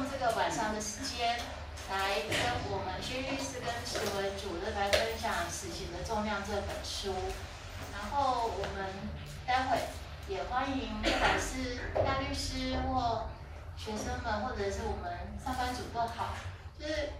[0.00, 1.36] 用这个晚上的时间
[1.90, 7.12] 来跟我们薛律师跟慈文主任来分享《死刑的重量》这本书。
[7.92, 8.88] 然后我们
[9.46, 9.76] 待会
[10.26, 13.28] 也欢迎不管是大律师或
[13.76, 15.12] 学生们，或者是我们
[15.44, 16.34] 上班族都好，
[16.78, 17.10] 就是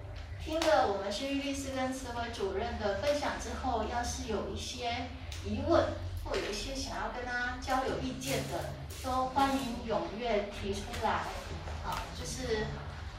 [0.43, 5.05] 听了我们薛律师跟慈文主任的分享之后，要是有一些
[5.45, 5.85] 疑问
[6.25, 8.73] 或有一些想要跟他交流意见的，
[9.05, 11.25] 都欢迎踊跃提出来。
[11.85, 12.67] 啊，就是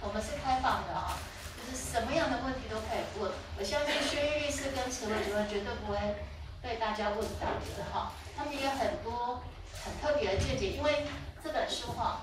[0.02, 1.18] 我们是开放的啊，
[1.58, 3.32] 就是什么样的问题都可以问。
[3.58, 5.98] 我相信薛玉律师跟陈伟主任绝对不会
[6.62, 7.48] 被大家问倒
[7.78, 8.14] 的哈。
[8.38, 9.42] 他们也有很多
[9.84, 11.06] 很特别的见解，因为
[11.44, 12.22] 这本书哈，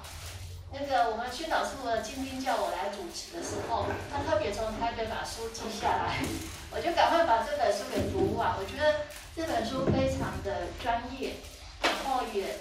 [0.73, 6.23] 那个我们宣导处的金兵叫我来主持的时候，他特别从台北把书寄下来，
[6.71, 8.55] 我就赶快把这本书给读完。
[8.59, 11.35] 我觉得这本书非常的专业，
[11.83, 12.59] 然后也。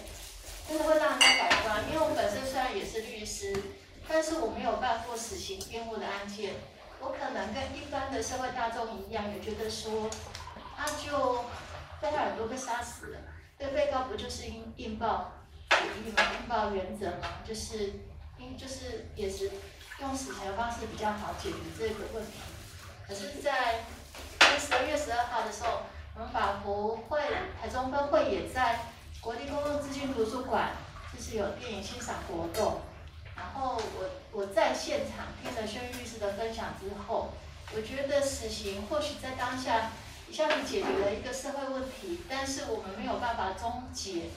[0.68, 3.56] 真的会让人家改观，因为我本身虽然也是律师，
[4.06, 6.56] 但是我没有办过死刑辩护的案件。
[7.00, 10.10] 我可能跟一般的社会大众一样，也觉得说，
[10.76, 11.46] 他就
[12.02, 13.20] 被他耳朵被杀死了，
[13.58, 15.32] 对被告不就是应应报
[15.70, 16.24] 主义吗？
[16.38, 17.40] 应报原则吗？
[17.48, 17.94] 就是
[18.38, 19.50] 应就是也是
[20.02, 22.40] 用死刑的方式比较好解决这个问题。
[23.08, 23.86] 可是，在
[24.60, 25.84] 十二月十二号的时候，
[26.16, 27.22] 我们法服会
[27.62, 28.80] 台中分会也在。
[29.22, 30.72] 国立公共资讯图书馆
[31.14, 32.82] 就是有电影欣赏活动，
[33.36, 37.34] 然后我我在现场听了薛律师的分享之后，
[37.76, 39.92] 我觉得死刑或许在当下
[40.30, 44.30] 一下子解决了一个社会问题，但是我们没有办法终结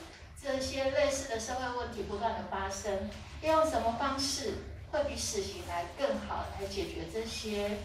[0.42, 3.10] 这些类似的社会问题不断的发生。
[3.42, 4.58] 要用什么方式
[4.90, 7.78] 会比死刑来更好来解决这些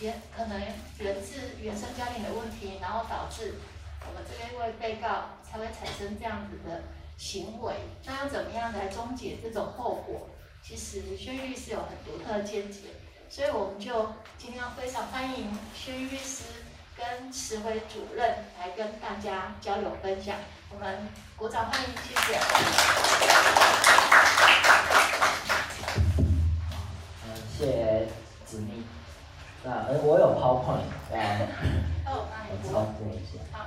[0.00, 0.60] 也可能
[0.98, 3.54] 源自原生家庭的问题，然后导致
[4.08, 5.36] 我们这边一位被告。
[5.50, 6.82] 才会产生这样子的
[7.16, 7.72] 行为，
[8.04, 10.28] 那要怎么样来终结这种后果？
[10.62, 12.80] 其实薛律师有很独特的见解，
[13.30, 16.44] 所以我们就今天非常欢迎薛律师
[16.98, 20.36] 跟慈辉主任来跟大家交流分享。
[20.70, 22.38] 我们鼓掌欢迎，谢谢。
[27.24, 28.06] 嗯，谢谢
[28.44, 28.84] 子密。
[29.64, 31.48] 那呃，我有 PowerPoint，呃，
[32.04, 33.40] 哦，那我操作一下。
[33.50, 33.64] 好。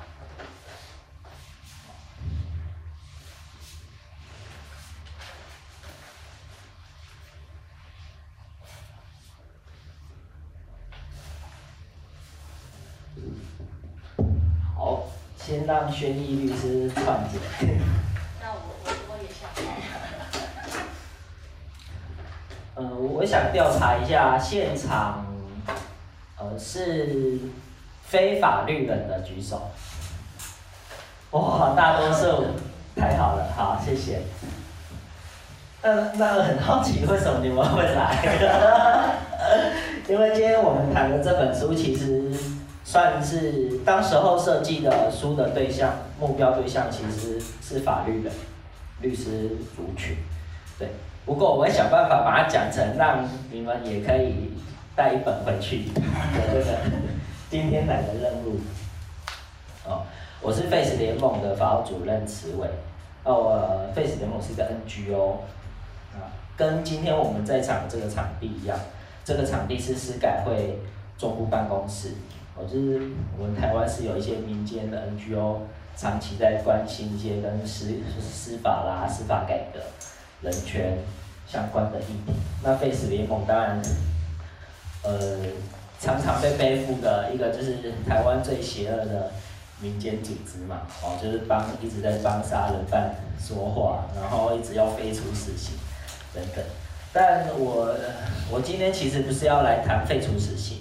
[15.44, 17.40] 先让轩逸律师串解。
[18.40, 19.50] 那我我我也想。
[22.76, 25.26] 呃，我想调查一下现场，
[26.38, 27.40] 呃，是
[28.06, 29.70] 非法律人的举手。
[31.32, 32.46] 哇，大多数，
[32.96, 34.22] 太好了，好，谢谢。
[35.82, 39.18] 那那我很好奇，为什么你们会来？
[40.08, 42.31] 因为今天我们谈的这本书，其实。
[42.92, 48.34] 算是当时候设计的书的对象，目标对象其实是法律人、
[49.00, 50.18] 律师族群，
[50.78, 50.90] 对。
[51.26, 54.52] 不过我会想办法把它讲成，让你们也可以
[54.94, 56.02] 带一本回去的
[56.52, 56.78] 这个
[57.50, 58.60] 今天来的任务。
[59.86, 60.04] 哦，
[60.42, 62.68] 我是 Face 联盟的法务主任慈伟。
[63.24, 65.36] 哦，我 Face 联盟是一个 NGO
[66.14, 66.28] 啊，
[66.58, 68.78] 跟今天我们在场这个场地一样，
[69.24, 70.78] 这个场地是司改会
[71.18, 72.16] 中部办公室。
[72.70, 73.02] 就是
[73.38, 75.60] 我们台湾是有一些民间的 NGO，
[75.96, 79.80] 长期在关心一些跟司司法啦、司法改革、
[80.42, 80.98] 人权
[81.48, 82.34] 相关的议题。
[82.64, 83.82] 那 Face 联盟当然，
[85.04, 85.40] 呃，
[86.00, 87.78] 常常被背负的一个就是
[88.08, 89.32] 台湾最邪恶的
[89.80, 95.76] 民间组织嘛，哦，就是帮一直在帮杀人犯说话，然后一直要废除死刑
[96.34, 96.64] 等等。
[97.14, 97.94] 但我
[98.50, 100.78] 我今天其实不是要来谈废除死刑。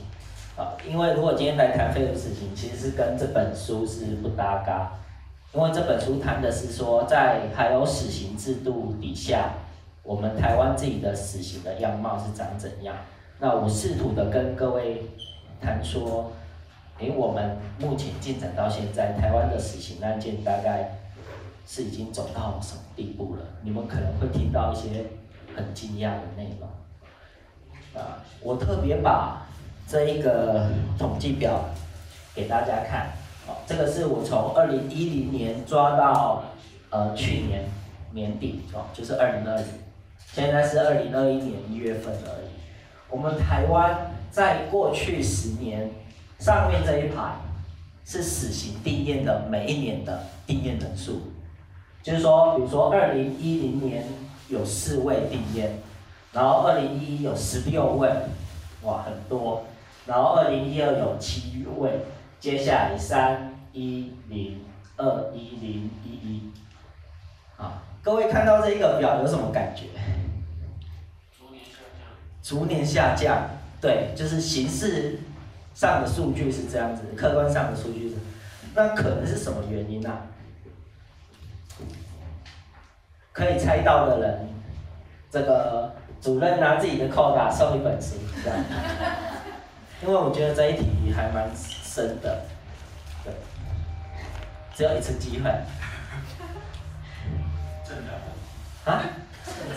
[0.89, 4.93] 因为如果今天来谈废除死刑，其实是跟这本书是不搭嘎。
[5.53, 9.51] 因为这本书谈的是说，在还有死刑制度底下，
[10.05, 12.95] 我们台湾自己的死刑的样貌是长怎样。
[13.41, 15.03] 那我试图的跟各位
[15.61, 16.31] 谈说，
[17.01, 20.99] 诶，我们目前进展到现在，台湾的死刑案件大概
[21.67, 23.43] 是已经走到什么地步了？
[23.63, 25.07] 你们可能会听到一些
[25.57, 28.01] 很惊讶的内容。
[28.01, 29.47] 啊，我特别把。
[29.91, 31.65] 这一个统计表
[32.33, 33.11] 给大家看，
[33.49, 36.45] 哦，这个是我从二零一零年抓到
[36.91, 37.65] 呃去年
[38.13, 39.67] 年底哦，就是二零二零，
[40.33, 42.47] 现在是二零二一年一月份而已。
[43.09, 45.91] 我们台湾在过去十年，
[46.39, 47.33] 上面这一排
[48.05, 51.23] 是死刑定谳的每一年的定谳人数，
[52.01, 54.05] 就是说，比如说二零一零年
[54.49, 55.69] 有四位定谳，
[56.33, 58.09] 然后二零一一有十六位，
[58.85, 59.65] 哇，很多。
[60.11, 62.01] 然后二零一二有七位，
[62.41, 64.61] 接下来三一零
[64.97, 66.51] 二一零一一，
[67.57, 69.85] 啊，各位看到这一个表有什么感觉？
[71.39, 72.09] 逐年下降。
[72.43, 75.21] 逐年下降，对，就是形式
[75.75, 78.17] 上的数据是这样子，客观上的数据是，
[78.75, 80.27] 那可能是什么原因呢、啊？
[83.33, 84.49] 可以猜到的人，
[85.31, 85.95] 这个。
[86.21, 88.59] 主任拿自己的扣打送一本书，这样，
[90.03, 92.43] 因为我觉得这一题还蛮深的，
[93.23, 93.33] 对，
[94.75, 95.51] 只有一次机会。
[97.85, 99.03] 政党啊？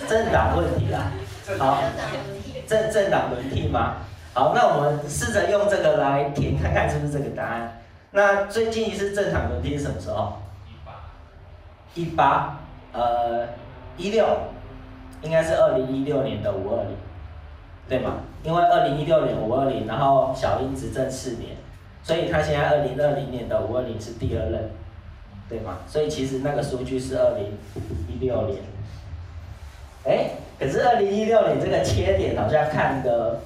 [0.07, 1.11] 政党问题啦，
[1.57, 1.83] 好，
[2.67, 3.97] 政政党轮替吗？
[4.33, 7.81] 好，那我们试着用这个来填，看看是不是这个答案。
[8.11, 10.41] 那最近一次政党轮替是什么时候？
[10.67, 10.93] 一八。
[11.95, 12.59] 一八，
[12.93, 13.47] 呃，
[13.97, 14.25] 一六。
[15.21, 16.97] 应该是二零一六年的五二零，
[17.93, 18.21] 对吗？
[18.41, 21.51] 因为二零一六年五二零，然后小英执政四年，
[22.01, 24.71] 所以他现在二零二零年的五二零是第二任，
[25.47, 25.77] 对吗？
[25.85, 27.55] 所以其实那个数据是二零
[28.09, 28.57] 一六年。
[30.05, 33.41] 哎，可是二零一六年这个切点好像看的，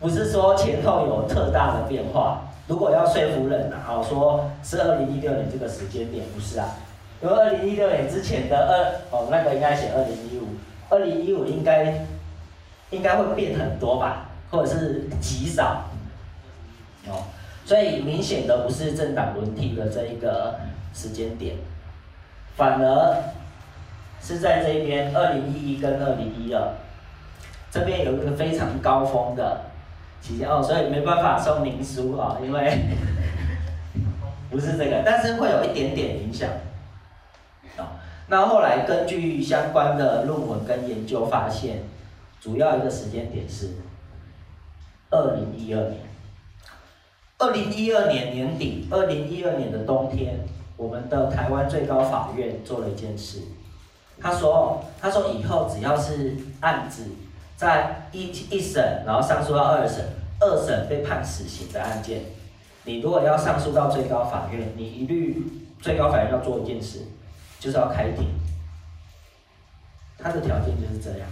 [0.00, 2.42] 不是说前后有特大的变化。
[2.68, 6.76] 如果要说服人啊，说是二零一六年这个时间点，不是啊？
[7.22, 10.48] 因为二零一六年之前的二哦，那个应该写二零一五。
[10.90, 12.04] 二零一五应该
[12.90, 15.84] 应该会变很多吧，或者是极少
[17.08, 17.24] 哦，
[17.64, 20.60] 所以明显的不是政党轮替的这一个
[20.92, 21.56] 时间点，
[22.56, 23.22] 反而
[24.22, 26.74] 是在这边二零一一跟二零一二
[27.70, 29.62] 这边有一个非常高峰的
[30.20, 32.78] 期间哦，所以没办法送您书啊，因为
[34.50, 36.50] 不是这个，但是会有一点点影响
[37.78, 37.84] 哦。
[38.26, 41.84] 那后来根据相关的论文跟研究发现，
[42.40, 43.70] 主要一个时间点是
[45.10, 46.00] 二零一二年。
[47.38, 50.40] 二零一二年年底，二零一二年的冬天，
[50.76, 53.40] 我们的台湾最高法院做了一件事。
[54.20, 57.06] 他说：“他说以后只要是案子
[57.56, 60.04] 在一一审，然后上诉到二审，
[60.38, 62.22] 二审被判死刑的案件，
[62.84, 65.42] 你如果要上诉到最高法院，你一律
[65.80, 67.00] 最高法院要做一件事。”
[67.60, 68.26] 就是要开庭，
[70.18, 71.28] 他的条件就是这样。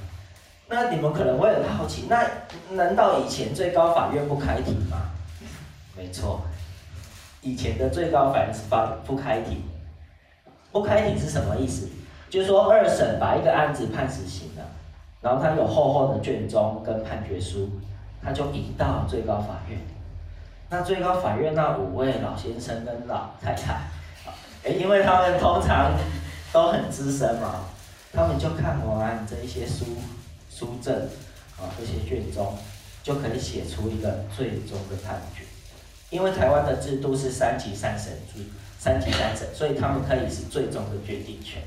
[0.69, 2.25] 那你们可能会很好奇，那
[2.71, 4.99] 难道以前最高法院不开庭吗？
[5.97, 6.43] 没错，
[7.41, 8.77] 以前的最高法院是不
[9.07, 9.63] 不开庭。
[10.71, 11.89] 不开庭是什么意思？
[12.29, 14.63] 就是说二审把一个案子判死刑了，
[15.23, 17.71] 然后他有厚厚的卷宗跟判决书，
[18.23, 19.79] 他就移到最高法院。
[20.69, 23.81] 那最高法院那五位老先生跟老太太。
[24.65, 25.93] 诶，因为他们通常
[26.53, 27.65] 都很资深嘛，
[28.13, 29.87] 他们就看完这一些书
[30.59, 30.93] 书证
[31.57, 32.57] 啊，这些卷宗，
[33.05, 35.45] 就可以写出一个最终的判决。
[36.11, 38.43] 因为台湾的制度是三级三审制，
[38.79, 41.63] 三级三审，所以他们可以是最终的决定权。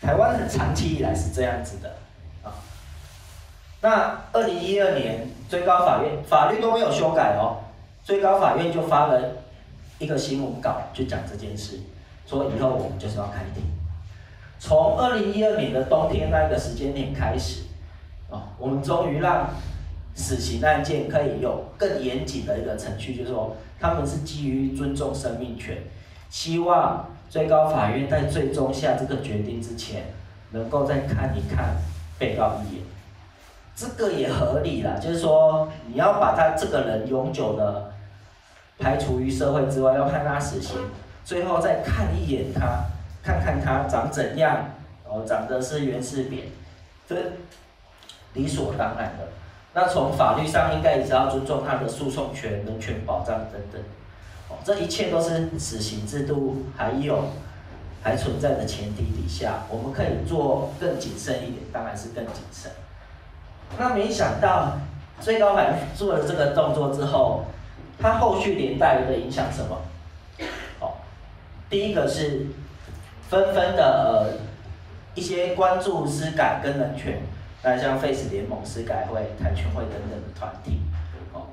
[0.00, 1.96] 台湾很长期以来是这样子的
[2.44, 2.54] 啊。
[3.80, 7.64] 那二零一二年最高法院法律都没有修改哦，
[8.04, 9.38] 最高法院就发了。
[10.00, 11.78] 一个新闻稿就讲这件事，
[12.26, 13.62] 说以后我们就是要开庭。
[14.58, 17.62] 从二零一二年的冬天那个时间点开始，
[18.30, 19.50] 啊，我们终于让
[20.14, 25.78] 死刑案件可以有更严谨的一个程序，就是说他们是基于尊重生命权，
[26.30, 30.04] 希望最高法院在最终下这个决定之前，
[30.50, 31.76] 能够再看一看
[32.18, 32.84] 被告一眼。
[33.76, 37.90] 这个也合理啦，就是说你要把他这个人永久的。
[38.76, 40.76] 排除于社会之外，要判他死刑，
[41.24, 42.82] 最后再看一眼他，
[43.24, 44.68] 看看他长怎样，
[45.04, 46.48] 哦，长得是圆是扁，
[47.08, 47.16] 这
[48.34, 49.28] 理所当然的。
[49.72, 53.80] 那从法律上应该也是要尊重他的诉讼权、人权保障等等。
[54.48, 57.30] 哦，这一切都是死刑制度还有
[58.02, 62.70] 还存在的前提底下，我们可以做更谨慎一点，当然是更谨慎。
[63.78, 64.78] 那没想到
[65.20, 67.46] 最高法院做了这个动作之后。
[67.96, 69.80] 它后续连带的影响什么？
[70.80, 70.98] 好，
[71.70, 72.44] 第一个是
[73.34, 74.30] 纷纷的呃
[75.16, 77.20] 一些关注司改跟人权，
[77.64, 80.80] 那像 Face 联盟、司改会、台权会等等的团体，
[81.32, 81.48] 哦，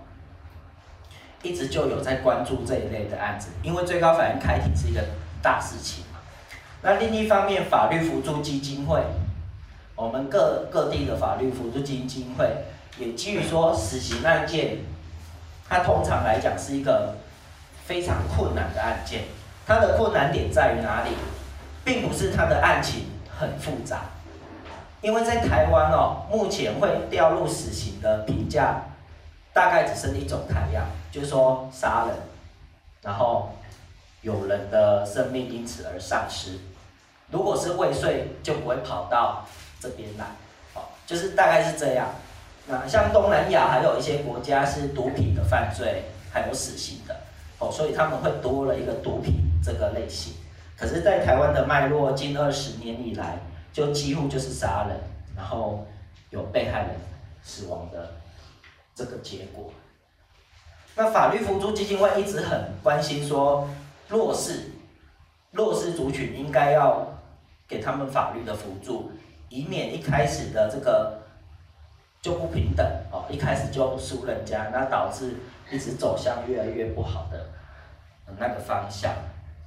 [1.42, 5.04] 一直就有在关注这一类的案子，因为最高法院开庭是一个
[5.42, 6.20] 大事情嘛。
[6.84, 9.02] 那另一方面，法律扶助基金会，
[9.96, 12.46] 我们各各地的法律扶助基金会
[13.00, 14.78] 也基于说死刑案件。
[15.68, 17.16] 它通常来讲是一个
[17.86, 19.22] 非常困难的案件，
[19.66, 21.10] 它的困难点在于哪里？
[21.84, 24.02] 并不是他的案情很复杂，
[25.02, 28.84] 因为在台湾哦，目前会掉入死刑的评价，
[29.54, 32.16] 大概只剩一种态样，就是说杀人，
[33.02, 33.52] 然后
[34.22, 36.60] 有人的生命因此而丧失。
[37.32, 39.46] 如果是未遂，就不会跑到
[39.80, 40.26] 这边来，
[40.76, 42.10] 哦，就是大概是这样。
[42.68, 47.16] 那像东南亚还有一些国家是毒品的犯罪还有死刑的，
[47.58, 50.34] 哦，所以他们会多了一个毒品这个类型。
[50.82, 53.38] 可是，在台湾的脉络，近二十年以来，
[53.72, 54.98] 就几乎就是杀人，
[55.36, 55.86] 然后
[56.32, 56.90] 有被害人
[57.44, 58.12] 死亡的
[58.96, 59.72] 这个结果。
[60.96, 63.70] 那法律扶助基金会一直很关心说，
[64.10, 64.72] 弱势
[65.52, 67.08] 弱势族群应该要。
[67.68, 69.10] 给他们法律的辅助，
[69.48, 71.18] 以免一开始的这个
[72.22, 75.38] 就不平等哦，一开始就输人家，那导致
[75.72, 77.48] 一直走向越来越不好的
[78.38, 79.16] 那个方向。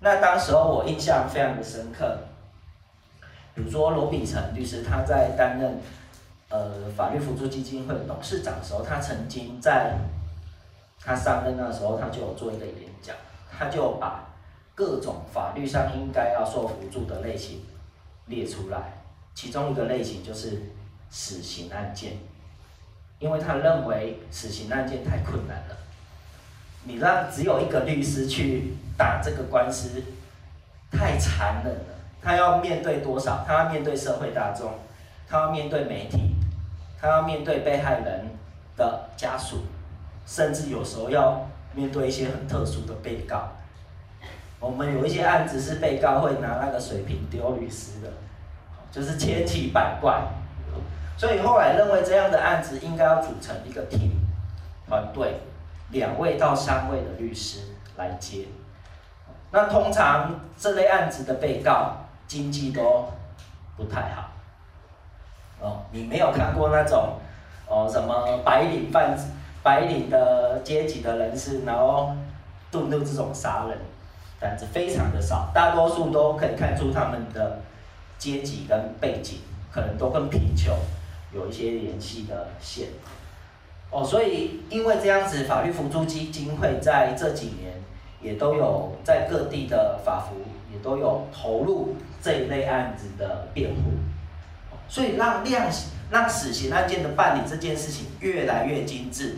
[0.05, 2.19] 那当时候我印象非常的深刻，
[3.55, 5.81] 比如说罗秉成律师，他在担任
[6.51, 9.97] 呃法律辅助基金会董事长的时候，他曾经在
[11.01, 13.17] 他上任那时候，他就有做一个演讲，
[13.51, 14.27] 他就把
[14.75, 17.63] 各种法律上应该要受辅助的类型。
[18.27, 19.03] 列出来，
[19.35, 20.63] 其中一个类型就是
[21.11, 22.19] 死刑案件，
[23.19, 25.77] 因为他认为死刑案件太困难了，
[26.85, 30.03] 你让只有一个律师去打这个官司，
[30.91, 31.95] 太残忍了。
[32.23, 33.45] 他要面对多少？
[33.47, 34.73] 他要面对社会大众，
[35.29, 36.35] 他要面对媒体，
[37.01, 38.31] 他要面对被害人
[38.77, 39.65] 的家属，
[40.25, 43.51] 甚至有时候要面对一些很特殊的被告。
[44.59, 48.09] 我们有一些案子是被告会拿那个水瓶丢律师的，
[48.91, 50.23] 就是千奇百怪，
[51.19, 54.13] 所以后来认为这样的案子应该要组成一个 team
[54.89, 55.41] 团队，
[55.91, 57.59] 两位到三位的律师
[57.99, 58.47] 来接。
[59.55, 61.93] 那通常这类案子的被告
[62.27, 63.09] 经济都
[63.77, 64.29] 不太好，
[65.61, 67.21] 哦，你没有看过那种
[67.69, 69.17] 哦什么白领犯、
[69.63, 72.13] 白领的阶级的人士，然后
[72.73, 73.79] 动怒这种杀人。
[74.41, 77.61] 单子非常的少，大多数都可以看出他们的
[78.19, 79.39] 阶级跟背景，
[79.71, 80.77] 可能都跟贫穷
[81.33, 82.89] 有一些联系的线。
[83.91, 87.73] 哦，所以因为这样子，法律扶助基金会在这几年
[88.25, 90.37] 也都有在各地的法服
[90.73, 93.93] 也都有投入这一类案子的辩护，
[94.89, 99.37] 所以让量刑让死刑案件的办理这件事情越来越精致。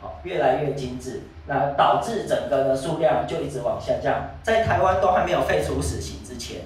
[0.00, 4.30] 好越来越精致，那导致整个的数量就一直往下降。
[4.42, 6.62] 在台湾都还没有废除死刑之前，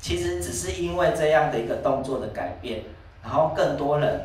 [0.00, 2.82] 其实只是因为这样的一个动作的改变，
[3.22, 4.20] 然后更多人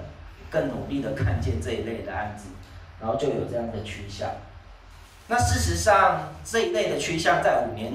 [0.50, 2.50] 更努力的看见这一类的案子，
[3.00, 4.30] 然后就有这样的趋向。
[5.32, 7.94] 那事实上，这一类的趋向在五年、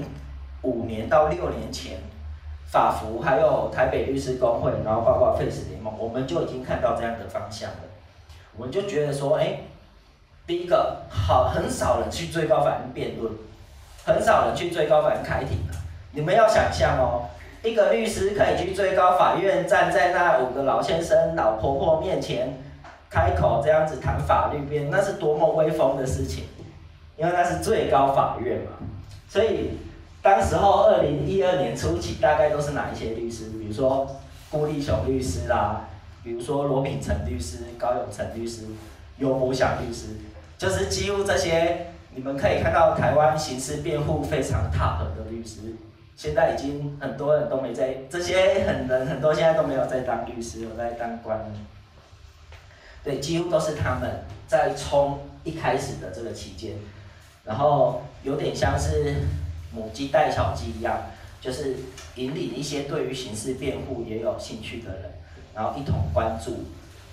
[0.63, 1.99] 五年到六年前，
[2.65, 7.77] 法服还有台北律师公会，然后包括 face 联盟，我们就已经看到这样的方向了。
[8.55, 9.59] 我们就觉得说，哎。
[10.47, 13.31] 第一个，好，很少人去最高法院辩论，
[14.05, 15.57] 很少人去最高法院开庭。
[16.13, 17.27] 你们要想象哦，
[17.61, 22.57] 一个律师可以去最高法院，站在那五个老先生、老婆婆面前，
[23.09, 26.45] 开口这样子谈法律辩，那是多么威风的事情，
[27.17, 28.71] 因为那是最高法院嘛。
[29.27, 29.71] 所以，
[30.21, 33.49] 当时候二零一二年初期，大概都是哪一些律师？
[33.59, 34.07] 比如说
[34.49, 35.89] 顾立雄律师啦，
[36.23, 38.63] 比如说罗秉成律师、高永成律师、
[39.17, 40.07] 游伯祥律师。
[40.57, 45.75] 就是几乎这些，你们可以看到台湾刑事辩护非常 top 的律师，
[46.15, 51.39] 现在已经很多人都没在，这些很人很多现在都没有在当律师，有在当官。
[53.03, 56.73] 对，几乎都是他们在冲一开始的这个期间，
[57.47, 59.15] 然后有点像是
[59.73, 60.99] 母鸡带小鸡一样，
[61.41, 61.77] 就是
[62.15, 65.11] 引领一些对于刑事辩护也有兴趣的人，
[65.55, 66.57] 然后一同关注。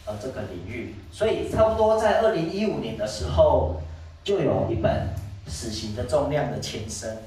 [0.06, 3.80] 呃，这个领域，所以差不多在二零一五年的时候，
[4.22, 5.08] 就有一本
[5.46, 7.22] 死刑的重量的前身，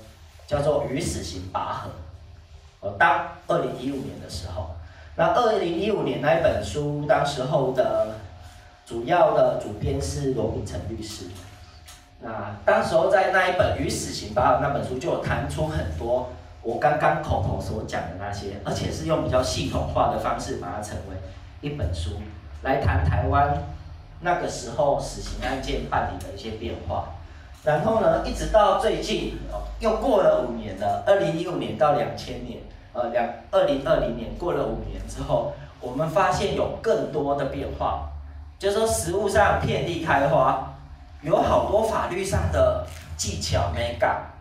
[0.45, 1.89] 叫做《与死刑拔河》。
[2.81, 4.75] 呃，当二零一五年的时候，
[5.15, 8.19] 那二零一五年那一本书，当时候的
[8.85, 11.25] 主要的主编是罗秉成律师。
[12.19, 16.29] 那当时候在那一本《与死刑吧》那本书，就有谈出很多
[16.61, 21.15] 我刚刚口头所讲的那些，而且是用比较系统化的方式把它成为
[21.61, 22.11] 一本书。
[22.63, 23.55] 来谈台湾
[24.21, 27.09] 那个时候死刑案件办理的一些变化，
[27.63, 29.37] 然后呢，一直到最近，
[29.79, 32.59] 又过了五年了，二零一五年到两千年，
[32.93, 38.09] 呃，两二零二零年过了五年之后，我们发现有更多的变化，
[38.57, 40.73] 就是说实务上遍地开花，
[41.21, 42.85] 有好多法律上的
[43.17, 44.33] 技巧美感，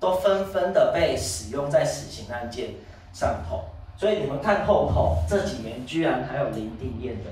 [0.00, 2.70] 都纷纷的被使用在死刑案件
[3.12, 3.64] 上头。
[3.96, 7.30] 所以你们看后头这几年居然还有零定验的。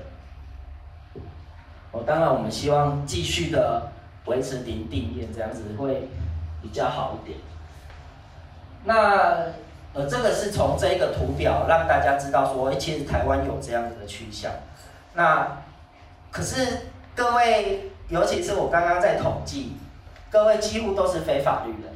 [1.91, 3.91] 哦，当然我们希望继续的
[4.25, 6.09] 维持零定验，这样子会
[6.61, 7.37] 比较好一点。
[8.85, 9.51] 那
[9.93, 14.51] 呃，这个是从这一个图表让大家知道说，其实台湾有这样子的趋向。
[15.13, 15.61] 那
[16.31, 19.73] 可是各位，尤其是我刚刚在统计，
[20.29, 21.89] 各位几乎都是非法律的，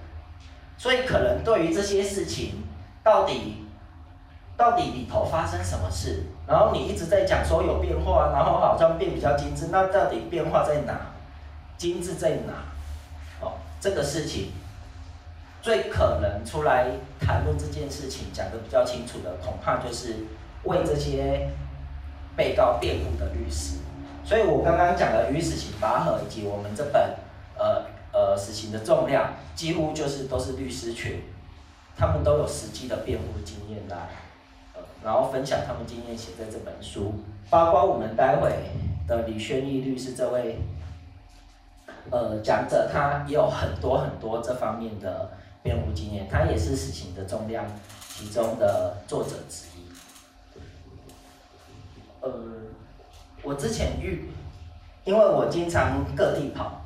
[0.75, 2.63] 所以可能对于这些事情，
[3.03, 3.67] 到底
[4.57, 11.00] 到底里头发生什么事，然后你一直在讲说有变化，然后好像变比较精致，那到底变化在哪？
[11.77, 12.53] 精致在哪？
[13.39, 14.53] 哦，这个事情
[15.62, 16.88] 最可能出来
[17.19, 20.15] 谈论这件事情，讲得比较清楚的，恐怕就是
[20.63, 21.47] 为这些
[22.36, 23.75] 被告辩护的律师。
[24.27, 27.15] 所以我刚刚讲的与死刑拔河，以及我们这本
[27.57, 31.22] 呃呃死刑的重量，几乎就是都是律师群，
[31.96, 34.10] 他们都有实际的辩护经验来，
[34.74, 37.13] 呃，然后分享他们经验写在这本书，
[37.50, 38.51] 包括我们待会
[39.07, 40.60] 的李宣毅律师这位
[42.12, 45.31] 呃讲者，他也有很多很多这方面的
[45.63, 47.65] 辩护经验，他也是死刑的重量
[48.10, 50.60] 其中的作者之一，
[52.19, 52.56] 呃。
[53.44, 54.29] 我之前遇，
[55.03, 56.82] 因为我经常各地跑，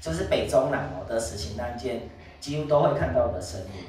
[0.00, 2.08] 就是北中南哦的死刑案件，
[2.40, 3.84] 几乎都会看到我的身影。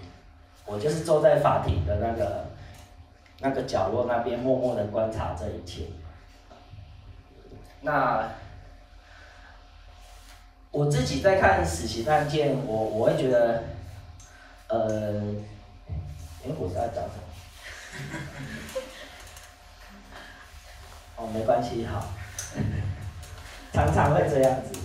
[0.66, 2.46] 我就是坐在法庭的那个
[3.40, 5.84] 那个角落那边，默默的观察这一切。
[7.82, 8.28] 那
[10.72, 13.64] 我自己在看死刑案件，我我会觉得，
[14.68, 15.14] 呃，
[16.44, 18.82] 因为我在讲什么？
[21.28, 22.02] 哦，没关系，哈，
[23.74, 24.80] 常常会这样子。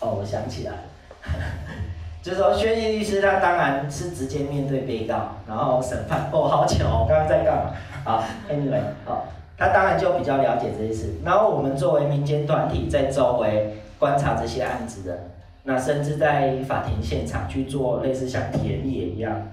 [0.00, 0.78] 哦，我想起来了，
[2.22, 6.30] 就是说，薛毅律师他当然是直接面对被告，然后审判。
[6.32, 7.74] 哦，好巧哦，刚刚在干嘛？
[8.04, 9.26] 好，Anyway，好，
[9.58, 11.14] 他当然就比较了解这些事。
[11.24, 15.18] 然后我们作为民间团体，在周围观察这些案子的，
[15.64, 19.48] 那甚至在法庭现场去做类似像田野一样。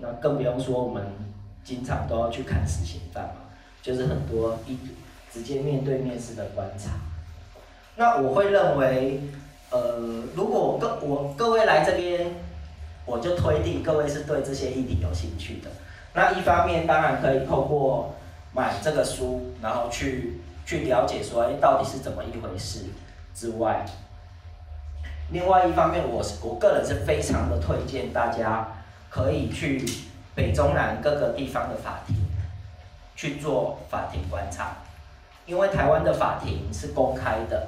[0.00, 1.04] 那更不用说，我们
[1.62, 3.34] 经常都要去看死刑犯嘛，
[3.82, 4.78] 就是很多一
[5.30, 6.92] 直接面对面式的观察。
[7.96, 9.20] 那我会认为，
[9.70, 9.98] 呃，
[10.34, 12.34] 如果各我各位来这边，
[13.04, 15.70] 我就推定各位是对这些议题有兴趣的。
[16.14, 18.14] 那一方面当然可以透过
[18.54, 22.86] 买这个书，然后去去了解说，哎，到底是怎么一回事
[23.34, 23.84] 之外，
[25.30, 28.66] 另外一方面，我是我个人是非常的推荐大家。
[29.10, 29.84] 可以去
[30.36, 32.16] 北中南各个地方的法庭
[33.16, 34.76] 去做法庭观察，
[35.44, 37.66] 因为台湾的法庭是公开的，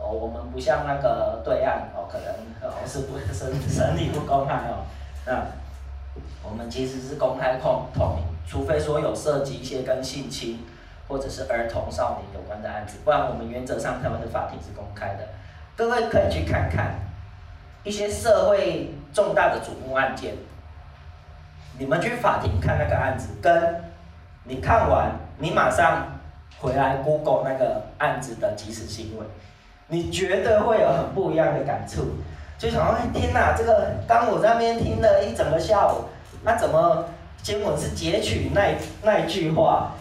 [0.00, 4.86] 哦，我们不像那个对岸哦，可能哦是不审审理不公开哦，
[5.26, 5.44] 那
[6.48, 10.64] 我们其实是公开控透明，除非说有涉及一些跟性侵
[11.08, 15.26] 或者是儿童少年有关的案子，不然我们原则上台湾的法庭是公开的，
[15.76, 16.94] 各位可以去看看
[17.82, 20.36] 一些社会重大的瞩目案件。
[21.78, 23.84] 你们去法庭看那个案子，跟
[24.44, 26.18] 你看完，你马上
[26.58, 29.26] 回来 Google 那个案子的即时新闻，
[29.86, 32.16] 你绝对会有很不一样的感触。
[32.58, 36.06] 就想说，哎，天哪，这个当我在那边听了一整个下午，
[36.42, 37.04] 那怎么
[37.42, 39.92] 结果是截取那那一句话？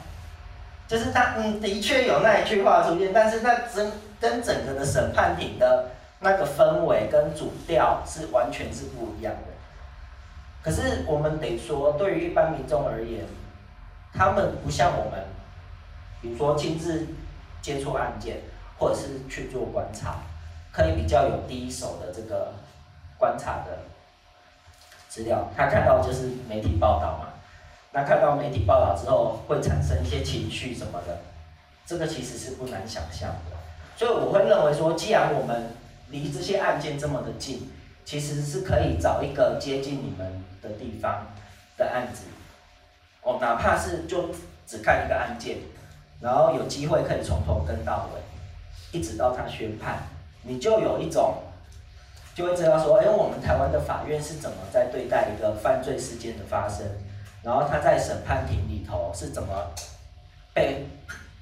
[0.88, 5.90] 就是他嗯，的确有那一句话出现，但是那整跟整个的审判庭的
[6.22, 9.47] 那个氛围跟主调是完全是不一样的。
[10.68, 13.24] 可是我们得说，对于一般民众而言，
[14.14, 15.24] 他们不像我们，
[16.22, 17.08] 比如说亲自
[17.62, 18.42] 接触案件，
[18.78, 20.18] 或者是去做观察，
[20.74, 22.52] 可以比较有第一手的这个
[23.18, 23.80] 观察的
[25.08, 25.48] 资料。
[25.56, 27.30] 他看到就是媒体报道嘛，
[27.94, 31.18] 那看到媒体报道之后，会产生一些情绪什么的，
[31.86, 33.56] 这个其实是不难想象的。
[33.96, 35.70] 所以我会认为说，既然我们
[36.10, 37.72] 离这些案件这么的近，
[38.04, 41.26] 其实是可以找一个接近你们的地方
[41.78, 42.24] 的案子，
[43.22, 44.30] 哦，哪怕是就
[44.66, 45.58] 只看一个案件，
[46.22, 50.00] 然后有机会可以从头跟到尾，一直到他宣判，
[50.44, 51.36] 你就有一种，
[52.36, 56.86] 就会知道说，哎，我们台湾的法院是怎么在对待一个犯罪事件的发生，
[57.44, 59.50] 然后他在审判庭里头是怎么
[60.54, 60.86] 被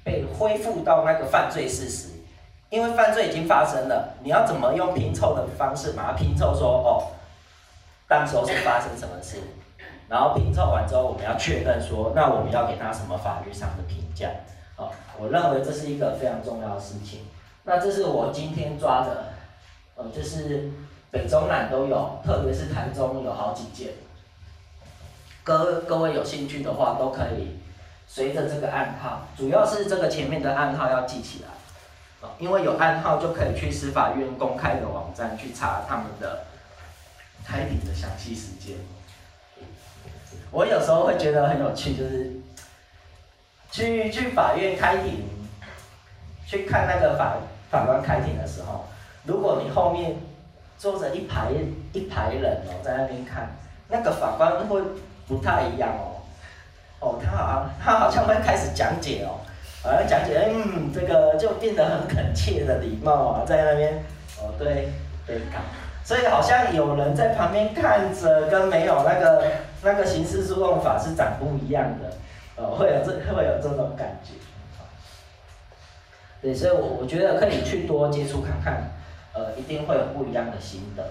[0.04, 2.08] 被恢复到那个犯罪事实。
[2.68, 6.52] 因为犯罪已经发生了，你要怎么用拼凑的方式把它拼凑？
[6.52, 7.06] 说哦，
[8.08, 9.38] 当时候是发生什么事，
[10.08, 14.28] 然后拼凑完之后，我们要确认说，那我们要给他什么法律上的评价？
[14.76, 17.20] 哦，我认为这是一个非常重要的事情。
[17.64, 19.32] 那这是我今天抓的，
[19.96, 20.70] 呃，就是
[21.10, 23.94] 北中南都有，特别是台中有好几件。
[25.42, 27.58] 各各位有兴趣的话，都可以
[28.06, 36.44] 随着这个暗号，主要是这个前面的暗号要记起来，因为有暗号就可以去司法院公开的网站去查他们的
[37.46, 38.76] 开庭的详细时间。
[40.50, 42.32] 我有时候会觉得很有趣，就是
[43.70, 45.24] 去去法院开庭，
[46.46, 47.36] 去看那个法
[47.70, 48.86] 法官开庭的时候，
[49.24, 50.16] 如果你后面
[50.78, 51.50] 坐着一排
[51.92, 53.50] 一排人哦，在那边看，
[53.88, 54.80] 那个法官会
[55.26, 56.22] 不太一样哦，
[57.00, 59.40] 哦，他好像他好像会开始讲解哦，
[59.82, 64.04] 好像讲解，嗯，这个就变得很恳切的礼貌啊，在那边
[64.38, 64.90] 哦，对，
[65.26, 65.40] 对，
[66.06, 69.44] 所以好像有人在旁边看着，跟没有那个。
[69.82, 72.12] 那个刑事诉讼法是长不一样的，
[72.56, 74.32] 呃，会有这会有这种感觉，
[76.42, 78.90] 对，所以我我觉得可以去多接触看看，
[79.32, 81.04] 呃，一定会有不一样的心得。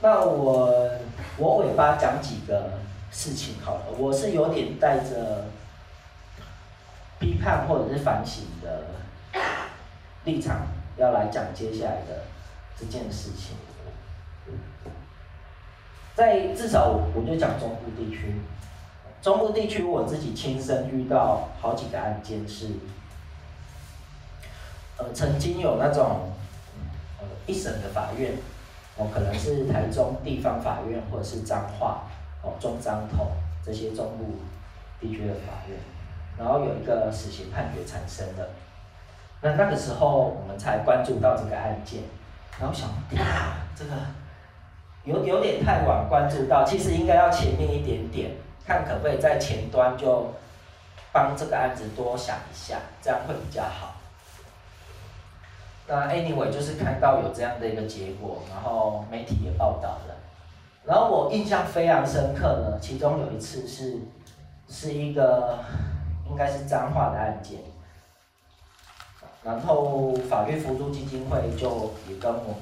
[0.00, 0.90] 那我
[1.38, 2.70] 我尾巴讲几个
[3.10, 5.46] 事情好了，我是有点带着
[7.18, 8.84] 批判或者是反省的
[10.22, 12.22] 立场要来讲接下来的
[12.78, 13.56] 这件事情。
[16.18, 18.34] 在至少我就讲中部地区，
[19.22, 22.70] 中部地区我自己亲身遇到好几个案件是，
[24.96, 26.32] 呃，曾经有那种，
[27.20, 28.32] 呃，一审的法院，
[28.96, 32.08] 哦，可能是台中地方法院或者是彰化，
[32.42, 33.28] 哦，中彰投
[33.64, 34.40] 这些中部
[34.98, 35.78] 地区的法院，
[36.36, 38.48] 然后有一个死刑判决产生了，
[39.40, 42.02] 那那个时候我们才关注到这个案件，
[42.58, 43.92] 然后想，呀，这个。
[45.08, 48.30] 有有点太晚关注到，其实应该要前面一点点，
[48.66, 50.26] 看可不可以在前端就
[51.10, 53.94] 帮这个案子多想一下，这样会比较好。
[55.86, 60.14] 那 anyway 就是看到有这样的一个结果，然后媒体也报道了，
[60.84, 63.98] 然后我印象非常深刻呢，其中有一次是
[64.68, 65.58] 是一个
[66.28, 67.60] 应该是脏话的案件，
[69.42, 72.56] 然后法律扶助基金会就也跟我们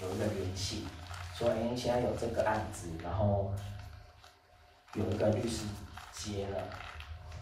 [0.00, 0.86] 有一个联系。
[1.42, 3.52] 说，哎，现在有这个案子，然后
[4.94, 5.64] 有一个律师
[6.12, 6.58] 接了，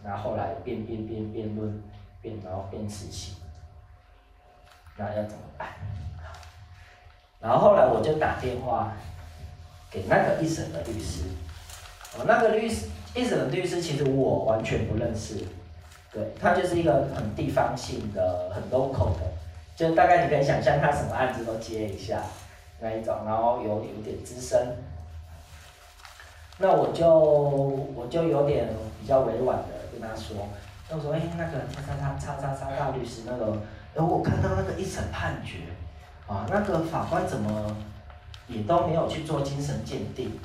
[0.02, 1.82] 那后后来辩辩辩辩论
[2.22, 3.34] 辩，然后辩死刑，
[4.96, 5.68] 那要怎么办？
[7.40, 8.96] 然后后来我就打电话
[9.90, 11.24] 给那个一审的律师，
[12.16, 15.44] 哦，那个律师一审的律师其实我完全不认识，
[16.10, 19.30] 对，他就是一个很地方性的、很 local 的，
[19.76, 22.22] 就大概你可以想象他什么案子都接一下。
[22.80, 24.76] 那一种，然后有有点资深，
[26.58, 28.68] 那我就我就有点
[29.00, 30.48] 比较委婉的跟他说，
[30.88, 33.52] 那我说，哎，那个叉叉叉叉叉叉大律师，那个，
[33.94, 35.58] 哎，我看到那个一审判决，
[36.26, 37.76] 啊，那个法官怎么
[38.48, 40.38] 也都没有去做精神鉴定，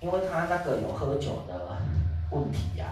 [0.00, 1.78] 因为他那个有喝酒的
[2.30, 2.86] 问题呀，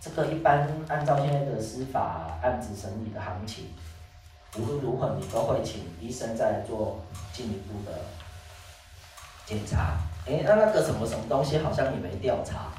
[0.00, 3.66] 这个一般按照现在的司法案子审理的行情。
[4.58, 6.98] 无论如何，你都会请医生再做
[7.30, 7.98] 进一步的
[9.46, 9.96] 检查。
[10.26, 12.72] 诶，那那个什么什么东西好像也没调查，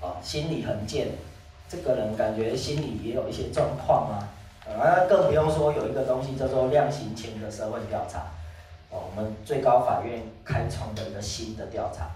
[0.00, 1.08] 哦，心理衡鉴，
[1.68, 4.28] 这个人感觉心理也有一些状况啊。
[4.66, 8.20] 啊，更不用说有一个东西叫做量刑前的社会调查，
[8.90, 12.10] 哦，我们最高法院开创的一个新的调查。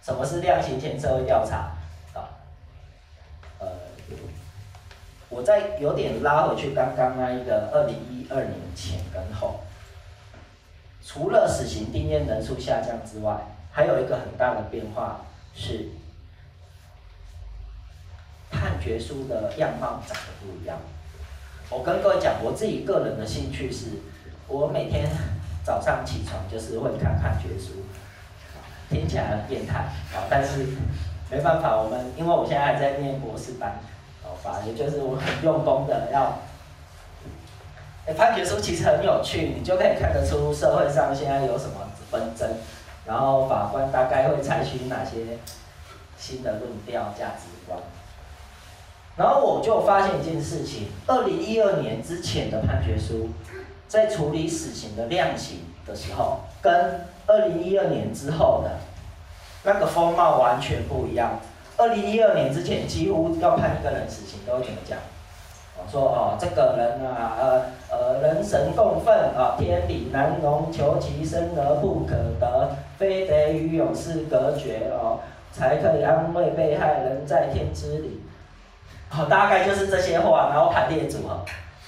[0.00, 1.72] 什么是量刑前社会调查？
[2.12, 2.28] 啊
[3.58, 3.66] 呃，
[5.28, 9.60] 我再有点拉回去刚刚那一个二零一二年前跟后，
[11.04, 13.36] 除了死刑定谳人数下降之外，
[13.70, 15.20] 还有一个很大的变化
[15.54, 15.88] 是，
[18.50, 20.78] 判决书的样貌长得不一样。
[21.70, 23.86] 我跟各位讲，我自己个人的兴趣是，
[24.46, 25.08] 我每天
[25.64, 27.84] 早上起床就是会看判决书，
[28.88, 29.78] 听起来很变态
[30.14, 30.66] 啊，但是
[31.30, 33.78] 没办法，我们因为我现在还在念博士班。
[34.42, 36.36] 法也就是我很用功的要，
[38.16, 42.48] 判决书其实很有趣，你就可以看得出社会上现在有什么纷争，
[43.06, 45.38] 然后法官大概会采取哪些
[46.18, 47.78] 新的论调、价值观。
[49.14, 53.28] 然后我就发现一件事情：二零一二年之前的判决书，
[53.86, 58.78] 在处理死刑的量刑的时候，跟二零一二年之后的
[59.64, 61.38] 那个风貌完全不一样。
[61.76, 64.98] 二零一二年之前，几乎要判一个人死刑都会怎么讲？
[65.90, 75.20] 说哦，这个人啊，呃呃，人神共愤啊，天理难容，求其生而不可得，非得与永世隔绝哦，
[75.52, 78.20] 才可以安慰被害人在天之灵。
[79.10, 81.40] 哦，大概就是这些话，然后排列组合。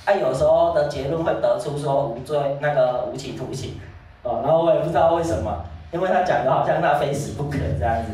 [0.04, 3.80] 哎、有时候的结论会得出说无罪，那个无期徒刑。
[4.22, 5.64] 哦，然后我也不知道为什么。
[5.92, 8.10] 因为他讲的好像那非死不可这样子。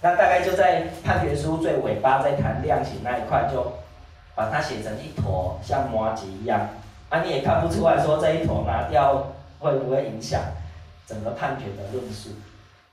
[0.00, 3.72] 那大概就在判决书最尾巴在谈量刑那一块，就
[4.34, 6.68] 把它写成一坨像麻吉一样，
[7.08, 10.40] 啊，你也看不出来说这一坨拿掉会不会影响
[11.06, 12.30] 整个判决的论述。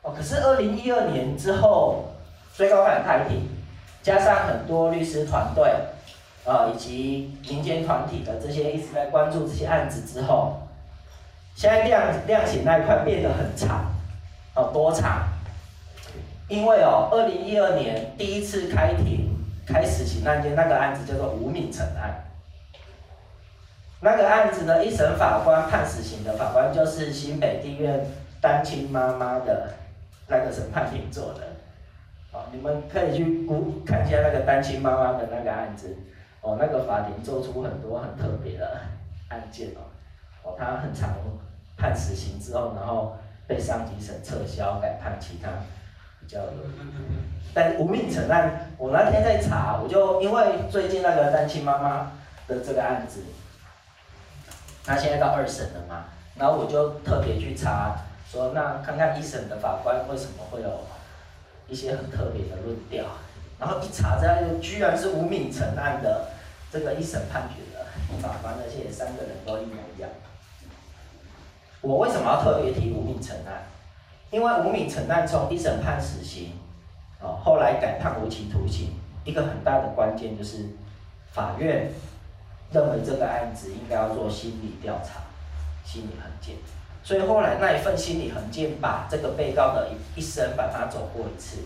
[0.02, 2.06] 哦，可是二零一二年之后，
[2.54, 3.48] 最高法院开庭，
[4.02, 5.74] 加上很多律师团队，
[6.46, 10.68] 呃，以及民间团体的这些一直在关注这些案子之后，
[11.56, 13.86] 现在量量刑那一块变得很长，
[14.56, 15.28] 哦，多长？
[16.48, 19.29] 因为哦，二零一二年第一次开庭
[19.72, 22.26] 开死刑案件，那个案子叫做吴敏成案。
[24.02, 28.04] 那个案子呢，一审法官判死刑的法官就是新北地院
[28.42, 29.74] 单亲妈妈的
[30.28, 31.42] 那个审判庭做的。
[32.32, 35.96] 哦，你们可以去估看一下那个单亲妈妈的那个案子。
[36.42, 38.82] 哦，那个法庭做出很多很特别的
[39.28, 39.82] 案件哦。
[40.44, 41.10] 哦，他很常
[41.78, 45.50] 判死刑之后，然后被上级审撤销，改判其他。
[46.30, 46.40] 叫，
[47.56, 52.12] 但吴敏成案，我那天在查，我就因为最近那个单亲妈妈
[52.48, 53.24] 的这个案子，
[54.86, 57.96] 他现在到二审了嘛，然后我就特别去查，
[58.32, 60.82] 说那看看一审的法官为什么会有
[61.68, 63.06] 一些很特别的论调，
[63.60, 66.30] 然后一查，这就居然是吴敏成案的
[66.72, 67.86] 这个一审判决的
[68.22, 70.12] 法官，而且三个人都一模一样。
[71.82, 73.64] 我为什么要特别提吴敏成案？
[74.32, 76.52] 因为吴敏成案从一审判死刑，
[77.20, 80.66] 哦，后来改判无期徒刑，一个很大的关键就是
[81.32, 81.92] 法院
[82.72, 85.22] 认为这个案子应该要做心理调查、
[85.84, 86.56] 心理衡鉴，
[87.04, 91.64] 所以后来那一份心理衡鉴把这个被告的一一生把他走过一次，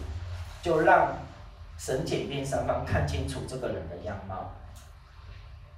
[0.61, 1.17] 就让
[1.77, 4.51] 审检辩三方看清楚这个人的样貌。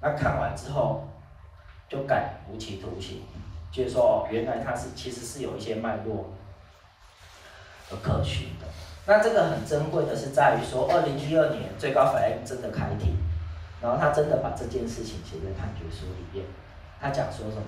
[0.00, 1.08] 那看完之后
[1.88, 3.22] 就改无期徒刑，
[3.72, 6.26] 就是说原来他是其实是有一些脉络。
[7.94, 8.66] 可循的，
[9.06, 13.14] 那这个很珍贵的是在于说，二零一二年最高法院真的开庭，
[13.80, 16.46] 然后他真的把这件事情写在判决书里面。
[17.00, 17.66] 他讲说什么？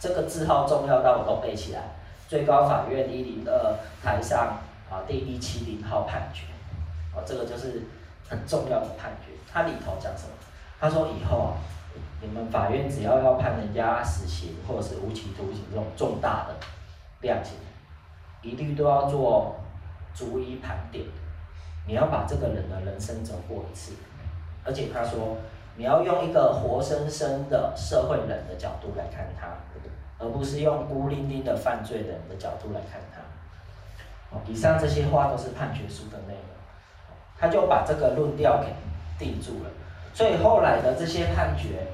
[0.00, 1.82] 这个字号重要到我都背起来。
[2.26, 6.46] 最高法院一零二台上啊第一七零号判决，
[7.14, 7.82] 哦，这个就是
[8.28, 9.32] 很重要的判决。
[9.52, 10.30] 它里头讲什么？
[10.80, 11.52] 他说以后啊，
[12.22, 16.54] 你们法院只要要判人家死刑或者是无期徒刑这种重大的
[17.20, 17.54] 量刑，
[18.42, 19.56] 一律都要做
[20.14, 21.04] 逐一盘点，
[21.86, 23.92] 你要把这个人的人生走过一次，
[24.64, 25.36] 而且他说
[25.76, 29.48] 你要用一个活生生的社会人的角度来看他，
[30.18, 33.20] 而不是用孤零零的犯罪人的角度来看他。
[34.46, 36.56] 以上这些话都是判决书的内容，
[37.36, 38.68] 他就把这个论调给
[39.18, 39.70] 定住了，
[40.14, 41.86] 所以后来的这些判决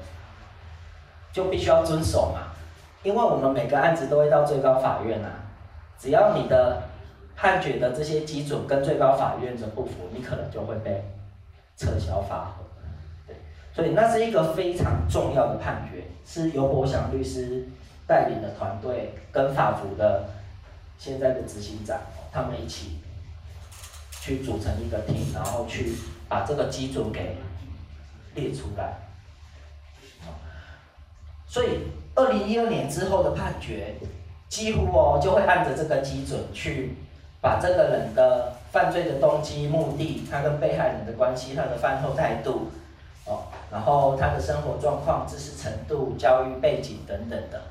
[1.33, 2.53] 就必须要遵守嘛，
[3.03, 5.29] 因为我们每个案子都会到最高法院啊。
[5.99, 6.83] 只要你的
[7.35, 11.03] 判决的这些基准跟最高法院的不符，你可能就会被
[11.75, 12.53] 撤销发函。
[13.25, 13.35] 对，
[13.73, 17.67] 所以那是一个非常重要的判决，是游伯祥律师
[18.05, 20.29] 带领的团队跟法服的
[20.97, 21.99] 现在的执行长，
[22.31, 22.99] 他们一起
[24.21, 25.93] 去组成一个 team，然后去
[26.29, 27.37] 把这个基准给
[28.35, 28.93] 列出来。
[31.47, 31.79] 所以
[32.13, 33.95] 二零一二年之后的判决。
[34.49, 36.95] 几乎哦，就会按着这个基准去
[37.41, 42.69] 把这个人的犯罪的动机、目的，他跟被害人的关系、他的犯后态度，
[43.25, 47.61] 哦，然后他的生活状况、知识程度、教育背景等等的，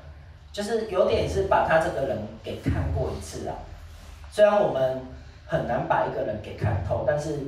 [0.51, 3.55] 就是有点是把他这个人给看过一次啊。
[4.31, 5.01] 虽然我们
[5.45, 7.39] 很难把一个人给看透，但是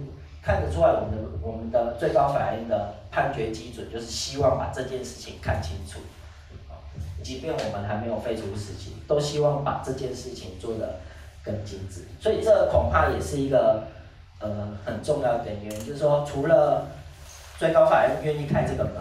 [0.41, 5.99] 看得出来，我们的我们的最高法院的判决基准就是希望把这件事情看清楚。
[7.21, 10.99] 即便我们还没有废除死刑，都希望把这件事情做得
[11.43, 12.05] 更精致。
[12.19, 13.84] 所以这恐怕也是一个
[14.39, 16.88] 呃很重要的原因，就是说除了
[17.58, 18.95] 最高法院愿意开这个门，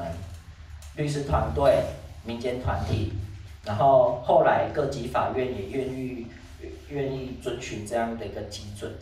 [0.96, 1.82] 律师团队、
[2.24, 3.12] 民间团体，
[3.64, 6.26] 然后后来各级法院也愿意
[6.88, 8.92] 愿意遵循这样的一个基准，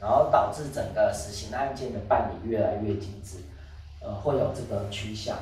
[0.00, 3.36] 然后导致整个死刑案件的办理越来越精致，
[4.00, 5.36] 呃，会有这个趋向。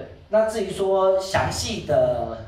[0.00, 2.38] 对，那至于说详细的，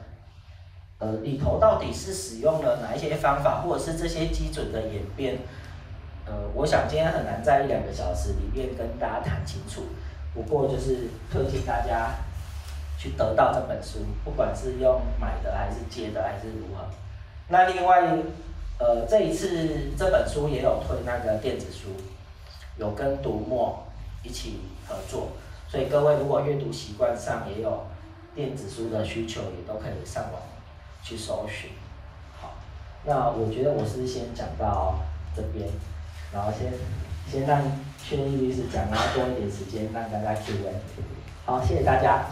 [0.98, 5.36] 呃，里头到底是使用了哪一些方法，或者是这些基准的演变，
[6.24, 9.82] 呃，我想今天很难在一两个小时里面跟大家谈清楚。
[10.32, 12.14] 不过就是推荐大家
[12.98, 16.86] 去得到这本书，不管是用买的还是借的还是如何。
[17.48, 18.00] 那另外，
[18.78, 21.88] 呃，这一次这本书也有推那个电子书，
[22.78, 23.84] 有跟读墨
[24.22, 25.28] 一起合作。
[25.72, 27.86] 所以各位如果阅读习惯上也有
[28.34, 30.42] 电子书的需求，也都可以上网
[31.02, 31.70] 去搜寻。
[32.38, 32.52] 好
[33.04, 34.96] 那我觉得我是先讲到
[35.34, 35.66] 这边，
[36.30, 36.74] 然后先
[37.26, 37.62] 先让
[38.06, 40.74] 确认律师讲，然后多一点时间让大家 Q&A。
[41.46, 42.26] 好，谢谢大家。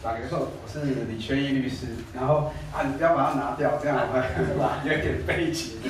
[0.00, 1.86] 打个错，我是李劝义律师。
[2.14, 5.80] 然后啊，你不要把它拿掉，这样的话 有点背景。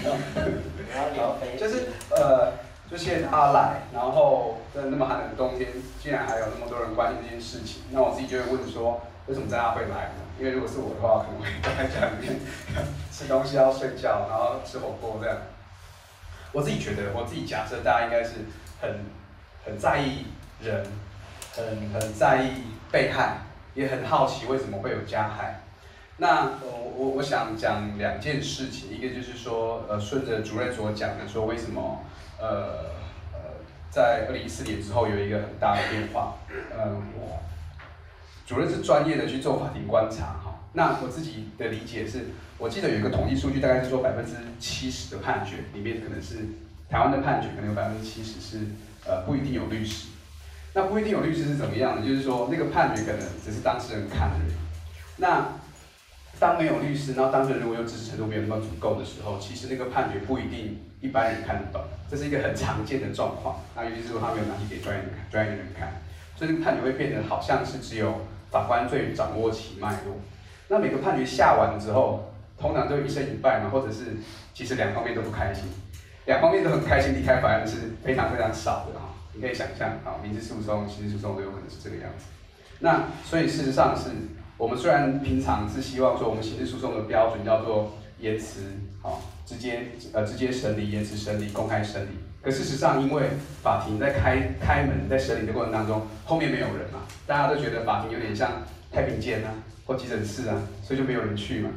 [1.59, 2.53] 就是呃，
[2.91, 5.71] 就谢谢他来，然后在那么寒冷的冬天，
[6.03, 10.21] 竟然还有那么多人关心这件事情，那我自己就会问说，为什么大家会来呢？
[10.39, 12.39] 因为如果是我的话，可能会待在家里面
[13.11, 15.37] 吃东西，要睡觉，然后吃火锅这样。
[16.53, 18.33] 我自己觉得，我自己假设大家应该是
[18.81, 19.07] 很
[19.65, 20.27] 很在意
[20.61, 20.85] 人，
[21.57, 23.39] 很很在意被害。
[23.75, 25.63] 也很好奇为什么会有加害，
[26.19, 32.05] 那我我我想讲两件事情，一个就是说，呃，顺着主任所讲的，说为什么，
[32.39, 32.91] 呃
[33.33, 33.39] 呃，
[33.91, 36.37] 在二零一四年之后有一个很大的变化，
[36.71, 37.41] 呃，我
[38.47, 42.27] 主任是专业的去做法庭观察哈，那我自己的理解是，
[42.59, 46.37] 我记得有一个统计数据，大概是说百分之七十的判决里面，可能是
[46.91, 48.67] 台湾的判决，可能有百分之七十是
[49.07, 50.09] 呃不一定有律师。
[50.75, 52.07] 那不一定有律师是怎么样的？
[52.07, 54.57] 就是说，那个判决可能只是当事人看的人。
[55.19, 55.47] 那
[56.39, 61.83] 当没有律师，然后当事人如果又支持程度没有那么足够的时候，其实那个判决不一定一般人看得懂。
[62.11, 63.61] 这是一个很常见的状况。
[63.77, 65.93] 那尤其是说他没有拿去给专业人看，专业的人看，
[66.37, 70.17] 所以这个判决会变得好像是只有法官最掌握其脉络。
[70.69, 74.17] 那每个判决下完之后，通常都一胜一败嘛，或者是
[74.55, 75.65] 其实两方面都不开心，
[76.25, 79.02] 两方面都很开心离开法院是非常非常少的。
[79.35, 82.27] 你可以想象，啊，民事诉讼、刑事诉讼都有可能是这个样子。
[82.81, 84.11] 那所以事实上是，
[84.59, 88.61] 我们虽然平常是希望说，我们刑事诉讼的标准叫做延迟，
[89.01, 92.09] 好，直接呃直接审理、延迟审理、公开审理。
[92.43, 93.31] 可事实上，因为
[93.63, 99.55] 法庭在开开门在审理的过程当中，后面没有人嘛，大家都觉得法庭有点像太平间啊
[99.87, 101.71] 或急诊室啊，所以就没有人去嘛。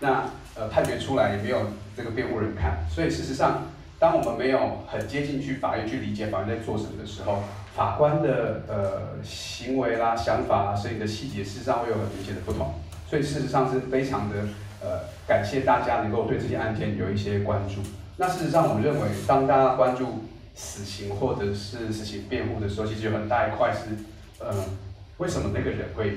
[0.00, 0.24] 那
[0.56, 3.62] 呃判决出来也没有这个辩护人看，所以事实上。
[3.98, 7.42] 当我们没有很接近去法院去理解法院在做什么的时候，
[7.74, 12.74] 法官的呃行为啦、想法啦，所以你的细节事实上会有很明显的不同。
[13.08, 14.36] 所以事实上是非常的
[14.80, 17.80] 呃感谢大家能够对这些案件有一些关注。
[18.18, 23.96] 那事实上我们认为，当大家关注死刑或者是死刑辩护的时候，其实有很大一块是
[24.38, 24.64] 呃
[25.16, 26.16] 为什么那个人会，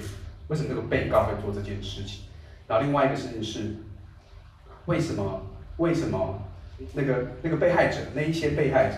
[0.49, 2.25] 为什么那个被告会做这件事情？
[2.67, 3.77] 然后另外一个事情是
[4.85, 5.41] 为什么
[5.77, 6.43] 为什么？
[6.93, 8.97] 那个那个被害者，那一些被害者，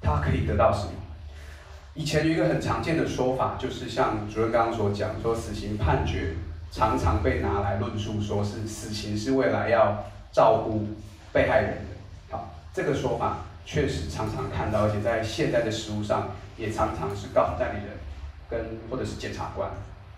[0.00, 0.92] 他可以得到什么？
[1.94, 6.34] 以前有一个很常见的说法，就是像主任刚刚所讲，说死刑判决
[6.70, 10.86] 常常被拿来论述，说是死刑是未来要照顾
[11.32, 12.36] 被害人的。
[12.36, 17.92] 好，这个说法确实常常看到，而且在现在的实务上，也常常是告诉代理人
[18.48, 19.70] 跟或者是检察官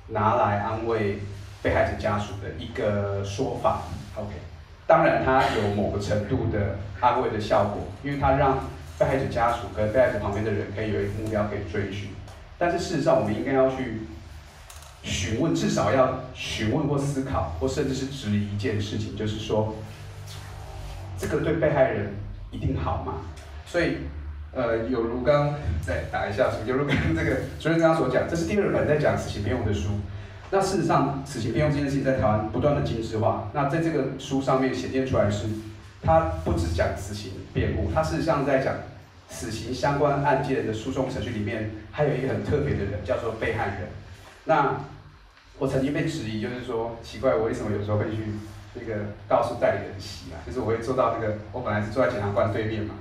[0.08, 1.18] 拿来安慰
[1.60, 3.82] 被害者家属的一个说法。
[4.14, 4.30] OK。
[4.86, 8.58] 当然，它有某个程度的安慰的效果，因为它让
[8.98, 12.10] 被害者家属跟被害者旁边的人可以有一个目标可以追寻。
[12.58, 14.02] 但是事实上，我们应该要去
[15.02, 19.74] 询问，至少要询问或思考，或甚至是质疑一件事情，就是说，
[21.18, 22.14] 这个对被害人
[22.50, 23.14] 一定好吗？
[23.66, 23.96] 所以，
[24.52, 29.88] 呃，有如刚再打一下，有如刚这个主任刚刚所讲，这是第二本在讲死刑辩护的书。
[30.50, 33.50] 那事实上，死刑辩护这件事情在台湾不断的精致化。
[33.52, 35.48] 那在这个书上面显现出来是，
[36.00, 38.74] 它不只讲死刑辩护，它事实上在讲
[39.28, 43.88] 死刑相关案件的诉讼程序里面，还有一个很特别的人，叫做被害人。
[44.44, 44.76] 那
[45.58, 48.18] 我曾经被质疑，就是说奇怪，我为什么有时候会去
[48.74, 50.38] 那个告诉代理人席啊？
[50.46, 52.94] 就是我会坐到那个，我本来是坐在检察官对面嘛，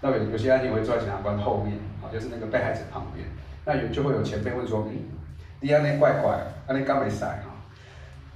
[0.00, 3.26] 那有有些案件我会坐在检察官后面，啊，就是那个被害者旁边。
[3.64, 5.18] 那有就会有前辈问说，嗯。
[5.60, 7.54] 第二那怪怪，那你刚没塞哈，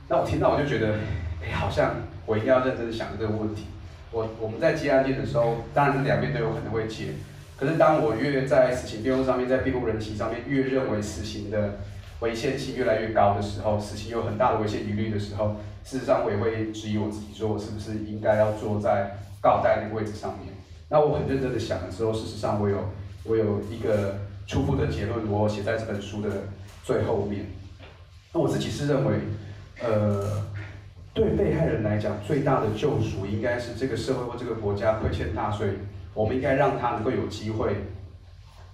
[0.08, 0.94] 那我听到我就觉得，
[1.42, 1.94] 哎，好像
[2.26, 3.64] 我应该要认真想这个问题。
[4.10, 7.14] 我我们在接案件的时候，当然是两边都有可能会接，
[7.56, 11.78] 可是当我越在死刑辩护上面，在辩护人席上面越认为死刑的
[12.20, 20.52] 危险性越来越高的时候，死刑有很大的危险疑虑的时候，事实上我也会质疑我自己，说我是不是应该要坐在告代那个位置上面？
[20.90, 22.90] 那我很认真的想的时候，事实上我有
[23.24, 26.28] 我有一个初步的结论，我写在这本书的。
[26.84, 27.46] 最后面，
[28.32, 29.16] 那我自己是认为，
[29.82, 30.44] 呃，
[31.14, 35.70] 对被害人来讲，最大的救赎应该是这个社会或这个国家亏欠大税，
[36.12, 37.74] 我们应该让他能够有机会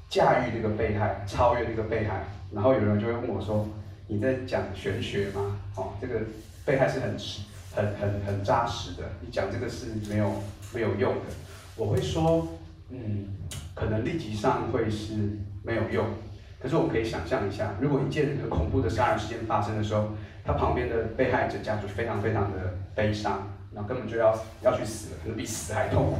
[0.08, 2.24] 驾驭那个被害，超越那个被害。
[2.52, 3.68] 然后有人就会问我说
[4.08, 6.20] ：“你在讲玄学吗？”哦，这个
[6.64, 7.42] 被害是很实、
[7.72, 10.34] 很很很扎实的，你讲这个是没有
[10.74, 11.26] 没有用的。
[11.76, 12.48] 我会说，
[12.88, 13.28] 嗯，
[13.72, 15.14] 可能立即上会是
[15.62, 16.04] 没有用。
[16.60, 20.10] 可是我们可以想象一下，如果一件很恐怖的杀人事件发生的时候，
[20.44, 26.18] 他旁边的被害者家属非常非常的悲伤，然后根本就要要去死了，可能比死还痛苦。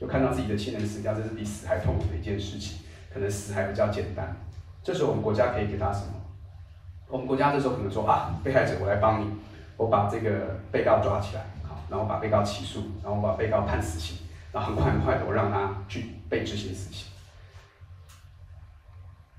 [0.00, 2.78] 就看到自己的亲人死掉，这是比死还痛苦的一件事情，
[3.12, 4.34] 可能死还比较简单。
[4.82, 6.14] 这时候我们国家可以给他什么？
[7.08, 9.26] 我们国家这时候可能说啊，被害者我来帮你，
[9.76, 14.16] 我把这个被告抓起来，好，然后把被告起诉，然后把被告判死刑，
[14.50, 17.11] 然后很快很快的我让他去被执行死刑。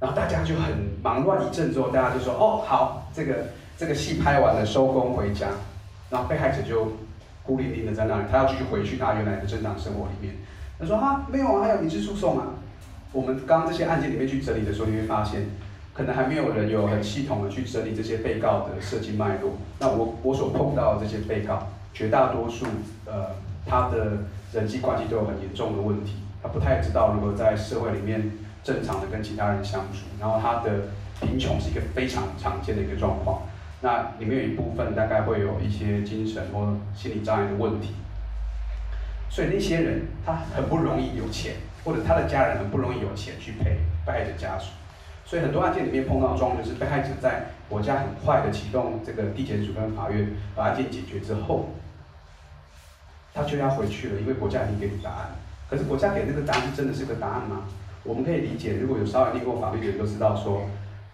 [0.04, 3.46] 然后大家就很忙乱一阵之后，大家就说哦好，这个
[3.78, 5.48] 这个戏拍完了，收工回家，
[6.10, 6.92] 然后被害者就
[7.42, 10.36] 孤零零的在那里，他要继续回去他原来的正常生活里面。
[10.78, 12.48] 他说啊，没有啊，还有民事诉讼啊。
[13.14, 15.46] 我们刚刚这些案件里面去整理的时候，你会发现，
[15.94, 19.54] 可能还没有人有很系统的去整理这些被告的设计脉络。
[19.80, 22.66] 那我我所碰到的这些被告，绝大多数
[23.06, 23.28] 呃，
[23.66, 24.18] 他的
[24.52, 28.30] 人际关系都有很严重的问题，他不太知道如何在社会里面
[28.64, 30.06] 正常的跟其他人相处。
[30.20, 30.90] 然后他的
[31.20, 33.42] 贫穷是一个非常常见的一个状况。
[33.82, 37.96] 那里面有一部分大概会有一些精神或心理障碍的问题。
[39.30, 44.68] 所以那些人他很不容易有钱，或者他的家人很不容易有钱去陪被害者家属。
[45.26, 51.70] 所以很多案件里面碰到的状况就是被害者在国家很快的启动这个地检署跟法院把案件解决之后，
[53.34, 55.32] 他就要回去了，因为国家已经给你答案。
[55.70, 57.64] 可是国家给那个答案真的是个答案吗？
[58.04, 60.70] 我们可以理解，如果有稍微念过法律的人都知道说，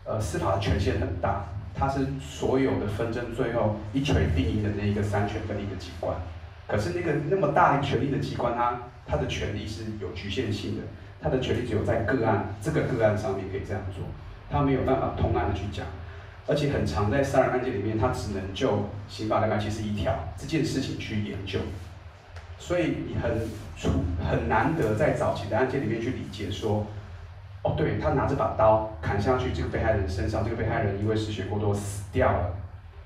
[0.06, 6.16] 呃，司法的权限很大，它是所有的纷争最后一锤定音的那一个三权分立的机关。
[6.68, 10.84] 可是那个那么大权力的机关，它它的权力是有局限性的，
[11.22, 14.04] 它的权力只有在个案这个个案上面可以这样做，
[14.50, 15.86] 它没有办法通案的去讲，
[16.48, 21.60] 而且很常在杀人案件里面，它只能就刑法两百七十一条这件事情去研究，
[22.58, 23.48] 所以你很
[24.30, 26.86] 很难得在早期的案件里面去理解说，
[27.64, 32.54] 哦，对，他拿这把刀砍下去这个被害人身上，这个被害人因为失血过多死掉了，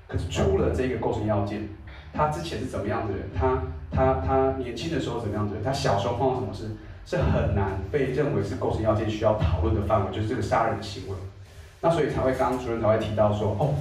[0.08, 1.68] 可是出了这个构成要件。
[2.12, 3.28] 他之前是怎么样的人？
[3.36, 5.62] 他他他年轻的时候怎么样的人？
[5.62, 6.76] 他小时候碰到什么事？
[7.06, 11.14] 是很难被认为是构成要件需要讨论的范围，就是这个杀人行为。
[11.82, 13.74] 那所以才会刚刚主任才会提到说，哦，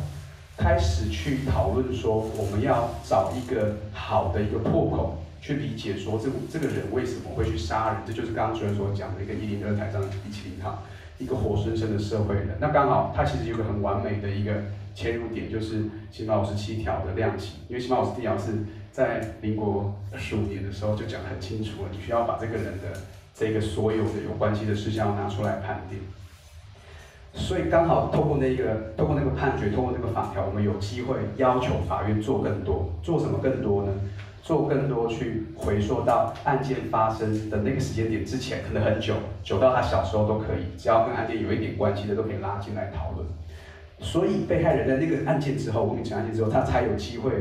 [0.58, 7.98] 开始去讨论说，我们要找一个好的一个破口，去理解说这这个人为什么会去杀人？
[8.08, 10.82] 这就是刚刚主任所讲的一个一零二台上一七零号，
[11.20, 12.58] 一个活生生的社会人。
[12.62, 14.54] 那刚好他其实有个很完美的一个。
[14.96, 18.52] 切入点就是刑法五十七条的量刑，因为刑法五十七条是
[18.92, 23.02] 在民国二十五年的时候就讲得很清楚了，你需要把这个人的
[23.34, 25.98] 这个所有的有关系的事项拿出来判定。
[27.34, 33.92] 所以刚好透过那个透过那个判决，透过那个法条，我们有机会要求法院做更多，做什么更多呢？
[34.44, 43.26] 做更多去回溯到案件发生的那个时间点之前，可能很久，久到他小时候都可以，只要跟案件有一点关系的都可以拉进来讨论。
[44.02, 47.32] 所以被害人在那个案件之后，吴敏成案件之后，他才有机会，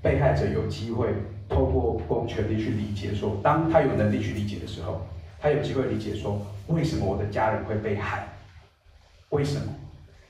[0.00, 1.08] 被害者有机会
[1.48, 5.04] 透过公权力去理解说，当他有能力去理解的时候，
[5.40, 8.28] 他有机会理解说，为什么我的家人会被害？
[9.30, 9.66] 为什么？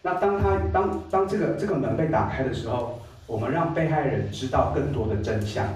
[0.00, 5.66] 那当他当当这个这个门被打开的时候，我们让被害人知道更多的真相。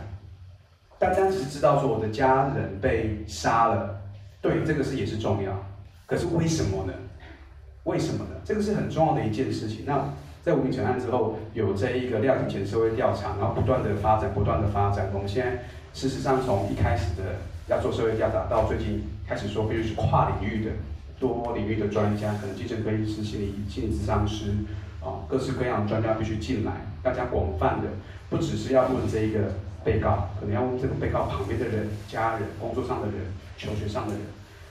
[0.98, 4.00] 单单只是知道说我的家人被杀了，
[4.40, 5.52] 对这个事也是重要，
[6.06, 6.92] 可是为什么呢？
[7.84, 8.30] 为什么呢？
[8.44, 9.84] 这个是很重要的一件事情。
[9.86, 15.08] 那在吴敏成案之后，有这一个量刑前社会调查，然后不断的发展，不断的发展。
[15.12, 17.36] 我们现在事实上从一开始的
[17.68, 20.70] 要做社会调查，到最近开始说必须是跨领域的、
[21.20, 24.52] 多领域的专家，可能精神科医师、心理心理咨商师
[25.00, 26.72] 啊，各式各样的专家必须进来，
[27.02, 27.88] 大家广泛的，
[28.30, 29.40] 不只是要问这一个
[29.86, 34.22] 被告，可能要问这个被告旁边的人、家人、工作上的人、求学上的人。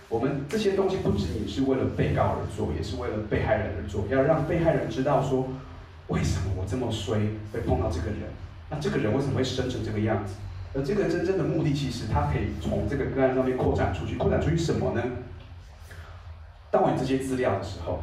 [0.09, 4.03] 我们这些东西不仅仅是为了被告而做，也是为了被害人而做。
[4.09, 5.47] 要让被害人知道说，
[6.09, 7.17] 为什么我这么衰
[7.53, 8.29] 会碰到这个人？
[8.69, 10.33] 那这个人为什么会生成这个样子？
[10.73, 14.17] 而这个真正的目的，其实它可以从这个个案上面扩展出去。
[14.17, 15.01] 扩展出去什么呢？
[16.69, 18.01] 当我有这些资料的时候，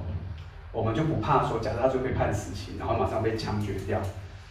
[0.73, 4.01] 我们就不怕说，假设他就被判死刑，然后马上被枪决掉。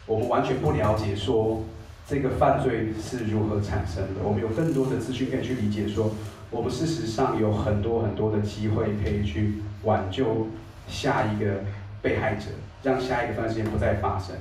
[0.05, 1.63] 我们完全不了解说
[2.07, 4.21] 这个犯罪是如何产生的。
[4.23, 6.11] 我们有更多的资讯可以去理解说。
[6.49, 10.47] 我们事实上有很多很多的机会可以去挽救
[10.85, 11.63] 下一个
[12.01, 12.47] 被害者，
[12.83, 14.35] 让下一个犯罪事件不再发生。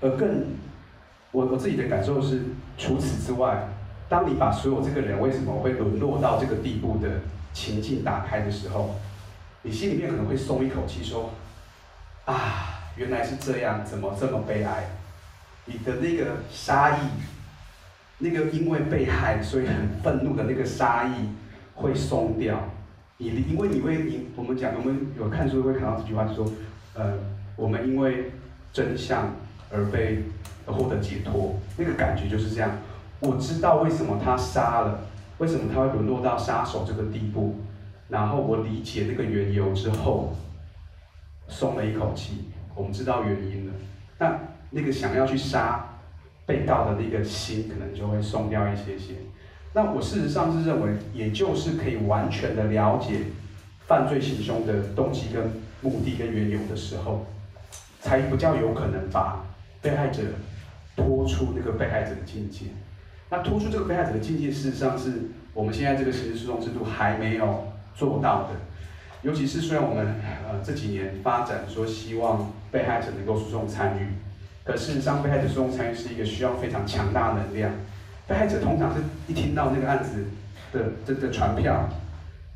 [0.00, 0.44] 而更，
[1.32, 2.42] 我我自己的感受是，
[2.78, 3.66] 除此之外，
[4.08, 8.94] 当你把所有这个人为什么会沦落到这个地步的情境打开的时候，
[9.62, 11.30] 你心里面可能会松一口气，说：
[12.26, 14.95] 啊，原来是这样，怎么这么悲哀？
[15.66, 17.00] 你的那个杀意，
[18.18, 21.12] 那个因为被害所以很愤怒的那个杀意。
[21.78, 22.58] 会松掉，
[23.18, 26.50] 你因为你会你我们讲我们有看书会看到这句话，就说
[26.94, 27.12] 呃
[27.54, 28.32] 我们因为
[28.72, 29.30] 真相
[29.70, 30.22] 而被
[30.64, 32.78] 而获得解脱，那个感觉就是这样。
[33.20, 35.00] 我知道为什么他杀了，
[35.36, 37.56] 为什么他会沦落到杀手这个地步，
[38.08, 40.34] 然后我理解那个缘由之后，
[41.46, 42.52] 松了一口气。
[42.74, 43.74] 我们知道原因了，
[44.16, 44.38] 那
[44.76, 45.86] 那个想要去杀
[46.44, 49.14] 被告的那个心，可能就会松掉一些些。
[49.72, 53.20] 那我事实上是认为，也就是可以完全的了解
[53.86, 55.50] 犯罪行凶的动机跟
[55.80, 57.24] 目的跟缘由的时候，
[58.02, 59.46] 才比较有可能把
[59.80, 60.22] 被害者
[60.94, 62.66] 拖出那个被害者的境界。
[63.30, 68.50] 那拖出这个被害者的境界，事实上是我们现在这个刑事诉讼制度还没有做到的。
[69.22, 70.06] 尤其是虽然我们
[70.46, 74.08] 呃这几年发展说希望被害者能够诉讼参与，
[74.66, 77.70] 可事实上被害者诉讼参与是一个需要非常强大能量。
[78.26, 80.24] 被害者通常是一听到那个案子
[80.72, 81.88] 的这个传票，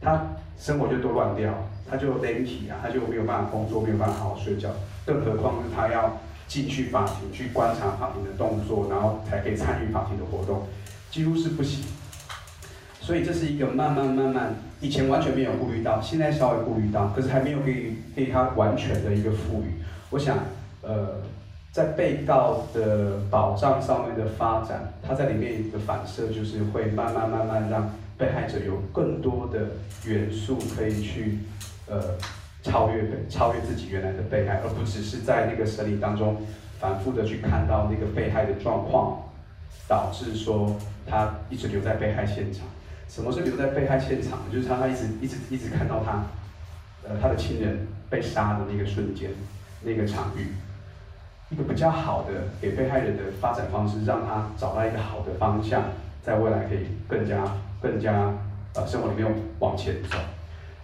[0.00, 0.20] 他
[0.58, 1.54] 生活就都乱掉，
[1.88, 4.70] 他就 l a 啊，他就没有办法工作，没有办法好好睡觉。
[5.06, 10.66] 更何况是他要进去法庭去观察法庭的动作，然后才可以参与法庭的活动，
[11.12, 11.84] 几乎是不行。
[13.00, 19.80] 所以这是一个慢慢慢慢，以前完全没有顾虑到，现在稍微顾虑到，可是还没有给给他完全的一个赋予。
[20.11, 20.36] 我想，
[20.82, 21.20] 呃，
[21.72, 29.68] 在被告的保障上面的发展，他在里面的反射就是会慢慢慢慢让被害者有更多的
[30.04, 31.38] 元素可以去，
[31.86, 32.02] 呃，
[32.62, 36.42] 超越超越自己原来的被害，而不只是在那个审理当中
[36.80, 39.22] 反复的去看到那个被害的状况，
[39.86, 42.66] 导致说他一直留在被害现场。
[43.08, 44.40] 什么是留在被害现场？
[44.52, 46.26] 就是他他一直一直一直看到他，
[47.08, 49.30] 呃，他的亲人被杀的那个瞬间，
[49.82, 50.48] 那个场域，
[51.51, 55.82] 一个比较好的给被害人的发展方式，让他找到一个好的方向，
[56.22, 57.44] 在未来可以更加
[57.82, 58.32] 更加
[58.74, 59.26] 呃生活里面
[59.59, 60.16] 往前走。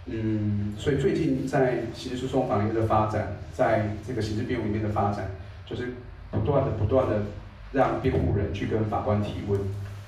[0.05, 5.25] 嗯，所以最近在刑事诉讼法里面的发展，在这个刑事辩护里面的发展，
[5.65, 5.93] 就是
[6.31, 7.23] 不断的不断的
[7.71, 9.59] 让辩护人去跟法官提问，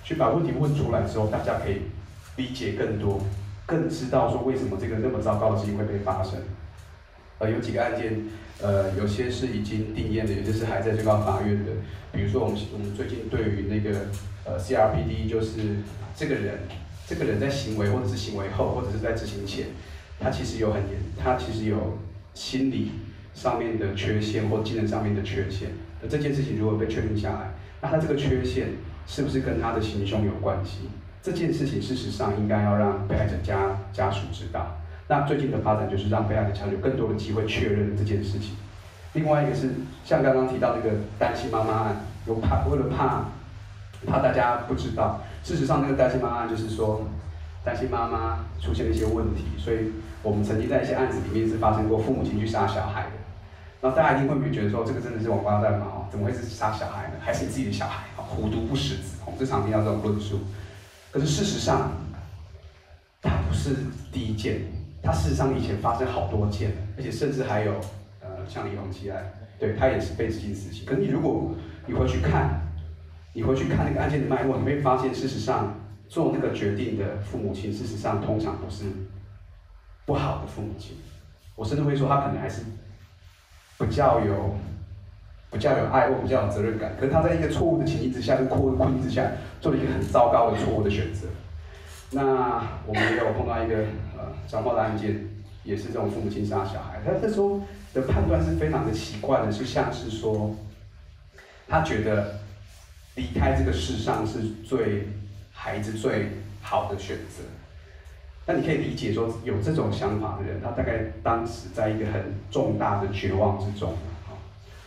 [0.04, 1.82] 去把问题问出来之后，大家可以。
[2.38, 3.20] 理解更多，
[3.66, 6.40] 更知道说为什么这个那么糟糕的事情会被发生。
[7.40, 8.22] 呃，有几个案件，
[8.62, 11.72] 呃，有些是已经定谳的，有些是还在最高法院的。
[12.12, 14.08] 比如说我们我们最近对于那个
[14.46, 15.78] 呃 CRPD，就是
[16.16, 16.60] 这个人
[17.08, 19.68] 这个人在行为或者是行为后或者是在执行前，
[20.20, 21.98] 他其实有很严，他其实有
[22.34, 22.92] 心理
[23.34, 25.70] 上面的缺陷或精神上面的缺陷。
[26.02, 28.70] 那这件事情如果被确定下来，那他这个缺陷
[29.08, 30.90] 是不是跟他的行凶有关系？
[31.22, 34.79] 这件事情事实上应该要让被害者家家属知道。
[35.10, 38.56] 那最近的发展就是让被害者家属有更多的机会确认这件事情。
[39.14, 39.72] 另外一个是
[40.06, 43.26] 像刚刚提到那个单亲妈妈案，有怕为了怕
[44.06, 47.10] 怕大家不知道，事实上那个单亲妈妈案就是说
[47.66, 49.92] 单亲妈妈出现了一些问题，所以
[50.22, 53.10] 我们曾经在一些案子里面是发生过父母亲去杀小孩的。
[53.82, 55.88] 那大家一定会不会觉得说这个真的是王八蛋嘛？
[55.88, 57.14] 哦，怎么会是杀小孩呢？
[57.20, 58.04] 还是你自己的小孩？
[58.16, 59.16] 虎毒不食子。
[59.26, 60.42] 我们经常听到这种论述。
[61.12, 61.94] 可是事实上，
[63.24, 63.76] 它不是
[64.12, 64.62] 第一件，
[65.02, 67.74] 他事实上以前发生好多件，而且甚至还有，
[68.22, 70.86] 呃，像李鸿基案，对，他也是被执行死刑。
[70.86, 71.52] 可是你如果
[71.86, 72.62] 你回去看，
[73.34, 75.74] 你回去看那个案件的脉络，你会发现，事实上
[76.08, 78.86] 做那个决定的父母亲，事实上通常不是
[80.06, 80.98] 不好的父母亲。
[81.56, 82.64] 我甚至会说，他可能还是
[83.78, 84.56] 比较有。
[85.52, 91.26] 比较有爱或比较有责任感，可是他在一个错误的情境之下，跟错误的困境之下，做了一个很糟糕的错误的选择。
[92.12, 93.76] 那我们也有碰到一个
[94.18, 95.28] 呃，彰化的案件，
[95.64, 97.62] 也是这种父母亲杀小孩，他那时候
[97.94, 100.56] 的判断是非常的奇怪的，就像是说，
[101.68, 102.40] 他觉得
[103.16, 105.08] 离开这个世上是最
[105.52, 106.30] 孩子最
[106.62, 107.44] 好的选择。
[108.46, 113.94] 那你可以理解说，有这种想法的人，他大概当时在一个很重大的绝望之中。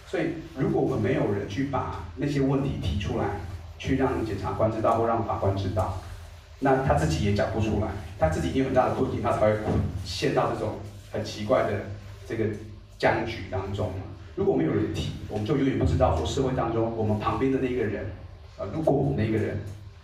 [0.09, 3.25] 所以，如果我们没有人去把那些问题提出来，
[3.79, 6.03] 去让检察官知道或让法官知道，
[6.63, 7.89] 那他自己也讲不出来，
[8.19, 9.57] 他自己有很大的困境，他才会
[10.05, 10.77] 陷到这种
[11.11, 11.73] 很奇怪的
[12.27, 12.47] 这个
[12.99, 14.05] 僵局当中嘛。
[14.35, 18.07] 如果没有人提，我们就永远不知道说社会当中我们旁边的那个人，
[18.59, 19.59] 呃，如果我们那个人，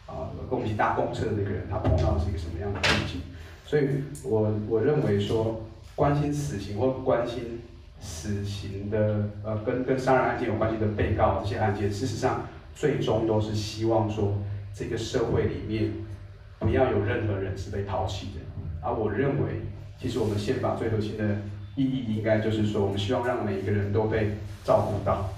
[0.06, 3.22] 啊，跟我们一起搭公车的那个人，他碰到的是一个什么样的困境？
[3.64, 3.88] 所以
[4.24, 7.60] 我我认为说，关心死刑或关心。
[8.00, 14.34] 死刑的呃，跟跟杀人案件有关系的被告，这些案件，事实上最终都是希望说，
[14.72, 15.90] 这个社会里面
[16.58, 18.40] 不要有任何人是被抛弃的。
[18.82, 19.62] 而我认为，
[20.00, 21.24] 其实我们宪法最核心的
[21.76, 24.32] 意义，应该就是说，我们希望让每一个人都被
[24.64, 25.30] 照顾到。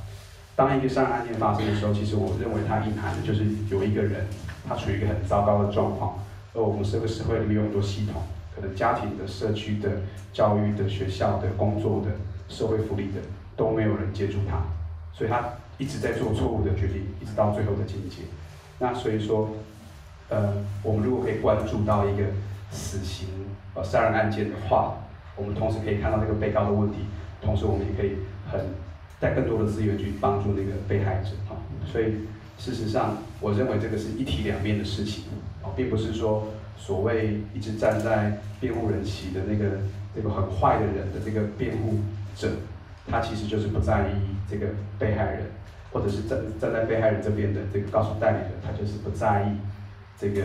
[0.57, 4.27] 当一个杀人案件发生的时候，其实我认为它隐含的就是有一个人，
[4.69, 6.19] 他处于一个很糟糕的状况，
[6.53, 8.21] 而我们这个社会里面有很多系统
[8.55, 9.89] 可能家庭的、社区的、
[10.35, 12.11] 教育的、学校的、工作的、
[12.49, 13.21] 社会福利的，
[13.57, 14.61] 都没有人接住他，
[15.15, 15.43] 所以他
[15.79, 18.17] 一直在做错误的决定，一直到最后的境界。
[18.79, 19.49] 那所以说，
[20.31, 22.25] 呃，我们如果可以关注到一个
[22.71, 23.29] 死刑
[23.75, 24.95] 呃杀人案件的话，
[25.37, 26.99] 我们同时可以看到这个被告的问题，
[27.43, 28.17] 同时我们也可以
[28.51, 28.61] 很
[29.19, 31.59] 带更多的资源去帮助那个被害者啊。
[31.85, 32.27] 所以
[32.59, 35.25] 事实上，我认为这个是一体两面的事情
[35.63, 39.79] 啊，并不是说所谓一直站在辩护人席的那个
[40.15, 41.99] 这个很坏的人的这个辩护
[42.37, 42.49] 者，
[43.09, 44.13] 他其实就是不在意
[44.49, 44.67] 这个
[44.99, 45.47] 被害人，
[45.93, 49.57] 或者是站站在被害人这边的这个告诉代理人，他就是不在意
[50.21, 50.43] 这个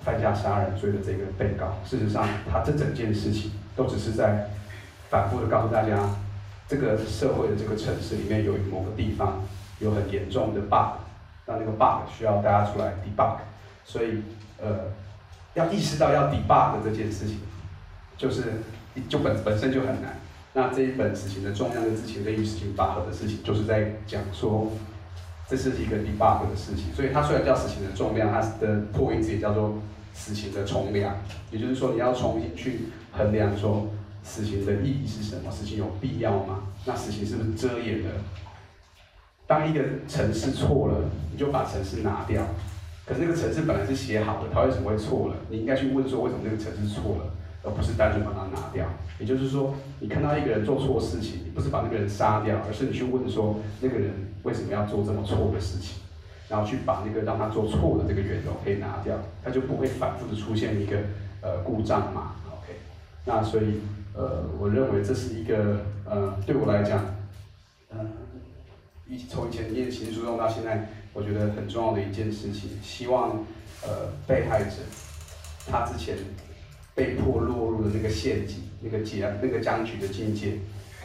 [0.00, 1.78] 犯下杀人罪的这个被告。
[1.84, 3.52] 事实上，他这整件事情。
[3.78, 4.50] 都只是在
[5.08, 6.10] 反复的告诉大家，
[6.66, 9.40] 这个社会的这个城市里面有某个地方
[9.78, 10.98] 有很严重的 bug，
[11.46, 13.36] 那那个 bug 需要大家出来 debug，
[13.84, 14.24] 所以
[14.60, 14.90] 呃
[15.54, 17.38] 要意识到要 debug 的这件事情，
[18.16, 18.46] 就是
[19.08, 20.18] 就本本身就很难。
[20.54, 24.72] 那这一本死刑的重量跟之前的与死刑拔河的事情，就是在讲说
[25.48, 26.92] 这是一个 debug 的事情。
[26.94, 29.78] 所以它虽然叫死刑的重量，它的破音字也叫做
[30.12, 31.16] 死刑的重量，
[31.50, 32.80] 也就是说你要重新去。
[33.10, 33.88] 衡量说
[34.22, 35.50] 死刑的意义是什么？
[35.50, 36.60] 死刑有必要吗？
[36.84, 38.10] 那死刑是不是遮掩了？
[39.46, 42.46] 当一个程式错了，你就把程式拿掉。
[43.04, 45.36] 可是那个程式本来是写好的，它为什么会错了？
[45.48, 47.32] 你应该去问说为什么那个程式错了，
[47.68, 48.86] 而不是单纯把它拿掉。
[49.20, 54.12] 也就是说，你看到一个人做错事情，你不是把那个人杀掉，而是你去问说那个人
[54.44, 55.96] 为什么要做这么错的事情，
[56.48, 60.96] 然后去把那个让他做错的这个源头可以拿掉，他就不会反复的出现一个
[61.42, 62.36] 呃故障嘛。
[62.46, 62.74] OK，
[63.24, 63.80] 那所以，
[64.14, 67.04] 呃，我认为这是一个，呃，对我来讲，
[67.90, 68.06] 嗯、呃，
[69.08, 73.30] 一从以前念刑事诉讼到现在，我觉得很重要的一件事情，希望，
[73.82, 74.76] 呃，被害者，
[75.66, 76.16] 他之前
[76.98, 80.54] 被迫落入的那个陷阱，那个结，那个僵局的境界，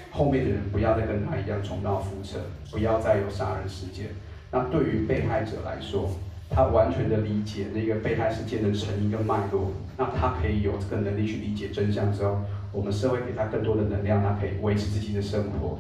[0.10, 2.40] 后面的人不要再跟他一样重蹈覆辙，
[2.72, 4.08] 不要再有杀人事件。
[4.52, 6.10] 那对于被害者来说，
[6.50, 12.42] 他完全的理解那个被害事件的成因跟脉络，那他可以有这个能力去理解真相之后，
[12.72, 15.78] 我们社会给他更多的能量，他可以维持自己的生活，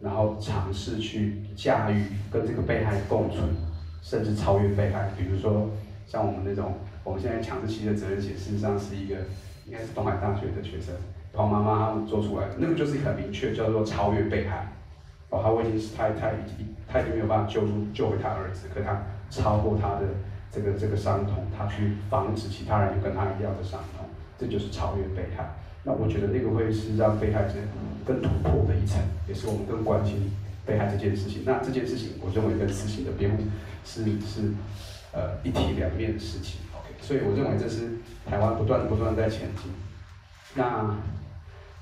[0.00, 3.44] 然后尝试去驾驭跟这个被害共存，
[4.02, 5.12] 甚至超越被害。
[5.16, 5.70] 比如说
[6.04, 9.16] 像我们那种，我们现在强制期的责任险，事实上是一个
[9.66, 10.94] 应该是东海大学的学生
[11.32, 14.72] 黄妈妈他们做出来，那个就是很明确叫做超越被害。
[15.30, 19.02] 哦，他已经是他他已经他已经没有办法救出救回他儿子，可他。
[19.32, 20.02] 超过他的
[20.52, 24.04] 这个这个伤痛，他去防止其他人有跟他一样的伤痛，
[24.38, 25.54] 这就是超越被害。
[25.84, 27.54] 那我觉得那个会是让被害者
[28.04, 30.30] 更突破的一层，也是我们更关心
[30.66, 31.44] 被害这件事情。
[31.46, 33.42] 那这件事情，我认为跟死刑的辩护
[33.86, 34.52] 是是
[35.12, 36.60] 呃一体两面的事情。
[37.02, 37.98] 所以我认为这是
[38.30, 39.70] 台湾不断不断在前进。
[40.54, 40.96] 那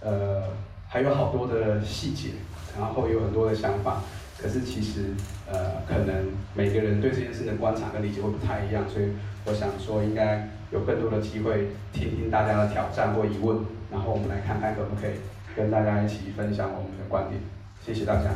[0.00, 0.48] 呃
[0.88, 2.30] 还有好多的细节，
[2.76, 4.02] 然后有很多的想法。
[4.40, 5.12] 可是其实，
[5.52, 9.12] 呃，可能每个人对这件事的观察跟理解会不太一样，所以
[9.44, 15.20] 我想说，应该有更多的机会听听大家的挑战或疑问，然后我们来看看可不可以
[15.54, 17.38] 跟大家一起分享我们的观点。
[17.84, 18.30] 谢谢大家。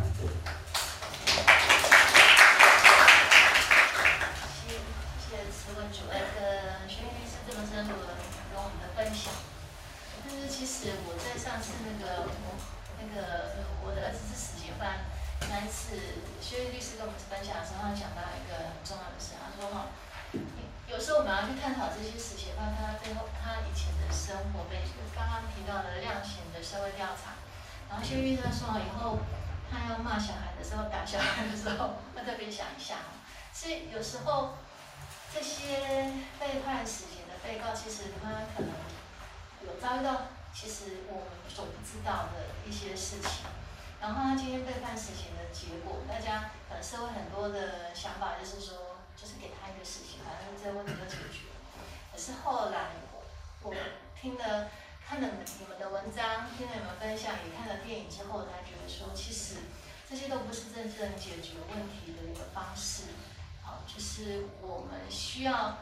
[4.60, 4.76] 谢
[5.24, 8.12] 谢慈文主任跟宣律师这么深入的
[8.52, 9.32] 跟我们的分享。
[10.20, 12.28] 但是其实我在上次那个
[13.00, 15.08] 那个我的儿子是死刑犯。
[15.44, 15.92] 那一次，
[16.40, 19.92] 薛律师跟我们分享的时候，他讲到一个很重要的事，他说哈，
[20.88, 27.36] 有时候我们要去探讨这些死刑犯他背后他以前的生活背景，刚刚提到的量刑的社会调查，
[27.92, 29.20] 然后薛律师说以后
[29.68, 32.96] 他要骂小孩的时候，打小孩的时候，要特别想一下，
[33.54, 34.52] 所以有时候
[35.32, 38.68] 这些被判死刑的被告，其实他可能
[39.64, 43.48] 有遭遇到其实我们所不知道的一些事情。
[43.98, 51.56] 然后他今天被判死刑的结果，大家呃社会很多的想法就是说，就是给他一个死刑，反正这个问题就解决了。
[52.12, 52.92] 可是后来
[53.62, 53.72] 我
[54.20, 54.68] 听了
[55.00, 59.64] 看了你们的文章，听了你们分享，也看了电影之后，才觉得说，其实
[60.14, 63.02] 这些都不是真正解决问题的一个方式。
[63.60, 65.78] 好，就是我们需要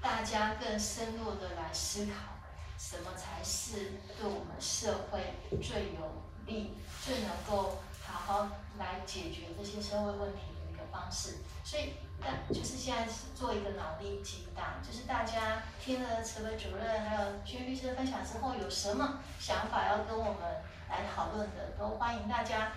[0.00, 2.40] 大家更深入的来思考，
[2.78, 6.24] 什么才是对我们社会最有。
[6.46, 8.48] 利最能够好好
[8.78, 22.70] 来解决这些社会问题的一个方式，所以但就是现在是做一个脑力激荡，就是大家听了慈伟主任还有薛律师的分享之后，有什么想法要跟我们来讨论的，都欢迎大家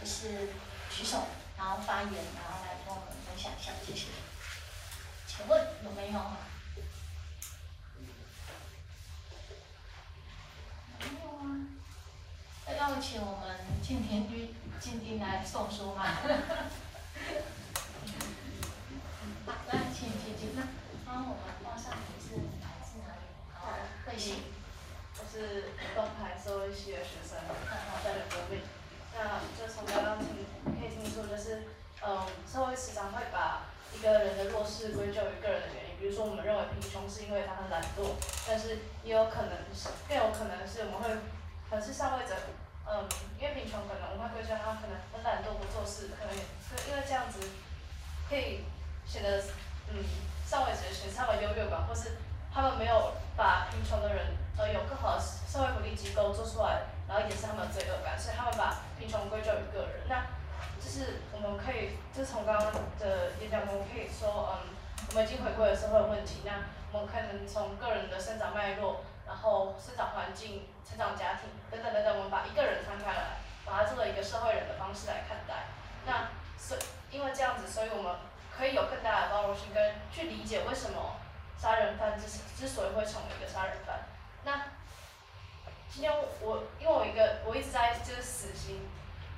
[0.00, 0.48] 就是
[0.90, 1.26] 举手
[1.56, 4.06] 然后发言然后来跟我们分享一下谢谢
[5.26, 6.36] 请问有没有没有啊。
[12.76, 16.04] 要请我们敬田君进京来送书吗？
[19.46, 20.62] 来请请进那
[21.04, 23.22] 帮我们报上名字来自哪里？
[23.54, 24.12] 好的可
[25.18, 27.38] 我是东台中文系的学生
[27.68, 28.60] 看他在流流
[29.16, 31.64] 那就从刚刚听可以听出，就是
[32.04, 33.64] 嗯，社会时常会把
[33.94, 38.14] 一个人的弱势归咎于个人的原因，比如说我们认为贫穷是因为他很懒惰，
[38.46, 41.16] 但是也有可能是更有可能是我们会，
[41.70, 42.36] 可是上位者，
[42.84, 43.08] 嗯，
[43.40, 47.40] 因为贫穷可能我们会归咎他可能很懒惰不做事，可能因为这样子
[48.28, 48.60] 可以
[49.06, 49.42] 显得
[49.88, 50.04] 嗯
[50.44, 52.18] 上位者显得他们优越感，或是
[52.52, 60.24] 他们没有把贫穷的人呃有更好的社会福利机构做出来，然后也是他们的罪恶感，所以他们把贫穷归咎于个人，那。
[60.78, 64.70] 就是我们可以，就从刚刚的演讲中可以说，嗯，
[65.08, 66.42] 我们已经回归了社会问题。
[66.44, 75.66] 那我们可能从个人的生长脉络，然后生长环境、成长家庭等等等等，我们把一个人摊开来，把它作为一个社会人的方式来看待。
[76.06, 76.78] 那所
[77.10, 78.14] 因为这样子，所以我们
[78.56, 81.16] 可以有更大的包容性，跟去理解为什么
[81.58, 82.26] 杀人犯之
[82.56, 84.06] 之所以会成为一个杀人犯。
[84.46, 84.62] 那
[85.92, 88.80] 今天我因为我一个我一直在就是死心。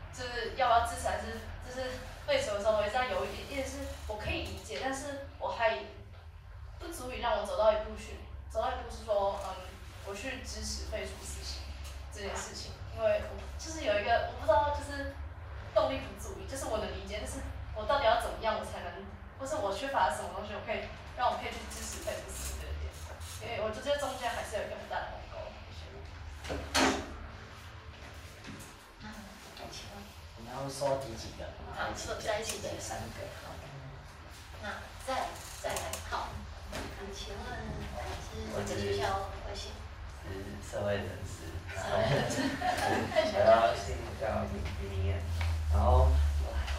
[0.09, 1.95] 就是要不要支持还是就是
[2.27, 5.79] 为什么时候我一直在犹豫，意思是我可以理解，但是我还
[6.81, 8.19] 不足以让我走到一步去，
[8.51, 9.55] 走到一步是说，嗯，
[10.09, 11.63] 我去支持废除死刑
[12.11, 15.15] 这件事情，因为我就是有一个我不知道就是
[15.73, 17.39] 动力不足，就是我能理解，但是
[17.77, 19.07] 我到底要怎么样我才能，
[19.39, 20.83] 或是我缺乏什么东西，我可以
[21.17, 22.58] 让我可以去支持废除死刑，
[23.43, 25.39] 因为我觉得中间还是有一个很大的鸿沟。
[30.47, 31.45] 然后说第几个？
[31.77, 33.23] 好，说在一起的三个。
[33.45, 33.55] 好，
[34.63, 35.29] 那再
[35.63, 36.31] 再来好，
[37.15, 37.45] 请问
[38.25, 38.31] 是
[38.67, 39.71] 这个学校贵姓？
[40.25, 40.29] 是
[40.69, 41.47] 社会人士。
[41.73, 42.35] 社会人士。
[43.35, 43.87] 我要姓
[44.21, 45.17] 叫李李明谚，
[45.73, 46.11] 然后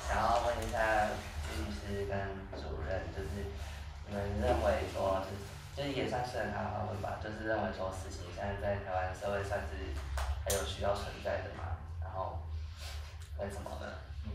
[0.07, 0.78] 想要问一下
[1.55, 2.12] 律师跟
[2.60, 3.47] 主任，就是
[4.07, 5.41] 你们认为说，就是
[5.80, 9.95] 就是也算是很好问吧，就是认为说死刑现在在台湾社会算是
[10.43, 11.80] 还有需要存在的嘛？
[12.03, 12.39] 然后。
[13.39, 13.88] 为什么呢？
[14.25, 14.32] 嗯，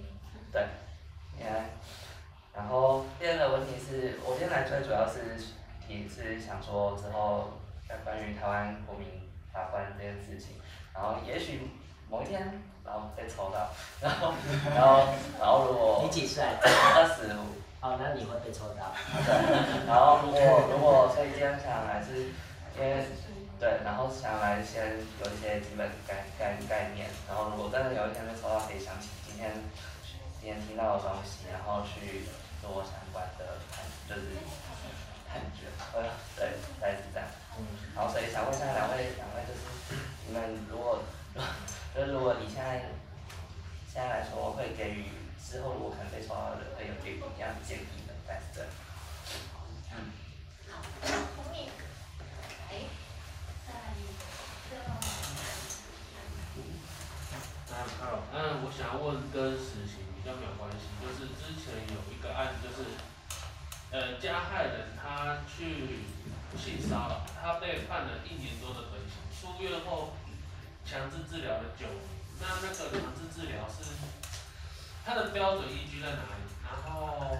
[0.50, 0.66] 对，
[1.36, 1.68] 你看。
[2.54, 5.36] 然后第二个问题是，我今天来最主要是
[5.86, 10.56] 提是想说之后在关于台湾国民法官这件事情，
[10.94, 11.68] 然后也许
[12.08, 13.68] 某一天，然后被抽到，
[14.00, 14.32] 然后
[14.74, 15.06] 然后
[15.38, 16.42] 然后如果你几岁？
[16.42, 17.63] 二十五。
[17.84, 18.96] 哦，那你会被抽到。
[19.20, 19.28] 对。
[19.84, 20.40] 然后如果
[20.72, 22.32] 如果所以今天想来是，
[22.74, 23.04] 因为。
[23.60, 29.48] 对，然后想来先有一些基本概概概念，然后如果真的有一天被抽到，可以想起今天
[30.40, 32.26] 今天听到的东西，然后去
[32.60, 34.36] 做相关的判，就是
[35.30, 35.70] 判决。
[35.94, 36.02] 呃，
[36.36, 37.28] 对，大概是这样。
[37.56, 37.64] 嗯。
[37.94, 39.62] 然后所以想问一下两位，两位就是
[40.26, 40.98] 你们如果，
[41.94, 42.82] 就是如果你现在
[43.86, 45.06] 现在来说，会给予
[45.44, 48.12] 之后如果可能被抽到的人，会有给予什么样的建议呢？
[48.26, 48.70] 大概是这样。
[49.92, 50.10] 嗯。
[50.72, 50.80] 好，
[51.36, 51.68] 后面。
[58.34, 62.98] 嗯，我想要问跟死刑比较没有关系，就是之前有一个案子，就是
[63.90, 66.02] 呃加害人他去
[66.58, 70.14] 性骚扰，他被判了一年多的徒刑，出院后
[70.84, 72.02] 强制治疗了九年，
[72.42, 73.86] 那那个强制治疗是
[75.04, 76.42] 它的标准依据在哪里？
[76.64, 77.36] 然后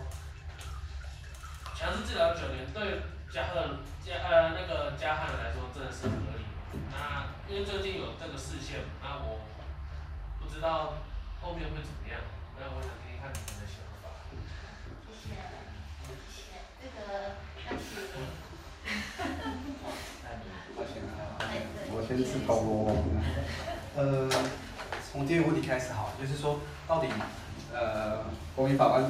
[1.75, 3.03] 强制治疗九年对
[3.33, 6.45] 加害人加呃那个加害人来说真的是合理。
[6.93, 6.93] 吗？
[6.93, 9.41] 那因为最近有这个事件，那我。
[10.41, 10.95] 不知道
[11.41, 12.21] 后面会怎么样，
[12.61, 14.05] 那我想听听看你们的想法。
[15.11, 15.35] 谢谢，
[16.31, 16.63] 谢谢。
[16.79, 17.01] 这个，
[17.65, 17.83] 那请，
[20.77, 21.43] 抱歉啊，
[21.91, 22.95] 我先自投罗网。
[23.97, 24.31] 呃，
[25.11, 27.09] 从第一个问题开始好，就是说到底，
[27.75, 28.21] 呃，
[28.55, 29.05] 国民法官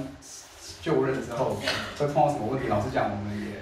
[0.81, 1.57] 就任之后
[1.99, 2.69] 会碰到什么问题？
[2.69, 3.61] 老实讲，我们也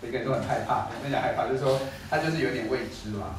[0.00, 3.36] 每个人都很害怕，非常害怕，就是说他就是有点未知嘛。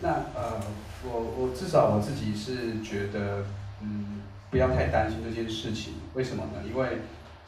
[0.00, 0.60] 那呃。
[1.04, 3.44] 我我至少我自己是觉得，
[3.80, 4.22] 嗯，
[4.52, 5.94] 不要太担心这件事情。
[6.14, 6.62] 为什么呢？
[6.64, 6.98] 因为，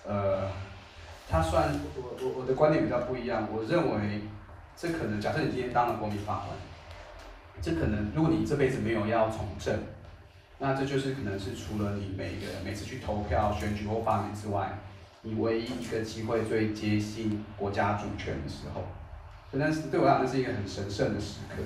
[0.04, 0.50] 呃，
[1.30, 3.46] 他算我我我的观点比较不一样。
[3.52, 4.22] 我认为，
[4.76, 6.58] 这可能假设你今天当了国民法官，
[7.62, 9.78] 这可能如果你这辈子没有要从政，
[10.58, 14.78] 那这就是可能是除了你每个每次去投票、选举或罢免之外，
[15.22, 18.82] 你唯一一个机会最接近国家主权的时候。
[19.58, 21.62] 但是对我来讲，是一个很神圣的时刻。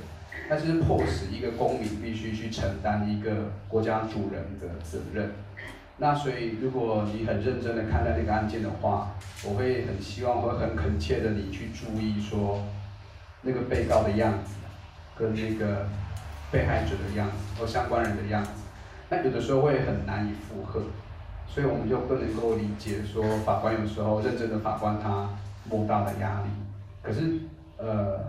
[0.49, 5.31] 它是迫使一个公民必须去承担一个国家主人的责任。
[5.99, 9.15] 那所以，如果你很认真的看待那个案件的话，
[9.45, 12.65] 我会很希望，会很恳切的你去注意说，
[13.43, 14.55] 那个被告的样子，
[15.19, 15.89] 跟那个
[16.53, 18.51] 被害者的样子或相关人的样子，
[19.11, 20.83] 那有的时候会很难以负荷，
[21.47, 25.31] 所以我们就不能够理解说法官有时候认真的法官他
[25.69, 26.51] 莫大的压力，
[27.03, 27.41] 可是
[27.79, 28.21] 呃，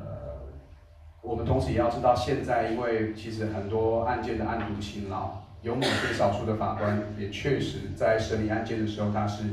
[1.21, 9.43] 我们同时也要知道现在因为其实很多案件的案牍辛劳，有某些少数的法官也确实在审理案件的时候他是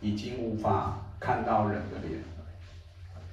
[0.00, 2.20] 已经无法看到人的脸。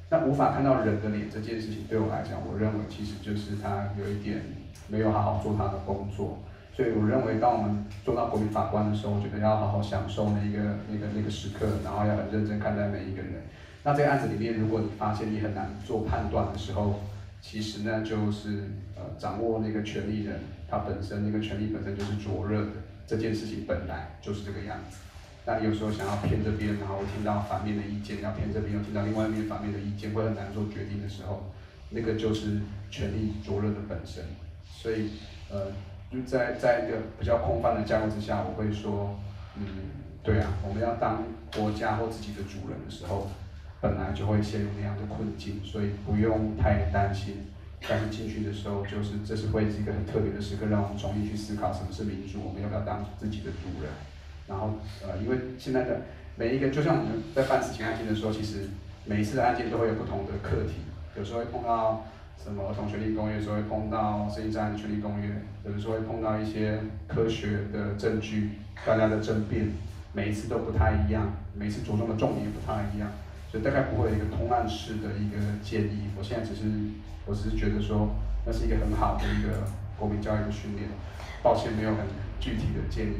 [0.09, 4.41] 那无法看到人的脸这件事情，对我来讲，我认为其实就是他有一点
[4.87, 6.39] 没有好好做他的工作。
[6.77, 13.41] 所以我认为，当我们做到国民法官的时候，我觉得要好好享受那个那个那个时刻，然后要很认真看待每一个人。
[13.83, 16.99] 那这个案子里面，如果你发现你很难做判断的时候，
[17.41, 22.71] 其实呢就是呃掌握那个权利人他本身那个权利本身就是灼热的，
[23.07, 24.99] 这件事情本来就是这个样子。
[25.47, 31.51] 那你有时候想要偏这边，然后听到反面的意见，要偏这边又听到另外一面反面的意见，会很难做决定的时候，
[31.89, 32.59] 那个就是
[32.91, 34.23] 权力灼热的本身。
[34.69, 35.09] 所以，
[35.49, 35.71] 呃，
[36.11, 39.19] 就在在一个比较空泛的架构之下，我会说，
[39.55, 39.65] 嗯，
[40.23, 41.23] 对啊，我们要当
[41.55, 43.29] 国家或自己的主人的时候，
[43.81, 47.47] 本来就会陷入那样的困境，所以不用太担心。
[47.87, 53.91] 但是进去的时候，就是这是会是一个很特别的时刻，让我们重新去思考什么是民主，我们要不要当自己的主人。
[54.47, 54.71] 然后，
[55.05, 56.01] 呃，因为现在的
[56.35, 58.69] 每一个，就像我们在办死刑案件的时候，其实
[59.05, 60.73] 每一次的案件都会有不同的课题，
[61.15, 62.03] 有时候会碰到
[62.41, 65.29] 什么儿童权利公约，有时候会碰到生意战权利公约，
[65.65, 68.51] 有的时候会碰到一些科学的证据，
[68.85, 69.67] 大家的争辩，
[70.13, 73.09] 每一次都不太一样，每一次着重的重点也不太一样，
[73.51, 76.07] 所以大概不会有一个通案式的一个建议。
[76.17, 76.63] 我现在只是，
[77.25, 78.15] 我只是觉得说，
[78.45, 79.67] 那是一个很好的一个
[79.97, 80.87] 国民教育的训练，
[81.43, 82.05] 抱歉没有很
[82.39, 83.17] 具体的建议。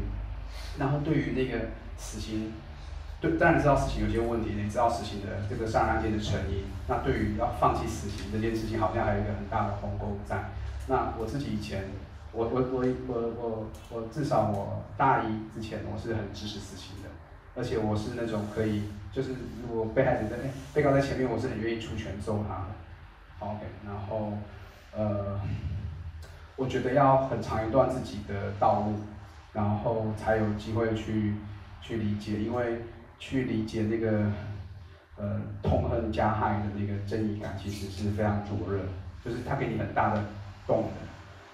[0.80, 1.66] 然后对于那个
[1.98, 2.54] 死刑，
[3.20, 6.66] 对，当然知道死刑有些问题，你知道死刑的这个杀人案件的成因。
[6.88, 10.52] 那对于要放弃死刑这件事情，好像还有一个很大的鸿沟在。
[10.88, 11.86] 那我自己以前，
[12.32, 17.10] 我我我我我我至少我大一之前我是很支持死刑的，
[17.56, 19.32] 而且我是那种可以，就是
[19.68, 20.38] 如果被害者在，
[20.74, 23.48] 被告在前面，我是很愿意出拳揍他的。
[23.48, 24.34] OK，然后
[24.96, 25.40] 呃，
[26.56, 28.94] 我觉得要很长一段自己的道路。
[29.54, 31.34] 然后才有机会去
[31.82, 32.84] 去理解，因为
[33.20, 34.32] 去理解那个
[35.18, 38.80] 呃痛恨加害的那个正义感，其实是非常灼热，
[39.24, 40.24] 就是它给你很大的
[40.66, 40.92] 动能。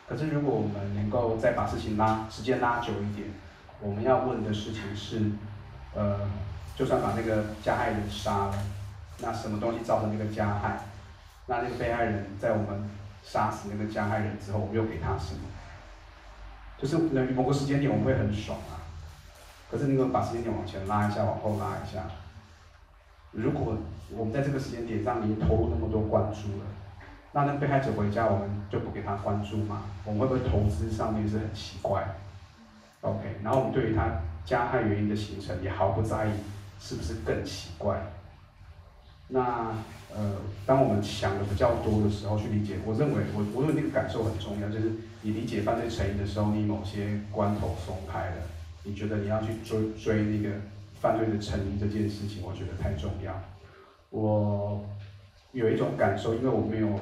[0.05, 3.30] 可是如果我们能够再把事情拉时间拉久一点，
[3.80, 5.32] 我们要问的事情是，
[5.95, 6.20] 呃，
[6.76, 8.53] 就算把那个加害人杀了，
[9.20, 10.78] 那什么东西造成那个加害？
[11.47, 12.89] 那那个被害人在我们
[13.24, 15.41] 杀死那个加害人之后，我们又给他什么？
[16.78, 16.97] 就是
[17.34, 18.82] 某个时间点我们会很爽啊，
[19.74, 22.03] 可是你如果把时间点往前拉一下，往后拉一下，
[23.32, 23.76] 如果
[24.15, 26.65] 我们在这个时间点上已经投入那么多关注了，
[27.32, 29.86] 那那被害者回家我们就不给他关注吗？
[30.05, 32.05] 我们会不会投资上面是很奇怪
[33.01, 36.34] ？OK，然后我们对于他加害原因的形成也毫不在意，
[36.80, 37.99] 是不是更奇怪？
[39.30, 39.71] 那
[40.15, 40.36] 呃，
[40.67, 44.91] 当我们想的比较多的时候去理解，我认为我我认为那个感受很重要，就是。
[45.26, 48.36] 你理解犯罪成因的时候，你某些关头松开了，
[48.84, 50.55] 你觉得你要去追追那个
[50.99, 53.41] 犯罪的成因这件事情，我觉得太重要。
[54.09, 54.86] 我
[55.51, 56.99] 有一种感受，因为我没有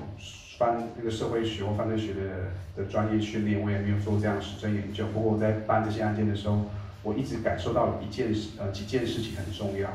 [0.58, 5.08] 翻那个社会学或犯罪学的的专业训练，我也没有做这样的实证研究。
[5.08, 6.66] 不过我在办这些案件的时候，
[7.04, 9.90] 我一直感受到有一件事，呃，几件事情很重要。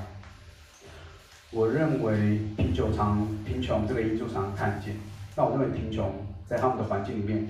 [1.53, 4.97] 我认为贫穷常贫穷这个因素常常看见，
[5.37, 6.13] 那我认为贫穷
[6.47, 7.47] 在他们的环境里面。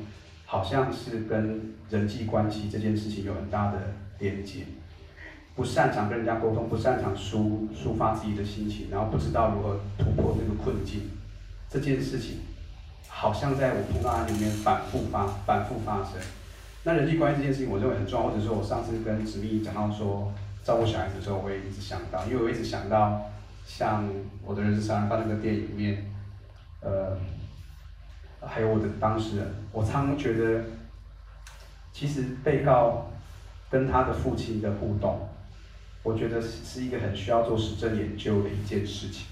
[0.49, 3.79] 好像是跟人际关系这件事情有很大的
[4.19, 4.65] 连接，
[5.55, 11.11] 不擅长跟人家沟通，不擅长抒抒发自己的心情，然后不知道如何突破这个困境，
[11.69, 12.39] 这件事情
[13.09, 16.13] 好像在我碰到案里面反复发反复发生。
[16.85, 20.33] 那人际关系这件事情，我认为很重要，或者说我上次跟子密讲到说
[20.65, 23.23] 照顾小孩子的时候，我也一直想到，因为我一直想到
[23.67, 24.09] 像
[24.45, 26.05] 我的人生杀人犯那个电影里面，
[26.81, 27.17] 呃。
[28.49, 30.63] 还有我的当事人，我常常觉得，
[31.93, 33.11] 其实被告
[33.71, 35.29] 跟他的父亲的互动，
[36.03, 39.27] 我觉得是是一个很需要做实证研究的一件事情。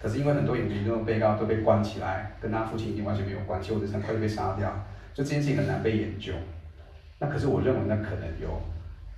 [0.00, 4.70] 可是因为很多影迷那种被告都被关起来，跟他父亲已经完全没有关系，或者很快就被杀掉，
[5.12, 6.32] 就这件事情很难被研究。
[7.18, 8.62] 那可是我认为那可能有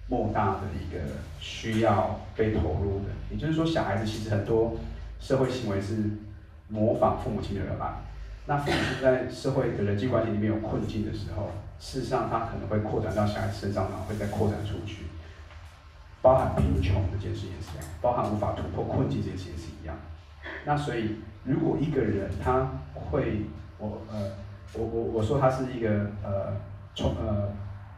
[0.09, 0.99] 莫大的一个
[1.39, 4.77] 需要被投入的，也就是说，小孩子其实很多
[5.21, 5.99] 社会行为是
[6.69, 8.03] 模仿父母亲的人吧。
[8.47, 11.53] 那父母亲在社会的人际关系里面有困境的时候，
[11.83, 15.07] 事实上他可能会扩展到小孩子身上，然后会再扩展出去，
[16.23, 19.97] 包含贫穷这件事也是一样，包含无法突破困境这件事也是一样。
[20.65, 23.43] 那所以，如果一个人他会，
[23.79, 24.31] 我呃，
[24.75, 26.55] 我我我说他是一个呃
[26.95, 27.51] 充呃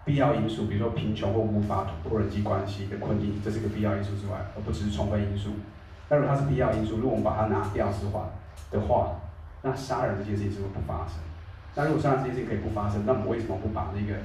[0.02, 5.50] 必要因素，比如说贫穷或无法突破人际关系的困境，这是个必要因素之外，而不只是充分因素。
[6.08, 8.30] 那如果他是必要因素，如果我们把它拿掉之话
[8.70, 9.20] 的话，
[9.60, 11.16] 那杀人这件事情是不是不发生？
[11.74, 14.20] 那如果杀人这件事情可以不发生，那我们为什么不把那个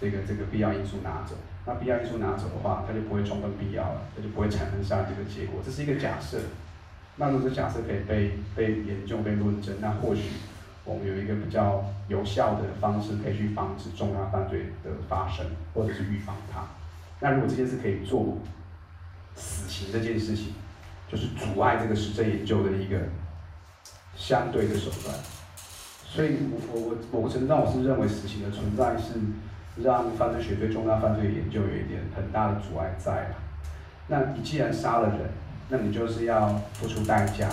[0.00, 1.34] 这个这个必要因素拿走？
[1.64, 5.60] 那必要因素拿走的话，它就不会充分必要了，它就不会产生杀人这个结果。
[5.64, 6.38] 这是一个假设。
[7.16, 10.30] 那如果这假设可以被被研究、被论证，那或许
[10.84, 16.64] 我们有一个比较有效的方式，可以去防止重大犯罪的发生，或者是预防它。
[17.20, 18.38] 那如果这件事可以做
[19.36, 20.54] 死刑这件事情，
[21.08, 22.98] 就是阻碍这个实证研究的一个
[24.16, 25.16] 相对的手段。
[26.14, 29.14] 所以我我我某个程度上我是认为死刑的存在是
[29.82, 33.28] 让犯罪学对重大犯罪研究有一点很大的阻碍在。
[34.08, 35.20] 那你既然杀了人，
[35.70, 37.48] 那你就是要付出代价。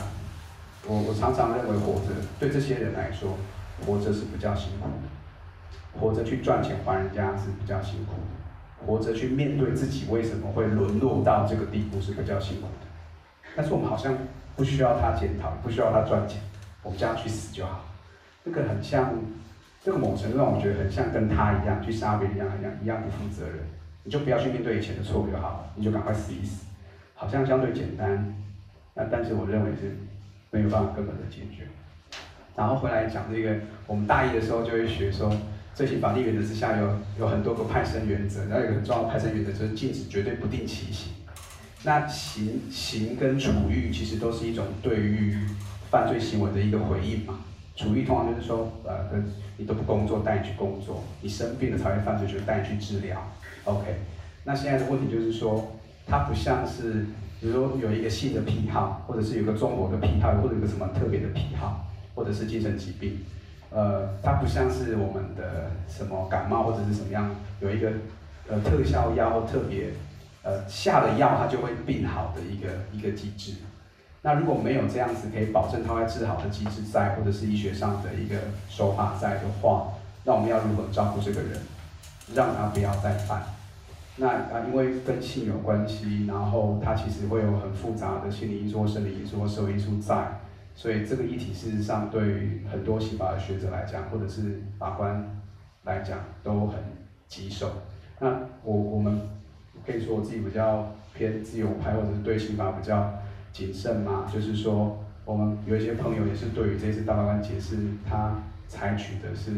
[0.86, 3.38] 我我常常认为活着对这些人来说，
[3.86, 13.50] 活着是比较辛苦的，活着去赚钱还人家是比较辛苦的，活着去面对自己为什么会沦落到这个地步是比较辛苦的。
[13.56, 14.18] 但是我们好像
[14.58, 16.42] 不需要他检讨，不需要他赚钱，
[16.84, 17.86] 我们这样去死就好。
[18.50, 19.14] 这个很像，
[19.84, 23.58] 这个某程度上我觉得很像跟他一样去杀别人一样一样一样不负责任。
[24.04, 26.66] 你就不要去面对以前的错误就好了，你就赶快死一死。
[27.14, 28.34] 好像相对简单，
[28.96, 29.96] 那但是我认为是
[30.50, 31.68] 没有办法根本的解决。
[32.56, 35.32] 然后回来讲这个，我们大一的时候就会学说，
[35.76, 41.14] 罪刑法定原则之下有有很多个派生原则，然后有个很重要的派生原则就是禁止绝对不定期刑。
[41.84, 45.38] 那刑刑跟处遇其实都是一种对于
[45.92, 47.40] 犯罪行为的一个回应嘛。
[47.80, 49.10] 主义通常就是说，呃，
[49.58, 53.18] 你都不工作，带你去工作；你生病了才会犯罪，就带你去治疗。
[53.64, 53.96] OK，
[54.44, 55.72] 那现在的问题就是说。
[56.12, 57.06] 它不像是，
[57.40, 63.20] 比如说有一个性的癖好，或者是有个中国的癖好，或者有个什么特别的癖好，或者是精神疾病，
[63.70, 67.30] 呃，它不像是我们的什么感冒或者是什么样，
[67.62, 67.92] 有一个
[68.48, 69.92] 呃特效药或特别
[70.42, 73.54] 呃下了药它就会病好的一个一个机制。
[74.22, 78.36] 那如果没有这样子可以保证它会治好的机制在，或者是医学上的一个
[78.68, 79.94] 手法在的话，
[80.26, 81.60] 那我们要如何照顾这个人，
[82.34, 83.42] 让他不要再犯？
[84.18, 90.42] 那啊，因为跟性有关系，然后它其实会有很复杂的心理因素、生理因素、社会因素在，
[90.76, 95.40] 所以这个议题事实上对于很多刑法的学者来讲，或者是法官
[95.86, 96.78] 来讲都很
[97.30, 97.72] 棘手。
[98.20, 98.28] 那
[98.66, 99.22] 我我们
[99.86, 103.14] 可以说我自己比较偏自由派，或者是对刑法比较
[103.52, 107.78] 谨慎嘛，就是说我们有一些朋友也是对于这次大法官解释，
[108.08, 108.36] 他
[108.68, 109.52] 采取的是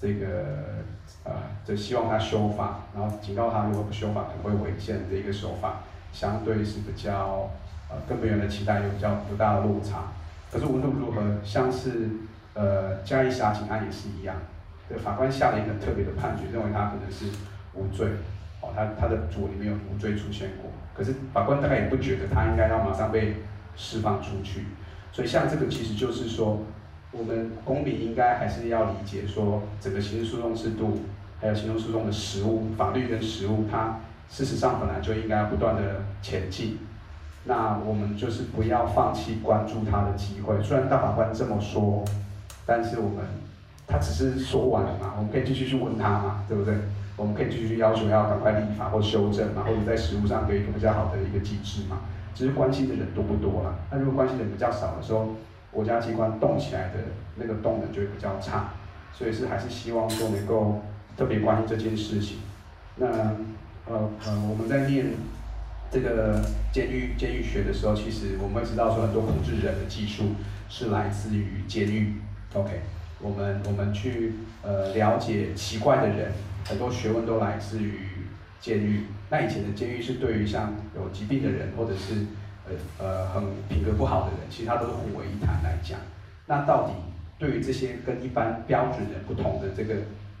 [0.00, 0.84] 这个。
[1.22, 1.32] 呃，
[1.64, 5.82] 就希望他修法，然后警告他，如果不修法，可能会违宪的一个手法，
[6.12, 7.48] 相对是比较
[7.88, 10.12] 呃跟别人的期待有比较不大的落差。
[10.50, 12.10] 可是无论如何，像是
[12.54, 14.34] 呃嘉义杀警案也是一样，
[14.88, 17.26] 对法官下了一个特别的判决，认为他可能是
[17.74, 18.08] 无罪，
[18.60, 20.70] 哦，他他的组里面有无罪出现过。
[20.96, 23.36] 可是法官大概也不觉得他应该要马上被
[23.76, 24.66] 释放出去，
[25.12, 26.62] 所以像这个其实就是说。
[27.12, 31.00] 我们公民应该还是要理解说，整个刑事诉讼制度，
[31.40, 36.78] 还有行政诉讼的实务、法律跟实务，它事实上本来就应该不断的前进。
[37.44, 40.62] 那我们就是不要放弃关注它的机会。
[40.62, 42.04] 虽然大法官这么说，
[42.66, 43.24] 但是我们
[43.86, 46.74] 他只是说完了嘛，我们可以继续去问他嘛，对不对？
[47.16, 52.00] 我们可以继续去要求要赶快立法或修正嘛，或者在实务上给一个比较好的一个机制嘛。
[52.34, 53.74] 只是关心的人多不多了？
[53.90, 55.34] 那如果关心的人比较少的时候，
[55.70, 56.94] 国家机关动起来的
[57.36, 58.72] 那个动能就会比较差，
[59.14, 60.82] 所以是还是希望说能够
[61.16, 62.38] 特别关心这件事情。
[62.96, 63.06] 那
[63.86, 65.06] 呃呃，我们在念
[65.90, 66.42] 这个
[66.72, 70.34] 监狱监狱学的时候，其实我们会知道说很多控制人的技术
[70.68, 72.16] 是来自于监狱。
[72.52, 72.80] OK，
[73.20, 76.32] 我们我们去呃了解奇怪的人，
[76.68, 78.00] 很多学问都来自于
[78.60, 79.04] 监狱。
[79.30, 82.26] 那以前的监狱是对于像有疾病的人或者是。
[82.68, 86.00] 呃呃，很品格不好的人，其实他都是混为一谈来讲。
[86.46, 86.94] 那到底
[87.38, 89.94] 对于这些跟一般标准人不同的这个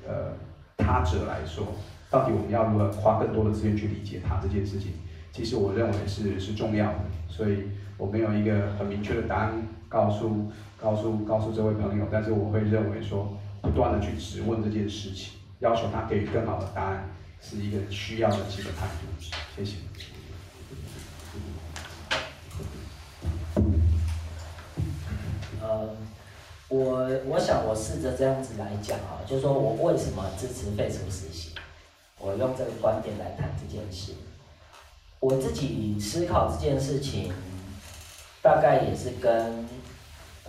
[0.04, 0.32] 呃
[0.76, 1.76] 他者来说，
[2.10, 4.94] 到底我们要如何花更多的资源去理解他这件事情？
[5.30, 6.98] 其实我认为是是重要的。
[7.28, 9.52] 所以我没有一个很明确的答案
[9.88, 17.08] 告诉告诉告诉这位朋友，但是我会认为说，不断的去质问这件事情，要求他给予更好的答案，
[17.40, 19.06] 是一个需要的基本态度。
[19.56, 19.76] 谢谢。
[25.62, 25.96] 呃，
[26.68, 31.52] 我我想我试着这样子来讲啊，就是说我为什么支持废除死刑？
[32.18, 34.12] 我用这个观点来谈这件事。
[35.20, 37.32] 我自己思考这件事情，
[38.42, 39.66] 大概也是跟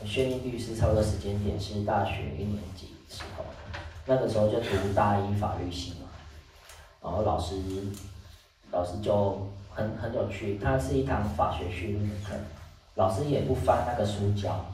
[0.06, 2.90] 轩逸律师差不多时间点，是大学一年级。
[3.10, 3.46] 时候，
[4.08, 6.08] 那个时候就读大一法律系嘛，
[7.04, 7.56] 然后老师
[8.72, 12.34] 老师就很很有趣，他是一堂法学训练课，
[12.96, 14.66] 老师也不翻那个书教，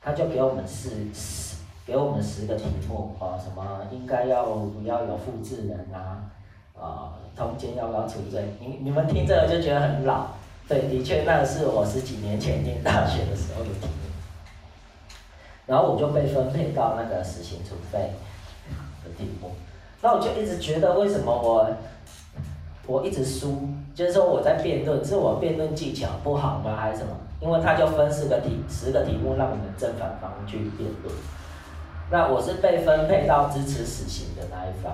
[0.00, 1.56] 他就给我们四十
[1.86, 6.24] 给我们十个题目啊，什么应该要不要有复制人啊，
[6.76, 8.44] 啊，通奸要不要处罪？
[8.58, 10.26] 你你们听这个就觉得很老，
[10.68, 14.10] 对，的确那是我十几年前念大学的时候的题目。
[15.66, 18.10] 然后我就被分配到那个死刑处分
[19.16, 19.50] 题目，
[20.00, 21.68] 那我就一直觉得为什么我
[22.86, 27.10] 我一直输，就是说我在辩论，是我辩论技巧不好吗，还是什么？
[27.40, 31.14] 因为他就分四个题，十个题目让我们正反方去辩论，
[32.10, 34.92] 那我是被分配到支持死刑的那一方，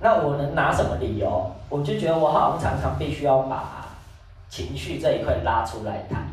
[0.00, 1.50] 那我能拿什么理由？
[1.68, 3.86] 我就觉得我好像常常必须要把
[4.48, 6.28] 情绪这一块拉出来谈，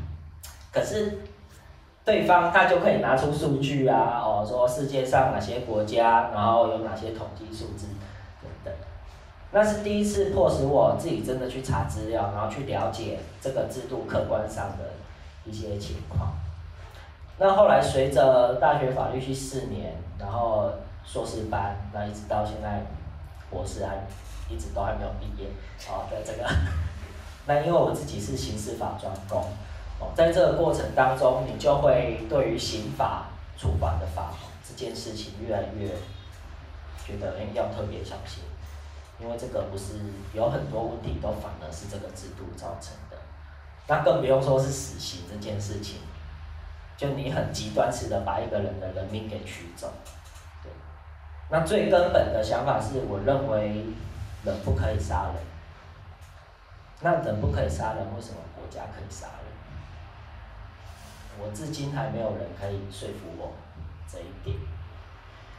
[0.72, 1.20] 可是。
[2.06, 7.88] 对方他就可以拿出数据啊，哦，说世界上哪些国家，然后有哪些统计数字
[8.42, 8.74] 等等。
[9.52, 14.90] 那是第一次迫使我自己真的去查资料，然后去了解这个制度客观上的
[15.46, 16.34] 一些情况。
[17.38, 20.70] 那后来随着大学法律系四年，然后
[21.06, 22.82] 硕士班，那一直到现在
[23.50, 23.96] 博士还
[24.50, 25.50] 一直都还没有毕业。
[25.88, 26.50] 好，的这个，
[27.48, 29.42] 那因为我自己是刑事法专攻。
[30.16, 33.28] 在这个过程当中，你就会对于刑法
[33.58, 34.34] 处罚的法
[34.68, 35.90] 这件事情越来越
[37.06, 38.44] 觉得哎，要特别小心，
[39.20, 39.94] 因为这个不是
[40.34, 43.18] 有很多问题都反而是这个制度造成的，
[43.88, 46.00] 那更不用说是死刑这件事情，
[46.98, 49.92] 就你很极端式的把一个人的人命给取走，
[50.64, 50.72] 对，
[51.50, 53.86] 那最根本的想法是我认为
[54.44, 55.36] 人不可以杀人，
[57.02, 59.43] 那人不可以杀人，为什么国家可以杀人？
[61.40, 63.52] 我至今还没有人可以说服我
[64.12, 64.58] 这一点，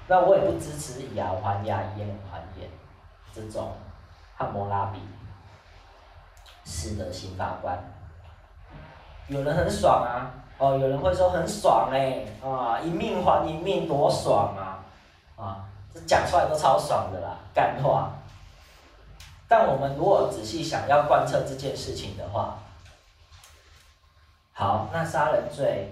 [0.07, 2.70] 那我也不支持以牙还牙，以眼还眼
[3.35, 3.72] 这种
[4.37, 5.01] 汉谟拉比
[6.64, 7.79] 式的刑法观。
[9.29, 14.85] 有人很爽啊，哦，有人会说很爽嘞，啊，一命还一命多爽啊，
[15.37, 18.12] 啊，这讲出来都超爽的啦，干话。
[19.49, 22.59] 但我们如果仔细想要贯彻这件事情的话，
[24.57, 25.89] 好，那杀人罪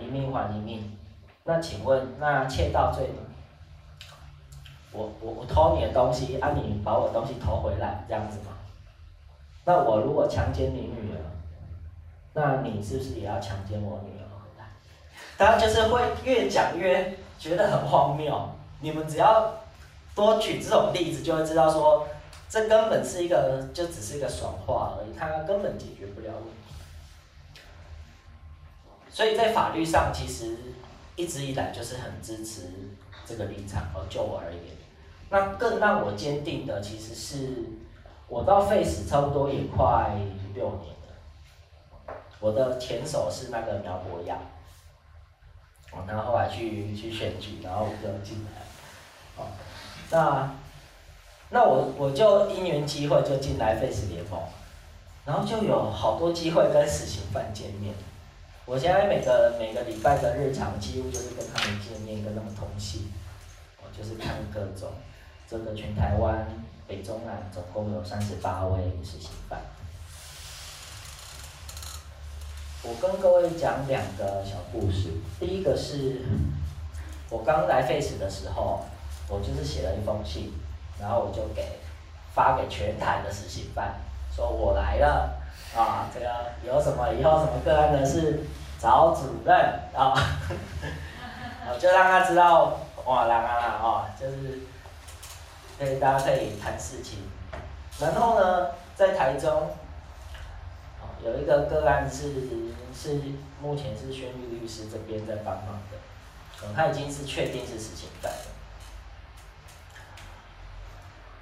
[0.00, 0.96] 一命还一命，
[1.44, 3.10] 那请问那窃盗罪？
[4.92, 8.56] 我我我偷你的东西，啊你把我东西偷回来，这样子吗？
[9.66, 11.20] 那我如果强奸你女儿，
[12.32, 14.64] 那你是不是也要强奸我女儿回来？
[15.36, 18.48] 大家就是会越讲越觉得很荒谬。
[18.80, 19.52] 你们只要
[20.14, 22.08] 多举这种例子，就会知道说，
[22.48, 26.74] 这根本是一个就只是一个爽话而已，它根本解决不了问题。
[29.18, 30.56] 所以在法律上，其实
[31.16, 32.70] 一直以来就是很支持
[33.26, 33.88] 这个立场。
[33.92, 34.62] 而就我而言，
[35.28, 37.64] 那更让我坚定的，其实是
[38.28, 40.12] 我到 Face 差不多也快
[40.54, 42.14] 六年了。
[42.38, 44.36] 我的前手是那个苗博雅，
[45.90, 48.66] 哦，然后后来去去选举，然后我就进来了。
[49.38, 49.46] 哦，
[50.12, 50.54] 那
[51.50, 54.40] 那我我就因缘机会就进来 Face 联盟，
[55.24, 57.92] 然后就有好多机会跟死刑犯见面。
[58.68, 63.10] 我现在每个每个礼拜的日常，几乎就是跟他们见面，跟他们通信，
[63.82, 64.90] 我就是看各种，
[65.48, 66.46] 这个全台湾
[66.86, 69.58] 北中南总共有三十八位实习犯。
[72.82, 75.14] 我跟各位讲两个小故事。
[75.40, 76.26] 第一个是，
[77.30, 78.84] 我刚来 face 的时候，
[79.30, 80.52] 我就是写了一封信，
[81.00, 81.78] 然后我就给
[82.34, 83.98] 发给全台的实习犯，
[84.30, 85.37] 说我来了。
[85.76, 86.26] 啊，这个
[86.64, 88.40] 有什么以后什么个案的事，
[88.80, 89.56] 找主任
[89.94, 90.14] 啊，
[91.78, 94.60] 就让他知道哇啦啦啦哦，就是，
[95.78, 97.20] 可以大家可以谈事情。
[98.00, 99.70] 然后呢，在台中，
[101.24, 102.32] 有一个个案是
[102.94, 103.20] 是
[103.60, 105.98] 目前是宣律律师这边在帮忙的，
[106.64, 108.38] 嗯，他已经是确定是死刑犯了。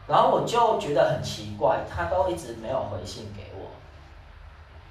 [0.09, 3.56] 然后我就觉得很奇怪，他都一直没有回信给我。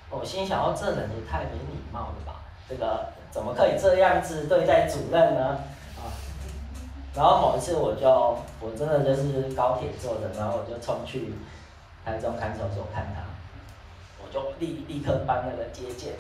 [0.09, 2.41] 我心想：哦，这人也太没礼貌了吧？
[2.69, 5.59] 这个怎么可以这样子对待主任呢？
[5.97, 6.07] 啊！
[7.13, 8.07] 然后某一次，我就
[8.59, 11.33] 我真的就是高铁坐着，然后我就冲去
[12.05, 13.21] 台中看守所看他，
[14.23, 16.13] 我就立立刻帮那个接见。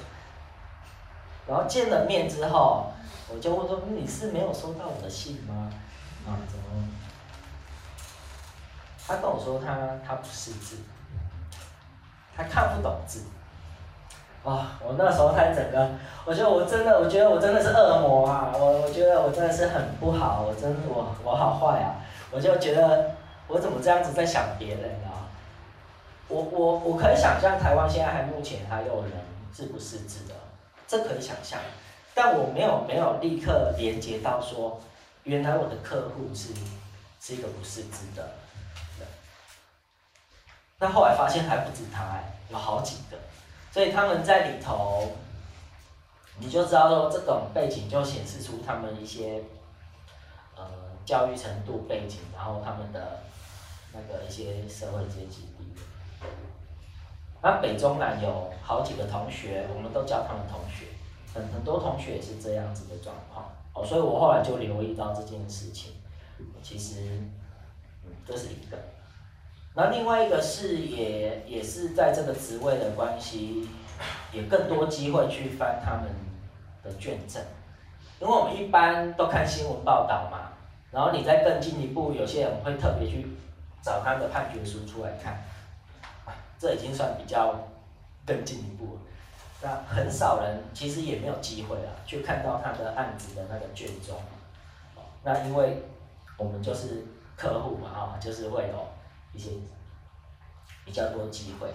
[1.47, 2.91] 然后见了面之后，
[3.29, 5.69] 我就问说：“你是没有收到我的信吗？”
[6.27, 6.87] 啊，怎么？
[9.07, 10.77] 他跟我说他他不识字，
[12.35, 13.21] 他看不懂字。
[14.45, 15.89] 啊，我那时候太整个，
[16.23, 18.51] 我觉得我真的，我觉得我真的是恶魔啊！
[18.53, 21.97] 我我觉得我真的是很不好，我真我我好坏啊！
[22.29, 23.15] 我就觉得
[23.47, 25.25] 我怎么这样子在想别人啊？
[26.27, 29.11] 我我我可以想象台湾现在还目前还有人
[29.51, 30.35] 是不识字的，
[30.87, 31.59] 这可以想象，
[32.13, 34.79] 但我没有没有立刻连接到说，
[35.23, 36.49] 原来我的客户是
[37.19, 38.29] 是一个不识字的。
[40.77, 43.17] 那后来发现还不止他哎，有好几个，
[43.75, 45.03] 所以他们在里头，
[46.39, 49.43] 你就知道说这种背景就显示出他们一些
[50.55, 50.63] 呃
[51.05, 53.19] 教育程度背景，然后他们的
[53.91, 56.29] 那个一些社会阶级地位。
[57.43, 60.85] 那北中南有好几个同学，我们都叫他们同学，
[61.33, 65.91] 很很多同学也是这样子的状况哦，所以我后来就留意到这件事情，
[66.63, 67.01] 其实
[68.05, 68.77] 嗯这是一个。
[69.77, 73.67] 那另外一个是也也是在这个职位的关系，
[74.31, 76.05] 也更多机会去翻他们
[76.81, 77.43] 的卷证，
[78.21, 80.53] 因为我们一般都看新闻报道嘛，
[80.91, 83.27] 然后你再更进一步，有些人会特别去
[83.81, 85.43] 找他的判决书出来看，
[86.57, 87.67] 这已经算比较
[88.25, 89.01] 更进一步了。
[89.61, 94.15] 那很少人其实也没有机会啊，去看到他的案子的那个卷宗。
[95.21, 95.83] 那因为
[96.37, 98.94] 我们就是客户嘛，啊，就是会有。
[99.35, 99.49] 一些
[100.85, 101.67] 比较多机会，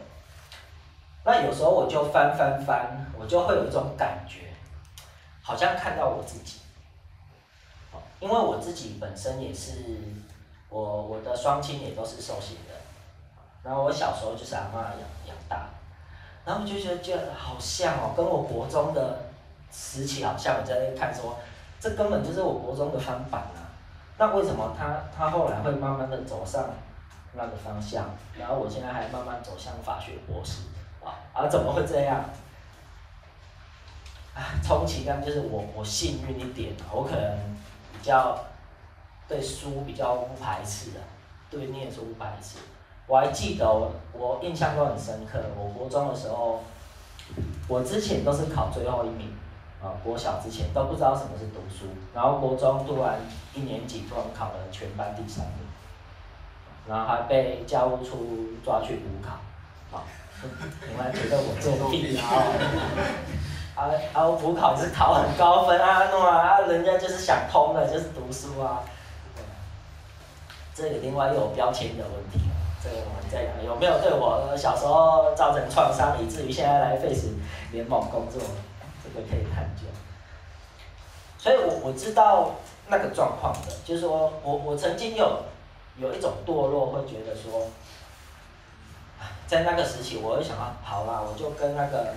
[1.24, 4.52] 那有时候我就翻翻翻，我就会有一种感觉，
[5.42, 6.58] 好像看到我自己。
[8.20, 9.72] 因为我自己本身也是，
[10.68, 12.76] 我我的双亲也都是受刑人，
[13.62, 15.70] 然后我小时候就是阿嬷养养大，
[16.44, 19.20] 然后就觉得觉得好像哦，跟我国中的
[19.72, 21.38] 时期好像，我在那看说，
[21.80, 23.72] 这根本就是我国中的翻版啊。
[24.18, 26.68] 那为什么他他后来会慢慢的走上？
[27.32, 30.62] 那个方向，然后我现在还慢慢走向法学博士，
[31.04, 32.24] 啊，啊怎么会这样？
[34.34, 37.38] 啊，充其量就是我我幸运一点，我可能
[37.92, 38.38] 比较
[39.28, 41.00] 对书比较不排斥的，
[41.50, 42.58] 对念书不排斥。
[43.06, 46.62] 我还记得我我印象都很深刻，我国中的时候，
[47.68, 49.32] 我之前都是考最后一名，
[49.82, 53.20] 啊，国小之前都不知道什么是读书，然后国中读完
[53.54, 55.69] 一年级突然考了全班第三名。
[56.90, 60.02] 然后还被教务处抓去补考，啊，
[60.42, 62.26] 你们觉得我作弊啊？
[63.76, 64.26] 啊 啊！
[64.32, 68.82] 补考是考很高分啊，弄啊，人家就是想通了，就是读书啊。
[70.74, 72.40] 这个另外又有标签的问题，
[72.82, 77.28] 这个我们再讲，有没有对我小时候造成创伤，以至于现在来 Face
[77.70, 78.42] 联盟工作，
[79.04, 79.86] 这个可以探究。
[81.38, 82.50] 所以我我知道
[82.88, 85.40] 那个状况的，就是说我我曾经有。
[86.00, 87.68] 有一种堕落，会觉得说，
[89.46, 92.14] 在那个时期，我会想到，好啦，我就跟那个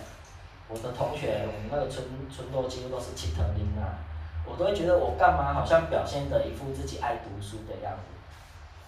[0.69, 3.99] 我的同学，我们那个村村落几乎都是七特林啊，
[4.45, 8.15] 我都会觉得我干嘛好像表现的一副自己爱读书的样子，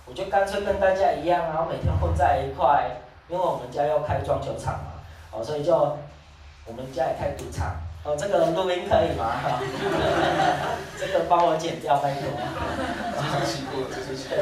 [0.06, 2.96] 我就干脆跟大家一样，然后每天混在一块，
[3.28, 4.92] 因为我们家要开装修厂嘛，
[5.32, 5.76] 哦，所以就
[6.66, 7.76] 我们家也开赌场，
[8.06, 9.34] 哦，这个录音可以吗？
[9.34, 9.60] 哈，
[10.98, 12.30] 这个帮我剪掉，拜托。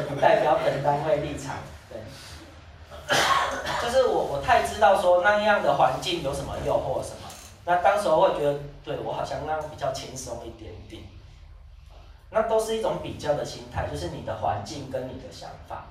[0.08, 1.56] 不代表本单位立场，
[1.88, 1.98] 对，
[3.82, 7.28] 就是我我太知道说那样的环境有什么诱惑什么，
[7.64, 11.02] 那当时候会觉得对我好像那样比较轻松一点点，
[12.30, 15.86] 那都是一种比较的心态，就是你的环境跟你的想法，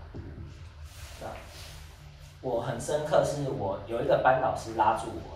[1.21, 1.27] 那
[2.41, 5.32] 我很深刻，是我有一个班老师拉住我，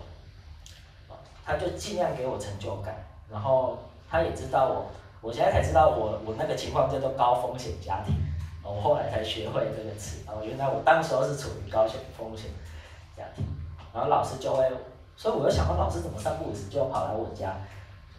[1.48, 2.94] 他就尽量给我成就感，
[3.32, 3.78] 然后
[4.10, 4.86] 他也知道我。
[5.20, 8.14] 我现在才知道我，我那个情况叫做高风险家庭，
[8.62, 12.48] 我后来才学会这个词，哦，原来我当时候是处于高险风险
[13.16, 13.44] 家庭，
[13.92, 14.64] 然后老师就会，
[15.16, 17.56] 所以我就想问老师怎么三不五时就跑来我家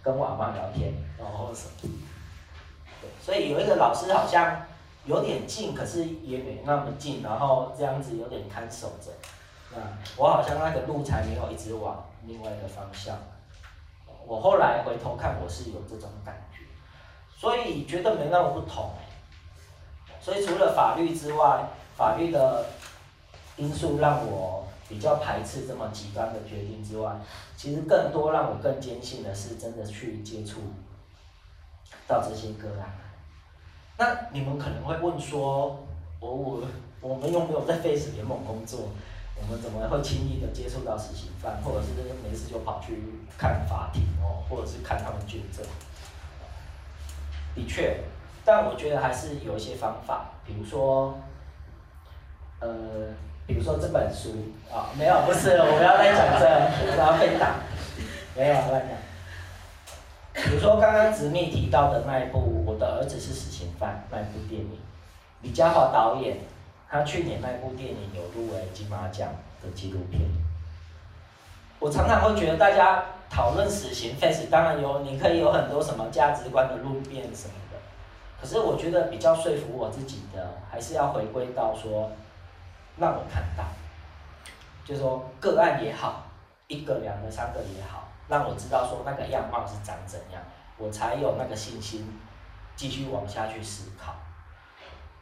[0.03, 1.89] 跟我阿嬷聊天，然后什么，
[3.21, 4.61] 所以有一个老师好像
[5.05, 9.09] 有点近，可是也没那么近，然后这样子有点看守着，
[9.71, 9.77] 那
[10.17, 13.17] 我好像那个路才没有一直往另外一个方向，
[14.25, 16.63] 我后来回头看，我是有这种感觉。
[17.35, 18.91] 所以觉得没那么不同，
[20.19, 21.63] 所以除了法律之外，
[21.95, 22.65] 法律的
[23.55, 27.15] 因素让我比较排斥这么极端的决定之外，
[27.55, 30.59] 其实更多让我更坚信的是真的去接触
[32.07, 32.91] 到这些个案。
[33.97, 35.79] 那你们可能会问说，
[36.19, 36.61] 我我
[37.01, 38.89] 我们有没有在 Face 联盟工作，
[39.41, 41.87] 我们怎么会轻易的接触到死刑犯，或者是
[42.23, 43.03] 没事就跑去
[43.37, 45.65] 看法庭哦，或者是看他们卷证？
[47.55, 48.01] 的确，
[48.45, 51.17] 但我觉得还是有一些方法，比如说，
[52.59, 52.69] 呃，
[53.47, 54.29] 比如说这本书
[54.71, 56.45] 啊，没有，不是，我不要再讲这
[56.85, 57.55] 个，然后被打。
[58.37, 58.97] 没有乱讲。
[60.45, 64.79] 比如说刚刚执秘提到的那一部《我的儿子是死刑犯》那一部电影，
[65.41, 66.37] 李家豪导演，
[66.89, 69.29] 他去年那部电影有入围金马奖
[69.61, 70.21] 的纪录片。
[71.79, 77.77] 我常常会觉得大家讨论死刑废死，当然有你可以有很多什么价值观的论辩什么的，
[78.41, 82.11] 可是我觉得比较说服我自己的，还是要回归到说，
[82.97, 83.63] 让我看到，
[84.83, 86.23] 就是说个案也好，
[86.67, 88.07] 一个、两个、三个也好。
[88.27, 90.39] 让我知道说那个样貌是长怎样，
[90.77, 92.07] 我才有那个信心
[92.75, 94.13] 继续往下去思考。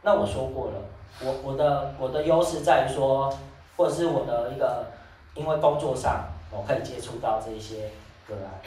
[0.02, 0.78] 那我说过了，
[1.20, 3.36] 我我的我的优势在于说，
[3.76, 4.86] 或者是我的一个，
[5.34, 7.90] 因为工作上我可以接触到这些
[8.26, 8.60] 个案，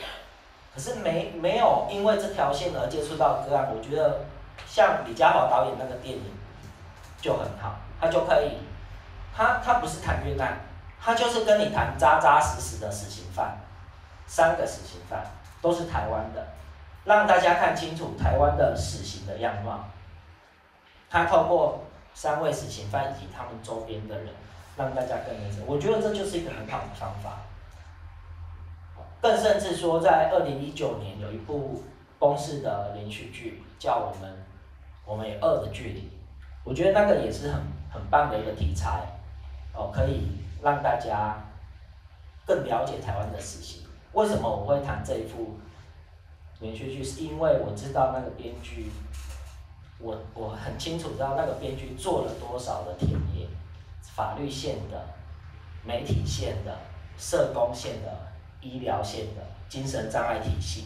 [0.74, 4.22] 可是没没有因为这条线而接触到个案，我觉得
[4.68, 6.24] 像李家豪导演那个电影
[7.22, 8.58] 就很好，他就可以，
[9.36, 10.60] 他他不是谈冤案，
[11.00, 13.58] 他就是跟你谈扎扎实实的死刑犯。
[14.28, 15.26] 三个死刑犯
[15.62, 16.48] 都是台湾的，
[17.04, 19.82] 让大家看清楚台湾的死刑的样貌。
[21.10, 24.28] 他透过三位死刑犯以及他们周边的人，
[24.78, 25.62] 让大家更认识。
[25.66, 27.40] 我觉得这就是一个很好的方法。
[29.22, 31.84] 更甚至说，在二零一九年有一部
[32.18, 34.44] 公视的连续剧，叫我们
[35.06, 36.10] 我们二的距离。
[36.64, 37.62] 我觉得那个也是很
[37.92, 39.02] 很棒的一个题材，
[39.74, 40.28] 哦，可以
[40.62, 41.38] 让大家
[42.46, 43.84] 更了解台湾的死刑。
[44.14, 45.58] 为什么我会谈这一部
[46.60, 47.04] 连续剧？
[47.04, 48.92] 是因为我知道那个编剧，
[50.02, 53.48] 我我很清楚知道那个编剧做了多少的田野，
[54.02, 55.06] 法律线的、
[55.86, 56.78] 媒体线的、
[57.18, 58.12] 社工线的、
[58.62, 60.86] 医疗线的、精神障碍体系，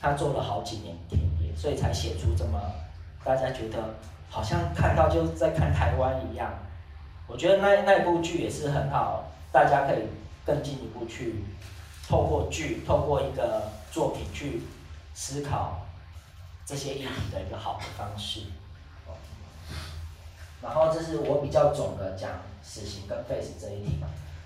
[0.00, 2.60] 他做了好几年田野，所以才写出这么
[3.24, 3.78] 大家觉得
[4.28, 6.52] 好像看到就在看台湾一样。
[7.26, 10.02] 我觉得那那部剧也是很好，大家可以
[10.44, 11.44] 更进一步去。
[12.08, 14.60] 透过剧，透过一个作品去
[15.14, 15.81] 思考
[16.64, 18.42] 这些议题的一个好的方式。
[20.62, 22.30] 然后这是我比较总的讲
[22.62, 23.98] 死刑跟废死这一题。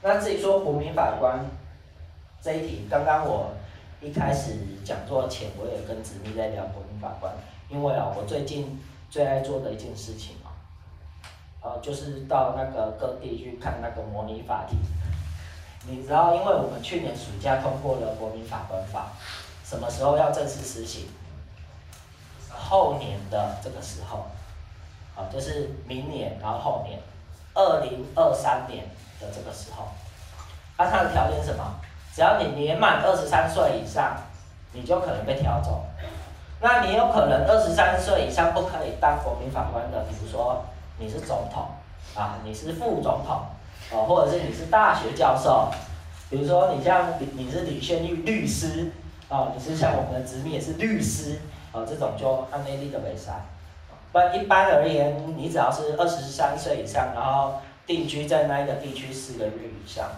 [0.02, 1.44] 那至于说国民法官
[2.40, 3.52] 这一题，刚刚我
[4.00, 7.34] 一开始讲座前，我也跟子密在聊国民法官，
[7.68, 8.80] 因为啊，我最近
[9.10, 10.56] 最爱做的一件事情啊，
[11.60, 14.78] 呃，就是到那个各地去看那个模拟法庭。
[15.86, 19.12] 你知道，因为我们去年暑假通过了国民法官法，
[19.64, 21.06] 什么时候要正式实行？
[22.68, 24.26] 后年的这个时候，
[25.14, 26.98] 啊，就是明年，然后后年，
[27.54, 28.84] 二零二三年
[29.20, 29.88] 的这个时候。
[30.78, 31.74] 那它的条件是什么？
[32.14, 34.16] 只要你年满二十三岁以上，
[34.72, 35.84] 你就可能被调走。
[36.60, 40.64] 那你有可能二十三岁以上不可以当国民法官的，比如说
[40.98, 41.68] 你是总统，
[42.14, 43.46] 啊，你是副总统。
[43.92, 45.70] 哦，或者是你是大学教授，
[46.28, 48.90] 比如说你像你是李宣玉律师，
[49.28, 51.38] 哦，你是像我们的执秘也是律师，
[51.76, 53.44] 哦，这种就按内力的为赛。
[54.10, 60.10] 不一般而言，你只要是二十三岁以上，然后定居在那一个地区四个月以上，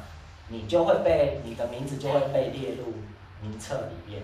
[0.47, 2.94] 你就会被你的名字就会被列入
[3.43, 4.22] 名册里面，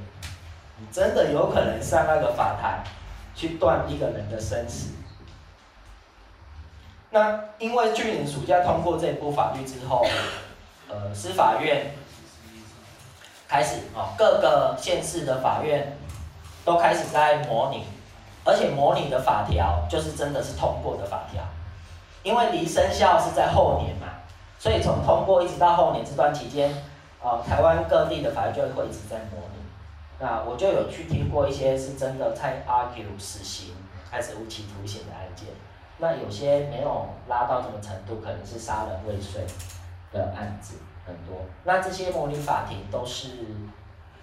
[0.78, 2.84] 你真的有可能上那个法台
[3.34, 4.92] 去断一个人的生死。
[7.10, 10.06] 那因为去年暑假通过这部法律之后，
[10.88, 11.86] 呃，司法院
[13.48, 15.96] 开始啊，各个县市的法院
[16.64, 17.84] 都开始在模拟，
[18.44, 21.42] 而且模拟的法条就是真的是通过的法条，
[22.22, 24.08] 因为离生效是在后年嘛，
[24.58, 26.70] 所以从通过一直到后年这段期间，
[27.22, 29.62] 啊，台湾各地的法院就会一直在模拟。
[30.18, 33.74] 那我就有去听过一些是真的在 argue 死刑
[34.10, 35.48] 还是无期徒刑的案件。
[35.98, 39.44] 那有些没有拉到这么程度，可能是杀人未遂
[40.12, 41.36] 的案子很多。
[41.64, 43.28] 那这些模拟法庭都是，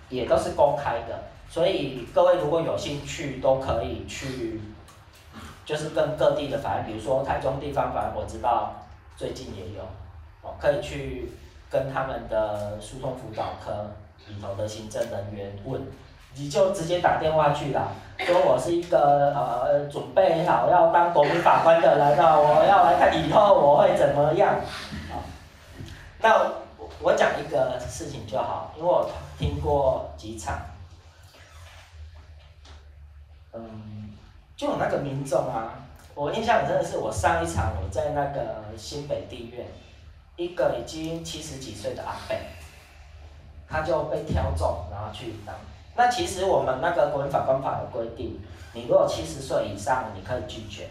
[0.10, 4.62] 也都是公开的，所以各位如果有兴趣，都可以去，
[5.66, 8.74] 就是跟各地的法院，比如说台中地方法院，我知道
[9.18, 9.84] 最近也有，
[10.42, 11.30] 哦，可以去
[11.70, 13.92] 跟他们的诉讼辅导科
[14.28, 15.82] 里头的行政人员问。
[16.34, 24.56] 你就直接打电话去了，说我是一个呃准备好要当国民法官的人，了我要来看以后我会怎么样。
[25.12, 25.22] 好，
[26.22, 26.38] 那
[26.78, 30.58] 我我讲一个事情就好，因为我听过几场，
[33.52, 34.14] 嗯，
[34.62, 35.74] 就有那个民众啊，
[36.14, 39.66] 我印象很深的是我上一场我在那个新北地院，
[40.36, 42.38] 一个已经七十几岁的阿伯，
[43.68, 45.56] 他就被挑中，然后去当。
[45.96, 48.40] 那其实我们那个国民法官法有规定，
[48.74, 50.88] 你如果七十岁以上，你可以拒绝，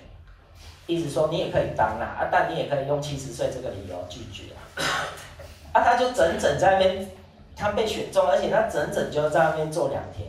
[0.88, 4.52] 意思说你也可以当啦，啊，但你也可以用七十岁这个理由拒绝
[5.72, 7.08] 啊，他就整整在那边
[7.54, 10.28] 他被选中，而且他整整就在那边坐两天。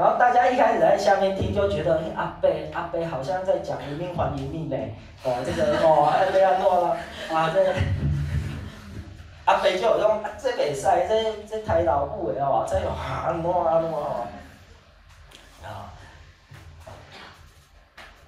[0.00, 6.96] 然后大家一开始在下面听，就觉得阿贝阿贝好像在讲一命还一命嘞，哦这个哦阿贝要诺了
[7.30, 7.74] 啊这个
[9.44, 14.26] 阿贝就有用这个赛这这台老母的哦，这啊诺啊诺哦
[15.62, 15.92] 啊，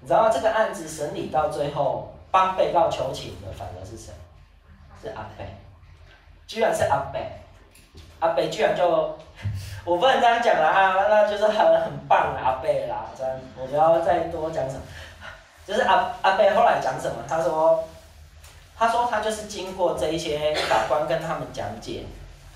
[0.01, 4.13] 你知道这个案子审理到最后，帮被告求情的反而是谁？
[5.01, 5.47] 是阿贝，
[6.47, 7.33] 居然是阿贝，
[8.21, 9.17] 阿贝居然就。
[9.85, 14.81] 我不能这样讲了啊，那就是很很棒的阿贝啦，这样我不要再多讲什么。
[15.67, 17.17] 就是阿阿贝后来讲什么？
[17.29, 17.83] 他说，
[18.79, 22.05] 他说他就是经过这一些法官跟他们讲解，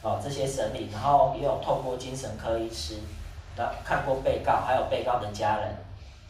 [0.03, 2.95] 哦这些审理，然后也有透过精神科医师，
[3.57, 5.75] 那看过被告，还有被告的家人，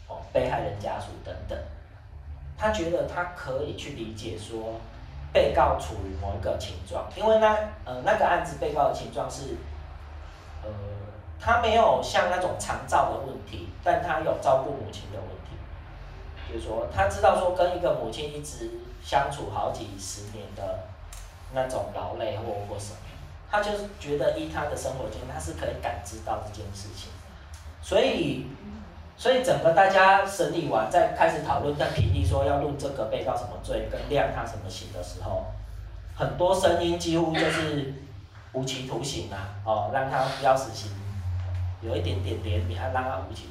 [0.07, 1.55] 哦被害人家属等等，
[2.57, 4.73] 他觉得他可以去理解说，
[5.31, 7.55] 被告处于某一个情状，因为那
[7.85, 9.55] 呃那个案子被告的情状是。
[10.67, 10.73] 呃，
[11.39, 15.33] 他没有像那种长照的问题，但他有照顾母亲的问题。
[16.51, 18.71] 就是说，他知道说跟一个母亲一直
[19.03, 20.79] 相处好几十年的
[21.53, 22.97] 那种劳累或或什么，
[23.51, 27.11] 他就是觉得依他的生活经验，他是可以感知到这件事情。
[27.81, 28.47] 所以，
[29.17, 35.45] 所以整个大家审理完，再开始讨论在评议说要论这个被告什么罪，跟量他什么刑的时候，
[36.15, 37.93] 很多声音几乎就是。
[38.53, 40.91] 无期徒刑啊，哦，让他要死刑，
[41.81, 43.49] 有一点点怜悯，还让他无期。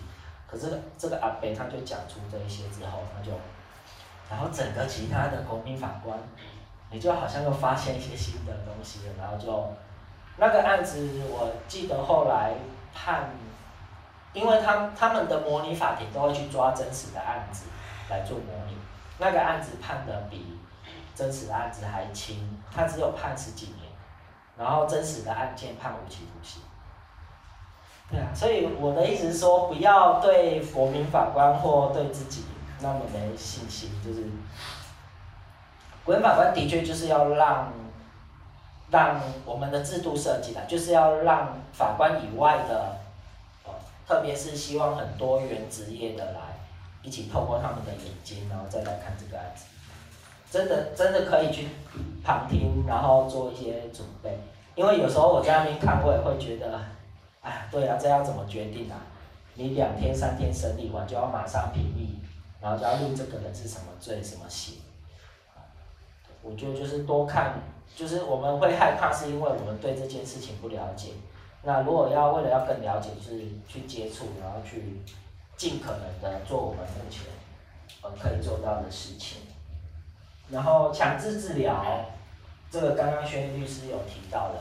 [0.51, 3.33] 可是这个阿伯他就讲出这一些之后，他就，
[4.31, 6.19] 然后整个其他的国民法官，
[6.91, 9.73] 你就好像又发现一些新的东西了，然后就
[10.37, 12.55] 那个案子，我记得后来
[12.95, 13.31] 判，
[14.33, 17.67] 因为他他们的模拟法庭都会去抓真实的案子
[18.09, 18.77] 来做模拟，
[19.19, 20.59] 那个案子判的比
[21.15, 23.86] 真实的案子还轻，他只有判十几年。
[24.59, 26.63] 然后真实的案件判无期徒刑，
[28.11, 32.45] 对啊，所以我的意思是说，不要对国民法官或对自己
[32.81, 34.25] 那么没信心，就是
[36.05, 37.71] 国民法官的确就是要让
[38.91, 42.97] 让我们的制度设计的，就是要让法官以外的，
[44.09, 46.41] 特别是希望很多元职业的来
[47.03, 49.67] 一起透过他们的眼睛，然后再来看这个案子。
[50.51, 51.69] 真的真的可以去
[52.25, 54.39] 旁听，然后做一些准备，
[54.75, 56.81] 因为有时候我在那边看，我也会觉得，
[57.41, 58.97] 哎，对啊，这要怎么决定啊？
[59.55, 62.19] 你两天三天审理完就要马上评议，
[62.61, 64.79] 然后就要论这个人是什么罪什么刑。
[66.43, 67.55] 我觉得就是多看，
[67.97, 71.13] 就是我们会害怕，是因为我们对这件事情不了解。
[71.63, 75.01] 那如果要为了要更了解，就是去接触，然后去
[75.57, 77.23] 尽可能的做我们目前
[78.03, 79.39] 呃可以做到的事情。
[80.49, 81.85] 然后强制治疗，
[82.71, 84.55] 这个刚刚轩律师有提到的。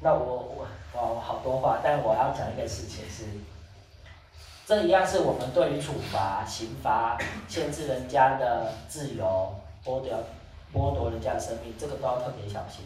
[0.00, 3.24] 那我我，我好多话，但我要讲一个事情是，
[4.66, 7.16] 这一样是我们对于处罚、刑罚、
[7.48, 9.54] 限制人家的自由、
[9.84, 10.24] 剥夺
[10.74, 12.84] 剥夺人家的生命，这个都要特别小心。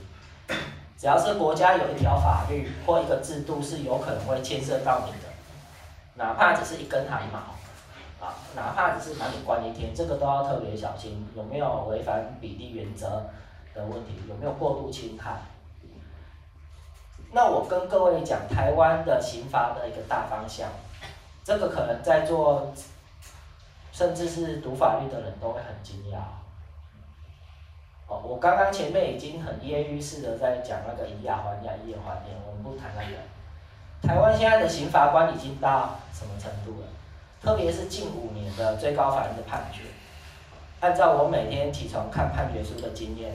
[0.98, 5.28] 只要是国家有一条法律或一个制度是有可能会牵涉到你的，
[6.14, 7.40] 哪怕只是一根汗毛。
[8.20, 13.26] 啊，哪怕只是把你关一天，这个都要特别小心，有没有违反比例原则
[13.74, 15.40] 的问题，有没有过度侵害？
[17.32, 20.68] 那我跟各位讲台湾的刑罚的一个大方向，
[21.44, 22.72] 这个可能在座，
[23.92, 26.16] 甚至是读法律的人都会很惊讶。
[28.08, 33.16] 哦，我刚刚前面已经很揶揄式的在讲那个以牙还牙，以眼还眼，我们不谈那个。
[34.02, 36.86] 台湾现在的刑法官已经到什么程度了？
[37.46, 39.82] 特别是近五年的最高法院的判决，
[40.80, 43.30] 按照我每天起床看判决书的经验，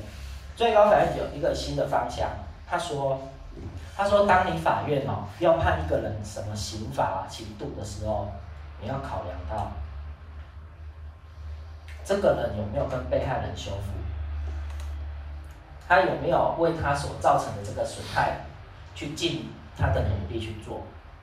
[0.54, 2.28] 最高法院有一个新的方向。
[2.70, 3.22] 他说
[3.96, 8.28] ：“他说，当你法院哦要判一个人什么刑罚刑度的时候，
[8.82, 9.72] 你要考量到
[12.04, 13.94] 这个人有没有跟被害人修复，
[15.88, 18.42] 他有没有为他所造成的这个损害
[18.94, 20.82] 去尽他的努力去做。”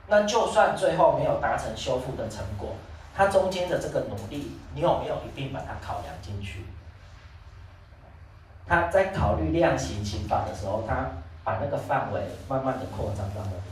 [0.09, 2.69] 那就算最后没有达成修复的成果，
[3.15, 6.65] 他中间的这个努力，你有没有一并把它考量进去？
[8.67, 11.05] 他在考虑量刑刑法的时候，他
[11.43, 13.63] 把那个范围慢慢的扩张到那里。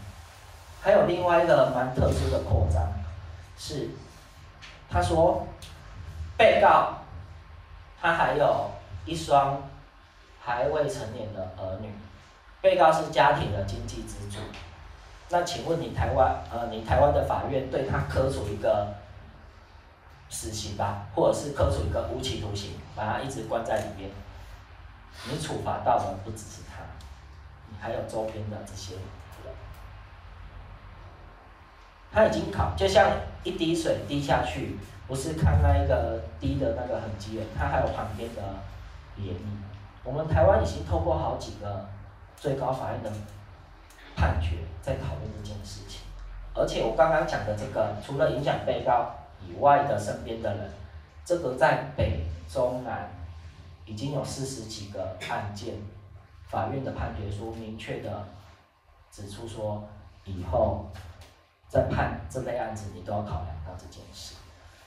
[0.81, 2.83] 还有另外一个蛮特殊的扩张，
[3.57, 3.89] 是
[4.89, 5.47] 他说，
[6.37, 6.99] 被告
[7.99, 8.69] 他还有
[9.05, 9.61] 一双
[10.39, 11.89] 还未成年的儿女，
[12.61, 14.37] 被告是家庭的经济支柱。
[15.29, 18.93] 那请问你台湾呃，你台湾的法院对他科处一个
[20.29, 24.09] 死刑吧，或者是科处一个无期徒刑，把他一直关在里面，
[25.29, 26.83] 你处罚到的不只是他，
[27.69, 29.03] 你还有周边的这些人，
[32.11, 33.11] 他已经考，就像
[33.43, 34.77] 一滴水滴下去，
[35.07, 38.41] 不是看那一个滴的那个痕迹了，它还有旁边的
[39.17, 39.35] 涟漪。
[40.03, 41.85] 我们台湾已经透过好几个
[42.37, 43.11] 最高法院的
[44.17, 46.01] 判决，在讨论这件事情。
[46.55, 49.11] 而且我刚刚讲的这个，除了影响被告
[49.47, 50.71] 以外的身边的人，
[51.23, 53.09] 这个在北中南
[53.85, 55.75] 已经有四十几个案件，
[56.49, 58.25] 法院的判决书明确的
[59.11, 59.83] 指出说，
[60.25, 60.87] 以后
[61.69, 64.33] 在判这类案子，你都要考量到这件事。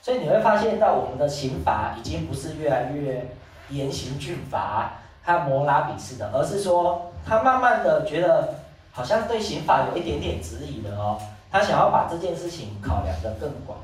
[0.01, 3.33] 所以你会发现到我们的刑法已经不是越来越
[3.69, 8.55] 严刑峻法，还有摩拉比式的，而是说他慢慢的觉得
[8.91, 11.19] 好像对刑法有一点点质疑的哦。
[11.51, 13.77] 他想要把这件事情考量得更广、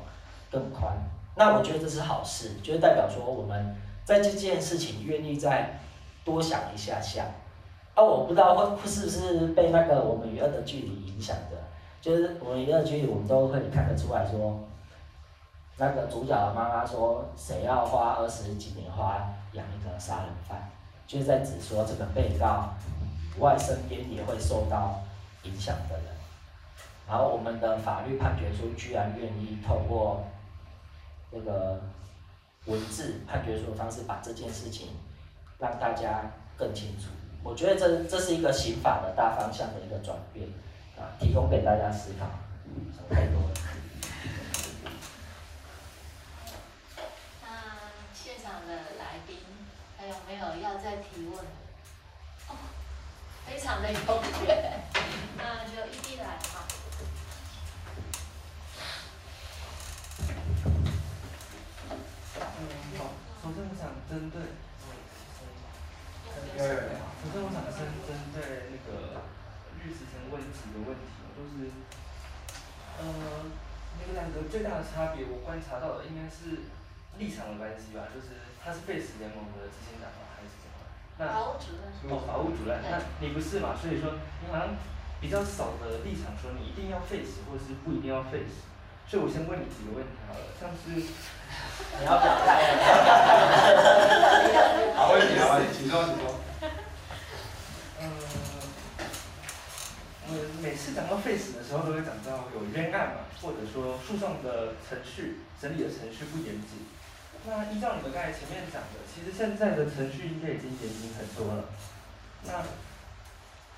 [0.50, 0.90] 更宽，
[1.36, 5.78] 那我觉得这是好事，就是代表说我们在这件事情愿意再
[6.24, 7.26] 多想一下下。
[7.94, 11.58] 啊，我不知道会是不是被那个我们与恶的距离影响的，
[12.00, 14.58] 就是我们与恶的距离，我们都会看得出来说，
[15.76, 20.70] 那个主角的妈妈说，谁要花二十几年花养一个杀人犯，
[21.06, 22.70] 就是在指说这个被告
[23.38, 25.00] 外身边也会受到
[25.44, 26.04] 影响的人。
[27.08, 30.24] 然后我们的法律判决书居然愿意透过
[31.32, 31.80] 这个
[32.66, 34.88] 文字判决书的方式把这件事情
[35.58, 37.06] 让大家更清楚。
[37.42, 40.46] 我觉得这这是一个刑法的大方向的一个转变
[40.98, 42.26] 啊，提供给大家思考。
[42.94, 43.50] 想太多了。
[47.42, 47.48] 那
[48.12, 49.38] 现场的来宾
[49.96, 51.27] 还有没有要再提问？
[53.48, 54.80] 非常的踊跃，
[55.38, 56.66] 那就一起来哈。
[63.42, 64.42] 首先我想针对，
[66.58, 66.60] 首
[67.32, 68.36] 先我想先针对
[68.68, 69.24] 那个
[69.82, 71.72] 律师曾问几个问题，就是，
[73.00, 73.04] 呃，
[73.98, 76.68] 你们两个最大的差别，我观察到的应该是
[77.16, 80.27] 立场的关系吧，就是他是废死联盟的执行长？
[81.18, 81.82] 那法务主任。
[82.10, 83.74] 哦，法务主任，那你不是嘛？
[83.74, 84.76] 所以说你好像
[85.20, 88.62] 比较少的立场，说你一定要 face，或者是不一定要 face。
[89.08, 90.94] 所以我先问你几个问题好了，像是
[91.98, 92.78] 你要表态了，
[94.94, 96.38] 好问题，好问题，请说，请说。
[98.00, 98.04] 嗯，
[100.28, 100.30] 我
[100.62, 106.86] 每次讲到 face 的时候，都会讲到有冤案嘛，或者说诉讼的程序、审理的程序不严谨。
[107.48, 111.64] 那依照你们刚才前面讲的，其实现在的程序应该已经严谨很多了。
[112.44, 112.52] 那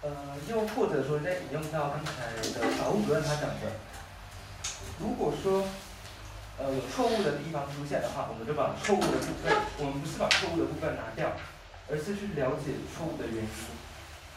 [0.02, 0.10] 呃，
[0.48, 3.70] 又或者说再引用到刚才的法务主任他讲的。
[4.98, 5.68] 如果说，
[6.58, 11.30] 呃，有错误的地方出现的话，我们就把错误的部分，我们不是把错误的部分拿掉，
[11.88, 13.50] 而是去了解错误的原因。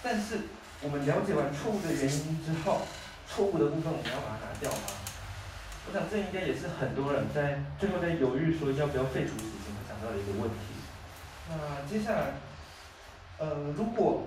[0.03, 0.41] 但是
[0.81, 2.81] 我们了解完错误的原因之后，
[3.27, 5.02] 错误的部分我们要把它拿掉吗？
[5.85, 10.73] 我想这应该也是很多人在最后在犹豫说要不要废除死刑会想到的一个问题。
[11.49, 12.33] 那接下来，
[13.37, 14.23] 呃，如果，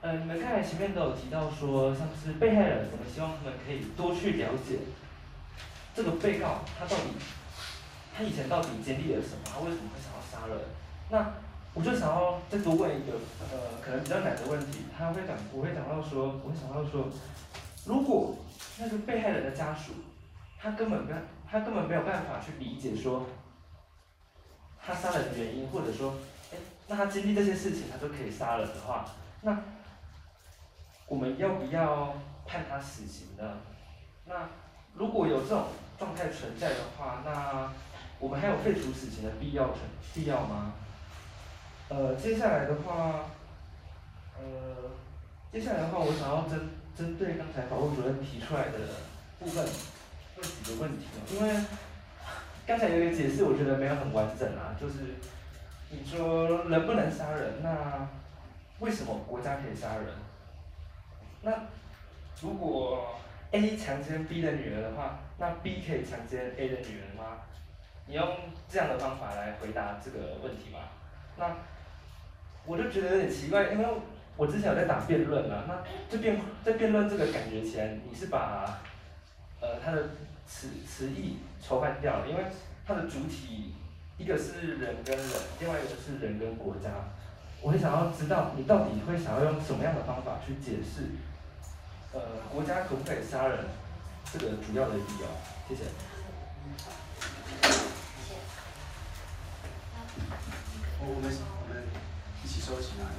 [0.00, 4.78] 呃，你们刚才前面都有提到说，像是被害人，我们希望他们可以多去了解。
[5.94, 7.18] 这个被告他到底，
[8.16, 9.42] 他以前到底经历了什么？
[9.44, 10.56] 他为什么会想要杀人？
[11.10, 11.34] 那
[11.74, 14.86] 我就想要再多问一个呃，可能比较难的问题。
[14.96, 17.08] 他会讲，我会讲到说，我会想到说，
[17.84, 18.36] 如果
[18.78, 19.92] 那个被害人的家属，
[20.62, 21.16] 他根本跟
[21.50, 23.26] 他根本没有办法去理解说，
[24.80, 26.14] 他杀人的原因，或者说，
[26.52, 26.56] 哎，
[26.86, 29.06] 那他经历这些事情，他都可以杀人的话，
[29.40, 29.58] 那
[31.06, 32.14] 我们要不要
[32.46, 33.58] 判他死刑呢？
[34.26, 34.48] 那？
[34.94, 35.68] 如果有这种
[35.98, 37.72] 状态存在的话，那
[38.18, 39.78] 我们还有废除死刑的必要存
[40.12, 40.74] 必要吗？
[41.88, 43.24] 呃，接下来的话，
[44.38, 44.90] 呃，
[45.50, 48.78] 接下来的话，我想要针针对刚才法务主任提出来的
[49.38, 49.66] 部分
[50.42, 51.54] 问几个问题，因为
[52.66, 55.16] 刚才有一个解释，我觉得没有很完整啊，就是
[55.90, 58.08] 你说人不能杀人，那
[58.80, 60.06] 为什么国家可以杀人？
[61.42, 61.52] 那
[62.40, 63.16] 如果
[63.50, 67.38] A 强奸 B 的女儿的话，那 B 可以强奸 A 的女儿吗？
[68.06, 68.36] 你用
[68.68, 70.90] 这样的方法来回答这个问题吧。
[71.36, 71.54] 那
[72.64, 73.86] 我就觉得有点奇怪，因为
[74.36, 78.80] 我之前有在打辩论啊，那这辩在辩论这个感觉起来，你是把
[79.60, 80.08] 呃他的
[80.52, 82.44] 词词义抽换掉了，因为
[82.86, 83.72] 它的主体
[84.18, 85.26] 一个是人跟人，
[85.58, 86.90] 另外一个是人跟国家。
[87.62, 91.10] 我很想要知道你到底会想要用什么样的方法去解释？
[92.12, 92.20] 呃，
[92.52, 93.64] 国家可不可以杀人？
[94.32, 95.26] 这个主要的理由，
[95.68, 95.82] 谢谢。
[101.00, 101.82] 我我们我们
[102.44, 103.10] 一起收集啊，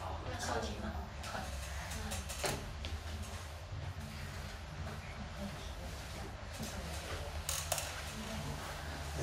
[0.00, 0.72] 好，收集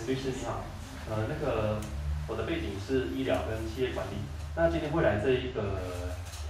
[0.05, 0.63] 律师你好，
[1.09, 1.79] 呃，那个
[2.27, 4.19] 我的背景是医疗跟企业管理，
[4.53, 5.79] 那今天会来这一个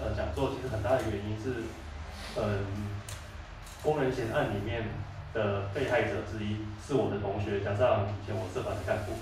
[0.02, 1.62] 呃讲座，其实很大的原因是，
[2.36, 2.66] 嗯、
[3.84, 4.90] 工人险案里面
[5.36, 9.14] 的被害者之一是我的同学，加上以前我社团的干部，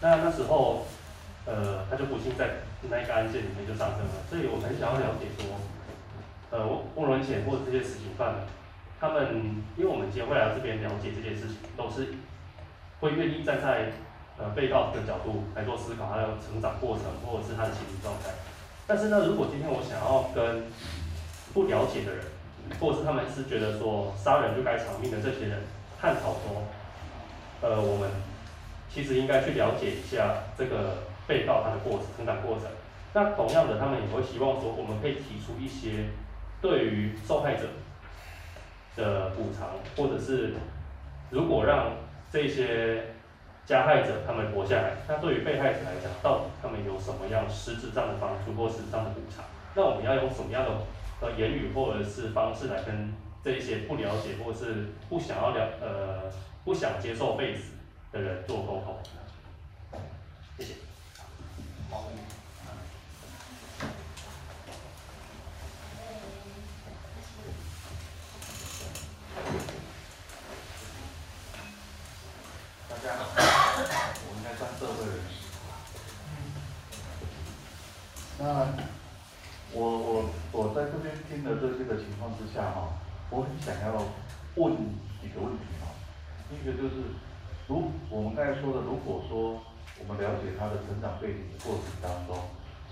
[0.00, 0.86] 那那时候，
[1.44, 5.60] 呃，他就不幸在那一个案件里面就上身了，所以我很想要了解说，
[6.48, 8.48] 呃，工人险或者这些死刑犯，
[8.98, 12.16] 他们因为我们今天会来这边了解这件事情，都是。
[13.06, 13.92] 会愿意站在
[14.36, 18.30] 呃被告的角度来做思考，他的成长过程或者是他的心理状态。
[18.86, 20.64] 但是呢，如果今天我想要跟
[21.54, 22.24] 不了解的人，
[22.80, 25.62] 或者是他们是觉得说杀人就该偿命的这些人
[26.00, 26.66] 探讨说，
[27.62, 28.10] 呃，我们
[28.90, 32.66] 其实应该去了解一下这个被告他的过程、成长过程。
[33.14, 36.10] 那同样的，他们也会希望说，我们可以提出一些
[36.60, 37.68] 对于受害者
[38.96, 40.54] 的补偿，或者是
[41.30, 41.92] 如果让
[42.36, 43.14] 这些
[43.64, 49.42] 加害者他们活下来，那对于被害者来讲，到底他们有什么样实质上的帮助或实质上的补偿？
[49.74, 50.70] 那我们要用什么样的
[51.22, 56.30] 呃言语或者是方式来跟这一些不了解或是不想要了呃
[56.62, 57.70] 不想接受被子
[58.12, 58.98] 的人做沟通？
[60.58, 60.74] 谢谢。
[61.90, 62.04] 好。
[78.38, 78.66] 那
[79.72, 82.92] 我我我在这边听了这些的情况之下哈，
[83.30, 84.02] 我很想要
[84.54, 84.76] 问
[85.20, 85.90] 几个问题哈。
[86.48, 87.02] 第一个就是，
[87.66, 89.60] 如我们刚才说的，如果说
[89.98, 92.38] 我们了解他的成长背景的过程当中，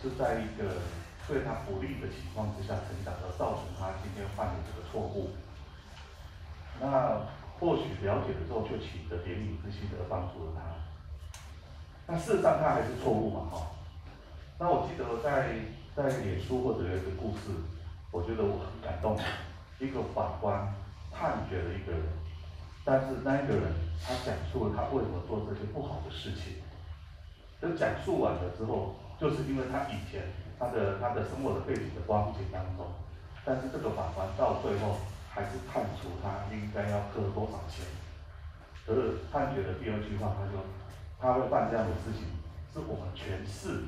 [0.02, 0.82] 是在一个
[1.28, 5.30] 对他不利的情况之下成长，而造成他今天犯的这个错误，
[6.80, 7.22] 那
[7.60, 10.60] 或许了解了之后就起着怜悯之心而帮助了他，
[12.06, 13.70] 但事实上他还是错误嘛哈。
[14.58, 15.54] 那我记得在
[15.94, 17.54] 在脸书或者有一个故事，
[18.10, 19.16] 我觉得我很感动。
[19.84, 20.72] 一个法官
[21.12, 22.02] 判决了一个人，
[22.84, 26.64] 但是那一个人他讲述了他为什么做这些不好的事情。
[27.60, 30.22] 就讲述完了之后，就是因为他以前
[30.58, 32.86] 他的他的生活的背景的光景当中，
[33.44, 34.96] 但是这个法官到最后
[35.30, 37.86] 还是判处他应该要割多少钱。
[38.86, 40.60] 可是判决的第二句话，他说
[41.20, 42.26] 他会办这样的事情，
[42.72, 43.84] 是我们全市。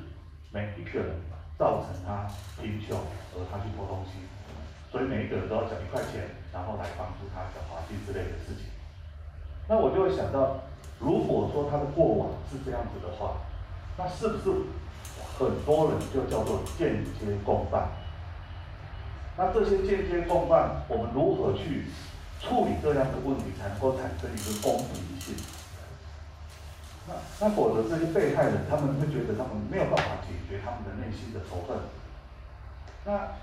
[0.49, 1.19] 每一个人
[1.59, 2.25] 造成他
[2.59, 4.13] 贫穷，而他去偷东西，
[4.97, 8.65] 所以每一个人都要缴一块钱，然后来帮助他缴罚金之类的事情。
[9.69, 10.57] 那我就会想到，
[10.97, 13.37] 如果说他的过往是这样子的话，
[13.95, 14.49] 那是不是
[15.37, 17.89] 很多人就叫做间接共犯？
[19.37, 21.85] 那这些间接共犯，我们如何去
[22.41, 25.35] 处理这样的问题，才能够产生一个公平性？
[27.05, 31.77] 那那否则这些被害人，他们会觉得他们没有办法解决他们的内心的仇恨。
[33.05, 33.37] 那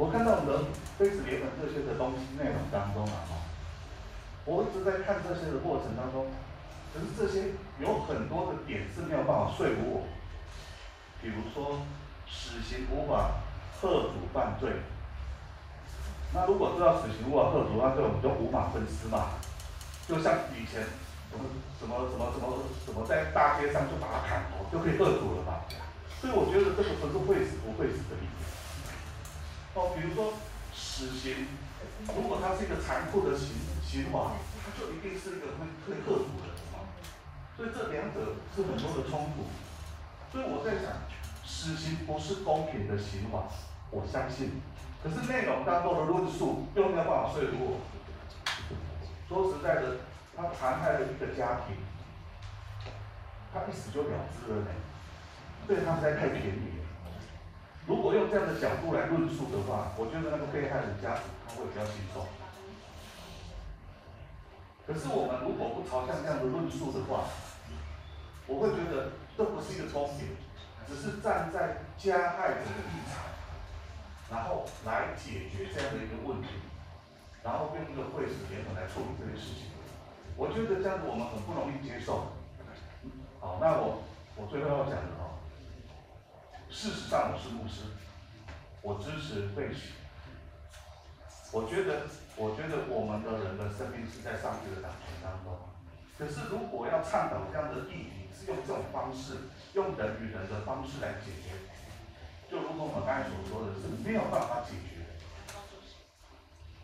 [0.00, 0.64] 我看到我们的
[0.96, 3.20] 非死联盟这些的东西内容当中啊，
[4.48, 6.24] 我一直在看这些的过程当中，
[6.88, 10.08] 可是这些有很多的点是没有办法说服我。
[11.20, 11.84] 比如说，
[12.24, 13.44] 死刑无法
[13.76, 14.72] 吓阻犯罪。
[16.32, 19.36] 那如果知道死刑无法吓阻犯罪，我们就无法分尸嘛。
[20.08, 20.88] 就像以前。
[21.30, 21.46] 什么
[21.78, 25.62] 什么什么什么什么在大街上就把他砍头就可以吓阻了吧？
[26.20, 28.34] 所以我觉得这个不是会死不会死的理由。
[29.74, 30.34] 哦，比如说
[30.74, 31.46] 死刑，
[32.14, 34.32] 如果它是一个残酷的刑刑罚，
[34.62, 36.86] 它就一定是一个会会克服的啊。
[37.56, 39.46] 所以这两者是很多的冲突。
[40.32, 41.02] 所以我在想，
[41.44, 43.44] 死刑不是公平的刑罚，
[43.90, 44.62] 我相信。
[45.02, 47.80] 可是内容当中的论述又没有办法说服我。
[49.28, 49.96] 说实在的。
[50.36, 51.76] 他残害了一个家庭，
[53.52, 54.70] 他一死就了之了呢，
[55.68, 56.79] 对他实在太便宜。
[57.90, 62.22] 如果用这样的角度来论述的话，我觉得那个被害人家属他会比较轻松。
[64.86, 67.26] 可是我们如果不朝向这样的论述的话，
[68.46, 70.38] 我会觉得这不是一个公平，
[70.86, 73.26] 只是站在加害者的立场，
[74.30, 76.62] 然后来解决这样的一个问题，
[77.42, 79.66] 然后用一个会使联合来处理这件事情。
[80.38, 82.30] 我觉得这样子我们很不容易接受。
[83.42, 84.06] 好，那我
[84.38, 85.19] 我最后要讲的，
[86.70, 87.82] 事实上我是牧师，
[88.80, 89.92] 我支持被洗。
[91.52, 92.06] 我觉得，
[92.36, 95.58] 我觉得我们的人的生命是在上帝的掌权当中。
[96.16, 101.58] 可是如果要倡导这样的议题，是用这种方式，用人与人的方式来解决，
[102.48, 105.02] 就如同我们刚才所说的，是没有办法解决。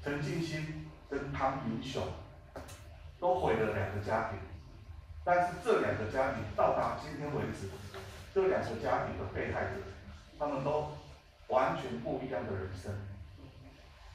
[0.03, 2.03] 陈进兴跟汤明雄。
[3.19, 4.39] 都毁了两个家庭，
[5.25, 7.71] 但是这两个家庭到达今天为止，
[8.37, 9.81] 这两个家庭的被害者，
[10.39, 10.89] 他们都
[11.49, 12.93] 完全不一样的人生。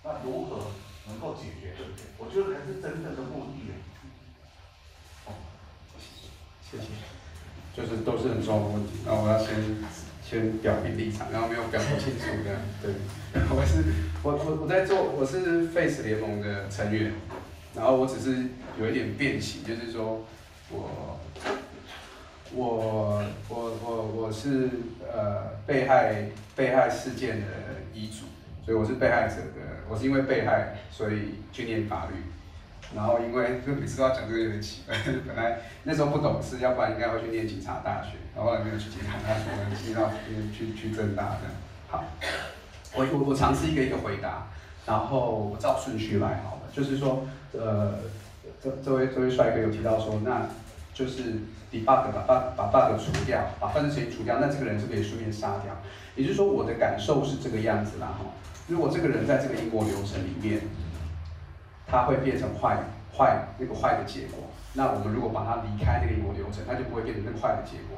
[0.04, 0.68] 那如何
[1.08, 2.08] 能够解决这些？
[2.20, 3.74] 我觉得才是真正的目的。
[5.26, 5.34] 哦，
[6.62, 6.84] 谢谢。
[7.76, 9.56] 就是都是很重要的问题，那我要先
[10.24, 12.62] 先表明立场，然后没有表明清楚这样。
[12.80, 12.94] 对，
[13.50, 13.84] 我是
[14.22, 17.12] 我我我在做，我是 Face 联盟的成员，
[17.74, 18.50] 然后我只是
[18.80, 20.24] 有一点变形，就是说
[20.70, 21.20] 我
[22.54, 24.70] 我我我我是
[25.14, 26.26] 呃被害
[26.56, 27.48] 被害事件的
[27.94, 28.26] 遗嘱，
[28.66, 29.72] 所以我是被害者的。
[29.90, 32.16] 我是因为被害，所以去念法律，
[32.96, 34.96] 然后因为就每次都要讲这个有点奇怪，
[35.28, 39.44] 本来那时候不懂事，要不然应该会去念警察大学，然后后来没有去警察大学，
[39.76, 41.54] 去到去去去政大这样。
[41.90, 42.06] 好，
[42.96, 44.48] 我我我尝试一个一个回答，
[44.86, 47.96] 然后我照顺序来好了，就是说，呃，
[48.64, 50.48] 这这位这位帅哥有提到说，那
[50.94, 51.34] 就是
[51.72, 55.74] debug 把 bug 把 bug 除掉，把犯罪嫌疑除掉，那这个人就可以顺便杀掉，
[56.16, 58.26] 也就是说我的感受是这个样子啦哈。
[58.68, 60.62] 如果这个人在这个因果流程里面，
[61.88, 62.78] 他会变成坏
[63.18, 64.50] 坏那个坏的结果。
[64.74, 67.98] 那我们如果把他离开那个因果流程，他就不会变成那个坏的结果。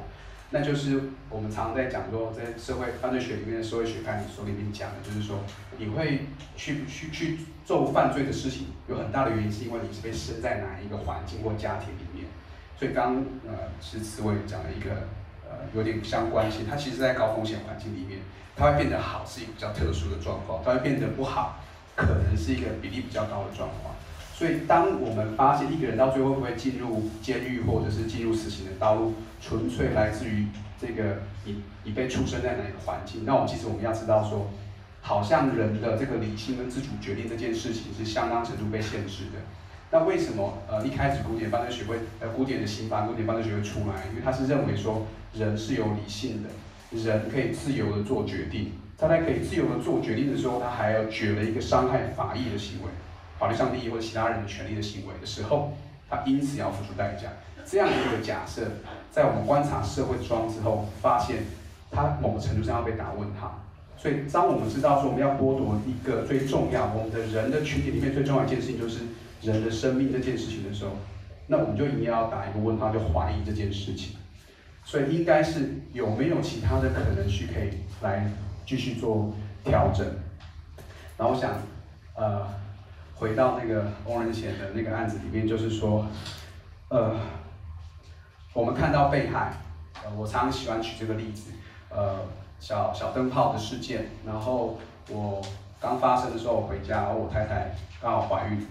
[0.50, 5.38] 那就是我们常常在讲说，在社会犯罪学里面的社会学概念书里面讲的，就是说
[5.78, 6.26] 你会
[6.56, 12.13] 去去去做犯罪的事情，有很大的原因是因为你是被生在哪一个环境或家庭里面。
[12.78, 14.90] 所以刚呃，其实慈伟讲了一个
[15.48, 18.18] 呃有点相关性，它其实在高风险环境里面。
[18.56, 21.58] 它会变得好是一个比较特殊的状况，它会变得不好，
[21.96, 23.92] 可能是一个比例比较高的状况。
[24.32, 30.46] 所以，当我们发现一个人到最后会不会进入监狱或者是进入死刑的道路，纯粹来自于
[30.80, 34.48] 这个你你被出生在哪个环境，那我们其实我们要知道说，
[35.00, 39.40] 好像人的这个理性跟自主决定这件事情是相当程度被限制的。
[39.94, 44.02] 那为什么呃一开始古典犯罪学会呃古典的刑法古典犯罪学会出来？
[44.10, 46.48] 因为他是认为说人是有理性的。
[46.90, 52.88] 人可以自由的做决定，他在可以自由的做决定的时候，他还要举了一个伤害法益的行为，
[53.38, 55.72] 法律上利益或者其他人的权利的行为的时候，
[56.10, 57.28] 他因此要付出代价。
[57.64, 58.62] 这样的一个假设，
[59.12, 61.44] 在我们观察社会状况之后，发现
[61.92, 63.60] 他某个程度上要被打问号。
[63.96, 69.00] 所以，当我们知道说我们要剥夺一个最重要，我们的人的群体里面最重要一件事情就是
[69.44, 70.92] 人的生命这件事情的时候，
[71.46, 74.16] 那我们就一定要打一个问号，就怀疑这件事情。
[74.84, 77.70] 所以应该是有没有其他的可能去可以
[78.02, 78.30] 来
[78.66, 79.34] 继续做
[79.64, 80.06] 调整？
[81.16, 81.54] 然后我想，
[82.14, 82.46] 呃，
[83.14, 86.06] 回到那个翁仁贤的那个案子里面，就是说，
[86.88, 87.16] 呃，
[88.52, 89.54] 我们看到被害，
[90.04, 91.50] 呃，我常常喜欢举这个例子，
[91.88, 92.18] 呃，
[92.60, 95.40] 小小灯泡的事件，然后我
[95.84, 97.70] 刚发生的时候我回家，然后我太太
[98.00, 98.66] 刚好怀孕，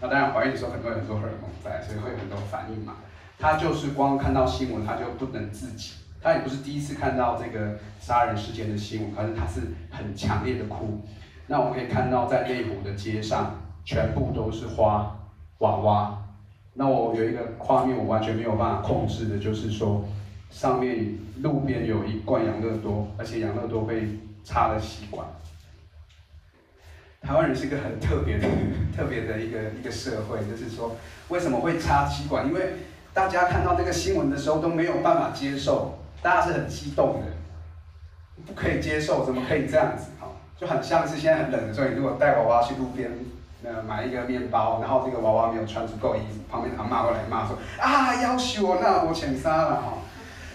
[0.00, 2.96] 那当然怀孕的时候很多人都荷尔蒙在，所以会有很多反应嘛。
[3.38, 5.92] 她就是光看到新闻，她就不能自己。
[6.20, 9.60] 她也不是第一次看到这个杀人事件的新闻，可是她是
[9.90, 11.00] 很强烈的哭。
[11.46, 15.16] 那我们可以看到，在内湖的街上，全部都是花
[15.58, 16.18] 娃娃。
[16.74, 20.04] 那我有一个画面，我完全没有办法控制的，就是说，
[20.50, 25.24] 上面路边有一罐养乐多，而且养乐多被插了吸管。
[27.26, 28.46] 台湾人是一个很特别的、
[28.96, 30.96] 特别的一个一个社会，就是说，
[31.28, 32.46] 为什么会插吸管？
[32.46, 32.74] 因为
[33.12, 37.26] 大家看到这个新闻的时候都没有办法接受，大家是很激动的，
[38.46, 40.04] 不可以接受，怎么可以这样子？
[40.20, 43.10] 哈，就很像是现在很冷的时候，你如果带娃娃去路边，
[43.64, 49.98] 呃，买一个面包，然后这个娃娃没有穿足够衣服，旁边阿嬷会来骂说啊，夭寿哦，那我欠杀了哈，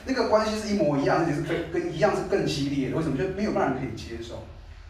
[0.06, 3.18] 那个关系是一模一样，而且是跟跟一样是更激烈的，为什么？
[3.18, 4.45] 就没有办法可以接受。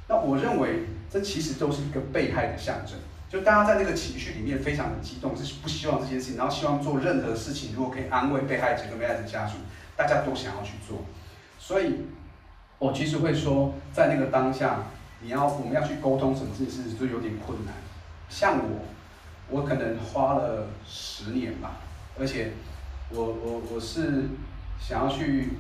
[0.07, 2.95] 那我认为这其实都是一个被害的象征。
[3.29, 9.57] 就大家在那个情绪里面非常的激动，是不希望这件事情，然后希望做任何事情，如果可以安慰被害者跟被害者家属，
[9.95, 11.03] 大家都想要去做。
[11.59, 12.07] 所以，
[12.77, 14.83] 我其实会说，在那个当下，
[15.21, 17.73] 你要我们要去沟通什么事情，就有点困难。
[18.29, 18.85] 像我，
[19.49, 21.77] 我可能花了十年吧，
[22.19, 22.51] 而且
[23.11, 24.29] 我我我是
[24.79, 25.51] 想要去，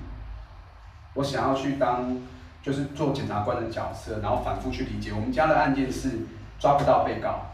[1.13, 2.17] 我想要去当
[2.61, 5.11] 就是做检察官的角色，然后反复去理解。
[5.13, 6.09] 我们家的案件是
[6.59, 7.47] 抓不到被告。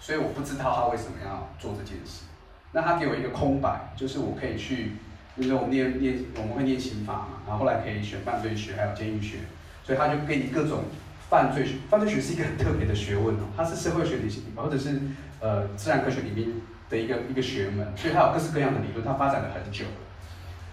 [0.00, 2.22] 所以我不知道他为什么要做这件事。
[2.70, 4.92] 那他给我一个空白，就是我可以去，
[5.34, 9.38] 因为我们念念我们会念刑法嘛，然后后来可以选犯罪学，还有监狱学，
[9.82, 10.84] 所以他就给你各种
[11.28, 11.74] 犯罪学。
[11.90, 15.00] 犯罪学是一个很特别的学问哦，它是社会学里或者是
[15.40, 16.48] 呃自然科学里面
[16.88, 19.84] 的一个一个学门，所以它有各式各样的理论，它发展了很久。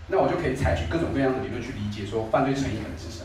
[0.07, 3.23] 那我就可以采取各种各样的理论去理解说犯罪成因可能是什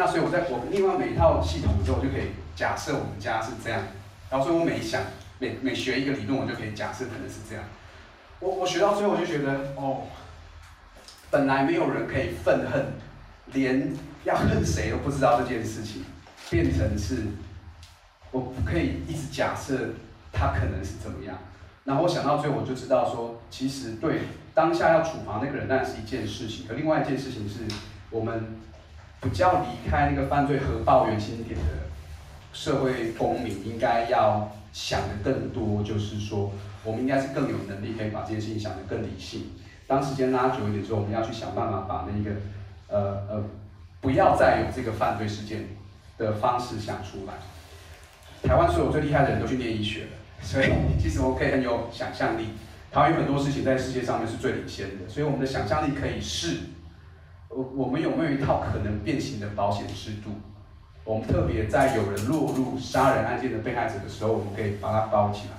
[0.00, 3.82] 那所以我在我另外每一套系统之后，我就可以假设我们家是这样，
[4.30, 5.02] 然后所以我每想。
[5.42, 7.64] 每每学一个理论，我就可以假设可能是这样。
[8.40, 10.02] 我我学到最后我就觉得，哦，
[11.30, 12.92] 本来没有人可以愤恨，
[13.46, 13.90] 连
[14.24, 16.04] 要恨谁都不知道这件事情，
[16.50, 17.22] 变成是，
[18.30, 19.94] 我不可以一直假设
[20.30, 21.38] 他可能是怎么样。
[21.84, 24.20] 然后我想到最后我就知道说，其实对
[24.52, 27.60] 当下要处罚那个人当然是一件事情，可另外一件事情是
[28.10, 28.60] 我们
[29.20, 31.64] 不叫离开那个犯罪核爆原心点的
[32.52, 36.52] 社会公民应该要想的更多，就是说。
[36.82, 39.50] 我们应该是更有能力可以把这件事情想得更理性。
[39.86, 42.30] 当时间拉久一点之后，我们要去想办法把那个，
[42.88, 43.44] 呃呃，
[44.00, 45.68] 不要再有这个犯罪事件
[46.16, 47.34] 的方式想出来。
[48.48, 50.08] 台湾所有最厉害的人都去念医学了，
[50.40, 52.46] 所以其实我可以很有想象力。
[52.90, 56.60] 台湾有很多事情在世界上面是最领先的，所以我们的想象力可以试。
[57.50, 60.30] 我我们有没有一套可能变形的保险制度？
[61.04, 65.54] 我们特别在有人落入杀人案件的被害者的时候，我们可以把它包起来。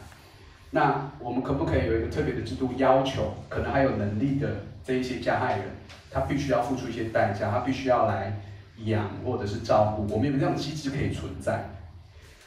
[0.69, 4.47] 那我们可不可以有一个特别的制度，要求可能还有能力的
[4.85, 5.65] 这一些加害人，
[6.09, 8.39] 他必须要付出一些代价，他必须要来
[8.85, 11.71] 养或者是照顾，我们有没有这样的机制可以存在？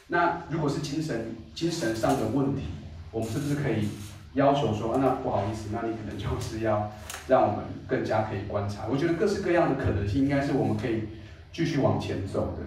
[0.07, 2.63] 那如果是精神精神上的问题，
[3.11, 3.89] 我们是不是可以
[4.33, 6.91] 要求说，那不好意思，那你可能就是要
[7.27, 8.85] 让我们更加可以观察？
[8.89, 11.09] 我觉得各式各样的可能性，应该是我们可以
[11.51, 12.63] 继续往前走的。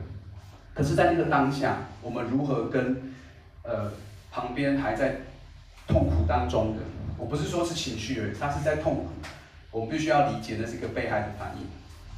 [0.75, 2.97] 可是，在那个当下，我们如何跟
[3.63, 3.91] 呃
[4.31, 5.17] 旁边还在
[5.87, 6.83] 痛苦当中的，
[7.17, 9.07] 我不是说是情绪而已，他是在痛苦。
[9.71, 11.67] 我们必须要理解那是一个被害的反应，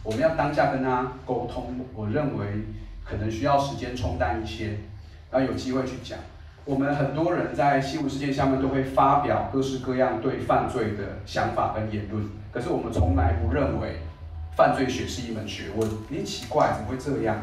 [0.02, 1.74] 我们要当下跟他沟通。
[1.94, 2.46] 我认为
[3.04, 4.78] 可能需要时间冲淡一些，
[5.30, 6.18] 然后有机会去讲。
[6.70, 13.96] 我们很多人在新闻事件下面都会发表各式各样对犯罪的想法跟言论，可是我们从来不认为
[14.56, 15.90] 犯罪学是一门学问。
[16.10, 17.38] 你奇怪，怎么会这样？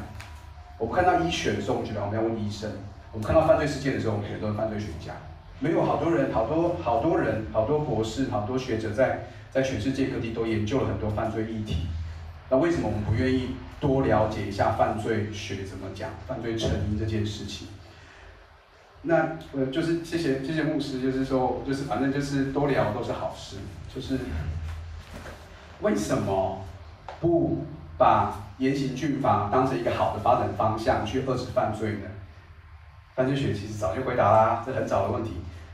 [0.78, 2.70] 我们看到医学的时候，我们觉得我们要问医生；
[3.12, 5.12] 我们看到犯罪事件的时候，我们觉得都是犯罪学家。
[5.60, 11.88] 没有好多人，好多好多人，好多博士，好多学者在在全世界各地都研究了很多犯罪议题。
[12.50, 17.68] 那为什么我们不愿意多了解一下犯罪学怎么讲，犯罪成因这件事情？
[19.04, 23.58] 那呃，就是谢谢谢谢牧师，就是说，就是反正就是多聊都是好事。
[23.94, 24.20] 就是
[25.82, 26.64] 为什么
[27.20, 27.66] 不
[27.98, 32.10] 把严刑峻法当成一个好的发展方向去遏制犯罪呢？
[33.16, 35.32] 犯罪学其实早就回答啦，这很早的问题，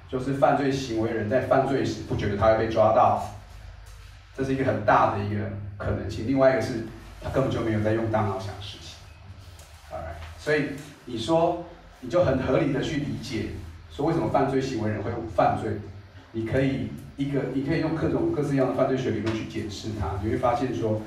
[0.08, 3.22] 就是犯罪行为人在犯罪时不觉得他会被抓到，
[4.38, 5.42] 这是一个很大的一个
[5.78, 6.26] 可能性。
[6.26, 6.86] 另外一个是，
[7.22, 8.96] 他根本就没有在用大脑想事情。
[9.92, 10.70] Alright，所以
[11.06, 11.66] 你说
[12.04, 13.48] 你就很合理的去理解，
[13.90, 15.72] 说为什么犯罪行为人会犯罪，
[16.34, 21.02] 你可以一个你可以用各种各式样的犯罪学理论去解释它，你会发现说，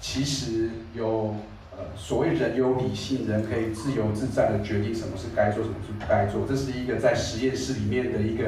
[0.00, 1.34] 其实有。
[1.78, 8.44] 呃，所谓人有理性，人可以自由自在的决定什么是该做，什么是不该做，这是一个在实验室里面的一个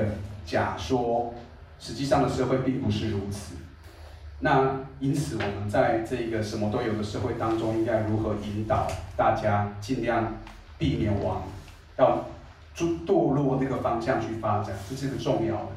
[0.46, 1.34] 假说，
[1.78, 3.56] 实际上的社会并不是如此。
[4.40, 10.38] 那因此，我们在这个什么都有的社会当中，应该如何引导大家尽量
[10.78, 11.42] 避免往
[11.98, 12.24] 要
[12.76, 15.68] 堕堕落那个方向去发展，这是很重要的。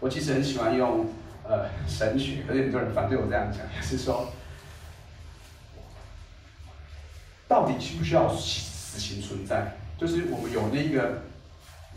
[0.00, 1.06] 我其实很喜欢用
[1.44, 4.26] 呃神学，可是很多人反对我这样讲，也 是说。
[7.48, 9.76] 到底需不需要死刑存在？
[9.96, 11.22] 就是我们有那个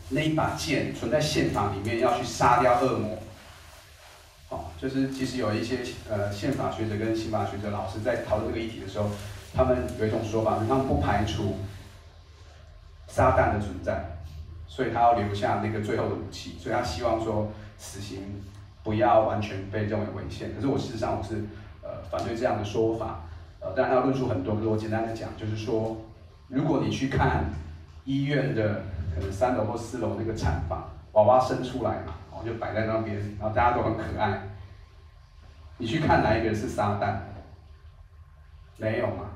[0.09, 3.17] 那一把剑存在宪法里面，要去杀掉恶魔。
[4.47, 9.09] 好，就是其实有一些呃宪法学者跟刑法学者老师在讨论这个议题的时候，
[9.53, 11.57] 他们有一种说法，他们不排除
[13.09, 14.05] 撒旦的存在，
[14.67, 18.41] 所以他要留下那个最后的武器，所以他希望说死刑
[18.83, 20.55] 不要完全被认为违宪。
[20.55, 21.43] 可是我事实上我是
[21.81, 23.21] 呃反对这样的说法。
[23.59, 25.97] 呃，当然他论述很多，可是我简单的讲，就是说，
[26.47, 27.43] 如果你去看
[28.05, 28.83] 医院的
[29.13, 34.43] 可能三楼或四楼那个产房，娃娃生出来嘛，然后就摆在那边，然后大家都很可爱。
[35.77, 37.15] 你去看哪一个人是撒旦？
[38.77, 39.28] 没有嘛？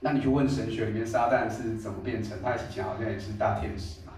[0.00, 2.38] 那你去问神学里面撒旦是怎么变成？
[2.42, 4.12] 他以前好像也是大天使嘛，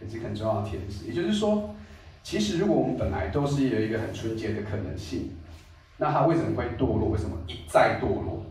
[0.00, 1.06] 也是很重要的天使。
[1.06, 1.74] 也就是说，
[2.22, 5.30] 其实如果我们本来都是有一个很纯洁的可能性。
[5.98, 7.08] 那他为什么会堕落？
[7.08, 8.44] 为什么一再堕落？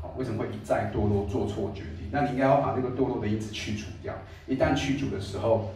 [0.00, 1.26] 好，为什么会一再堕落？
[1.26, 2.08] 做错决定？
[2.10, 4.14] 那你应该要把那个堕落的因子去除掉。
[4.46, 5.74] 一旦去除的时候，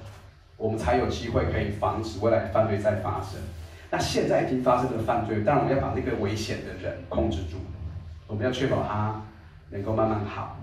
[0.56, 3.38] 我们才有机会可以防止未来犯罪再发生。
[3.90, 7.58] 那现在已经发生的犯罪，当然我们要把那个危险的人控制住。
[8.26, 9.22] 我们要确保他
[9.70, 10.56] 能够慢慢好，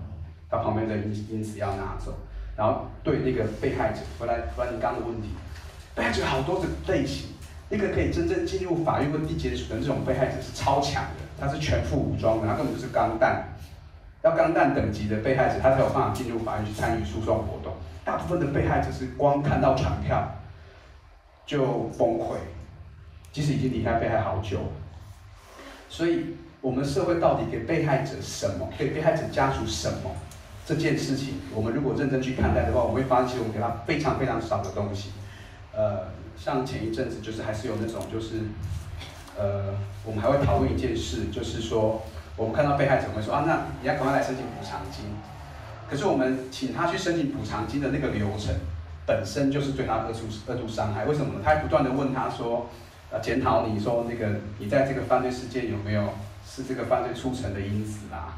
[0.50, 2.14] 他旁边的因因子要拿走，
[2.56, 5.28] 然后对那个被害者，回来回来你刚刚的问题，
[5.94, 7.30] 被害者好多的类型。
[7.70, 13.48] 一个可以真正进入法院或地检署的这种被害者是超强的，他是全副武装的，他根本就是钢弹，
[14.22, 17.72] 要钢弹等级的被害者，他才有办法进入法院去参与诉讼活动。
[18.04, 20.22] 大部分的被害者是光看到传票
[21.46, 21.64] 就
[21.98, 22.36] 崩溃，
[23.32, 24.58] 即使已经离开被害好久。
[25.88, 28.68] 所以，我们社会到底给被害者什么？
[28.78, 30.12] 给被害者家属什么？
[30.64, 35.10] 这件事情，我们如果认真去看待的话，我们会发现，其实我们给他非常非常少的东西。
[35.74, 36.06] 呃，
[36.36, 38.36] 像前一阵子，就是还是有那种，就是，
[39.36, 39.74] 呃，
[40.06, 42.00] 我们还会讨论一件事，就是说，
[42.36, 45.06] 我们看到被害者会说啊，那你要赶快来申请补偿金。
[45.90, 48.54] 可是我们请他去申请补偿金的那个流程，
[49.04, 51.06] 本身就是对他二度二度伤害。
[51.06, 51.40] 为什么呢？
[51.44, 52.68] 他还不断的问他说。
[53.14, 54.26] 呃，检讨你说那个，
[54.58, 56.02] 你在这个犯罪事件有没有
[56.54, 58.34] 是这个犯罪促成的因子啦？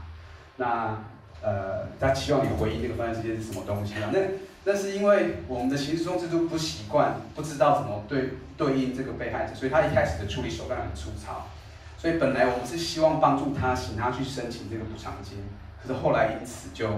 [0.57, 0.97] 那
[1.43, 4.11] 呃，他期望你回应这个犯罪事件是什么东西啊？
[4.12, 4.20] 那
[4.65, 11.49] 那是因为我们的刑事诉讼制度不习惯，不知道怎么对对应这个被害者，所以他一开始的处理手段很粗糙。
[11.99, 15.39] 所以本来我们是希望帮助他，请他去申请这个补偿金，
[15.82, 16.89] 可是后来因此就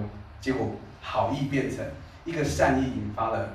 [0.41, 1.85] 结果好意变成
[2.25, 3.49] 一个善意，引发了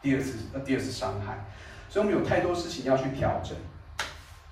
[0.00, 1.44] 第二次呃第二次伤害。
[1.88, 3.54] 所以我们有太多事情要去调整，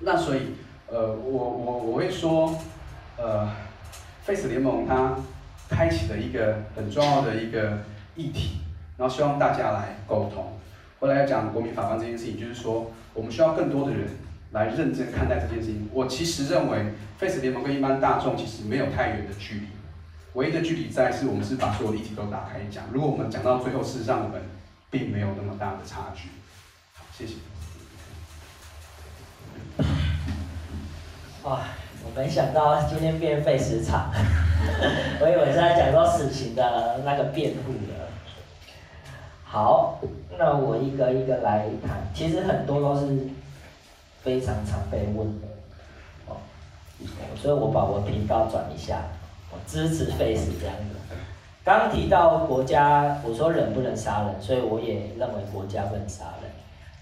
[0.00, 0.56] 那所以，
[0.90, 2.58] 呃，我我我会说，
[3.16, 3.48] 呃
[4.24, 5.14] ，Face 联盟它
[5.68, 7.78] 开启了一个很重要的一个
[8.16, 8.62] 议题，
[8.96, 10.58] 然后希望大家来沟通。
[10.98, 14.08] 后来要讲国民法官这件事情，就是说我们需要更多的人
[14.50, 15.88] 来认真看待这件事情。
[15.92, 19.66] 我其实认为 Face 联盟跟一般大众其实没有太远的距离，
[20.32, 22.84] 唯一的距离在是我们是把所有的议题都打开讲。
[22.92, 24.42] 如果我们讲到最后，事实上我们
[24.90, 26.30] 并没有那么大的差距。
[26.94, 27.34] 好谢谢。
[31.44, 31.60] 哇，
[32.04, 34.10] 我没想到今天变废死场，
[35.20, 37.94] 我以为是在讲到死刑的那个辩护的。
[39.42, 39.98] 好，
[40.38, 43.26] 那我一个一个来谈，其实很多都是
[44.22, 45.48] 非常常被问的，
[46.26, 46.36] 哦，
[47.36, 49.00] 所以我把我频道转一下，
[49.50, 50.96] 我支持废死这样子。
[51.64, 56.50] 刚提到国家，我说人不能杀人，所以我也认为国家不能杀人。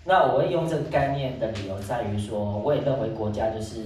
[0.05, 3.85] 那我会用这个概念的理由在于说，我也认为国家就是，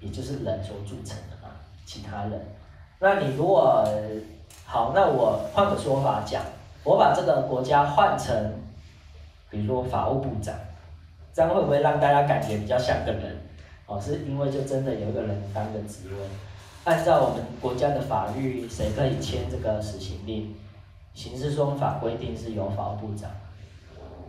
[0.00, 1.50] 也就是人所组成的嘛，
[1.86, 2.40] 其他人。
[2.98, 3.84] 那你如果
[4.64, 6.42] 好，那我换个说法讲，
[6.84, 8.52] 我把这个国家换成，
[9.50, 10.54] 比如说法务部长，
[11.32, 13.36] 这样会不会让大家感觉比较像个人？
[13.86, 16.16] 哦，是因为就真的有一个人当个职位。
[16.84, 20.54] 按照我们国家的法律，谁可以签这个死刑令？
[21.12, 23.30] 刑事诉讼法规定是由法务部长。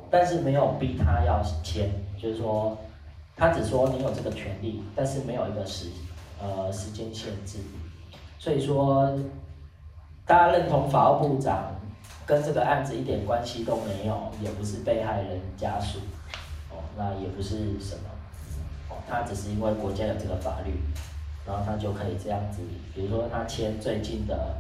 [0.10, 1.90] 但是没有逼他要签，
[2.22, 2.78] 就是说，
[3.36, 5.90] 他只说你有这个权利，但是没有一个时，
[6.42, 7.60] 呃，时间限制。
[8.38, 9.18] 所以说，
[10.26, 11.76] 大家认同法务部长
[12.26, 16.00] 跟这个案子一点关系都没有，也不是被害人家属，
[16.70, 18.10] 哦，那也不是什么，
[18.90, 20.80] 哦，他只是因为国家有这个法律，
[21.46, 22.62] 然后他就可以这样子，
[22.94, 24.58] 比如说他签最近的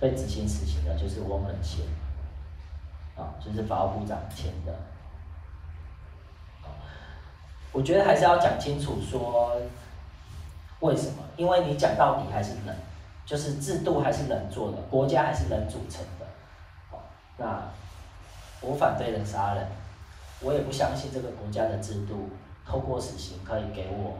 [0.00, 1.84] 被执行死刑的，就是翁仁贤。
[3.16, 4.72] 啊，就是法务部长签的。
[7.78, 9.56] 我觉得还是要讲清楚说
[10.80, 11.22] 为什么？
[11.36, 12.76] 因为你讲到底还是人，
[13.24, 16.26] 就是制度还是人做的，国家还是人组成的。
[16.90, 17.00] 好，
[17.36, 17.62] 那
[18.60, 19.64] 我反对人杀人，
[20.40, 22.28] 我也不相信这个国家的制度
[22.66, 24.18] 透过死刑可以给我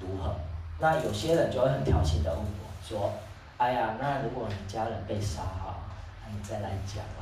[0.00, 0.34] 如何。
[0.78, 3.12] 那有些人就会很挑衅的问我说
[3.58, 5.76] ：“哎呀，那如果你家人被杀哈，
[6.24, 7.20] 那你再来讲啊。”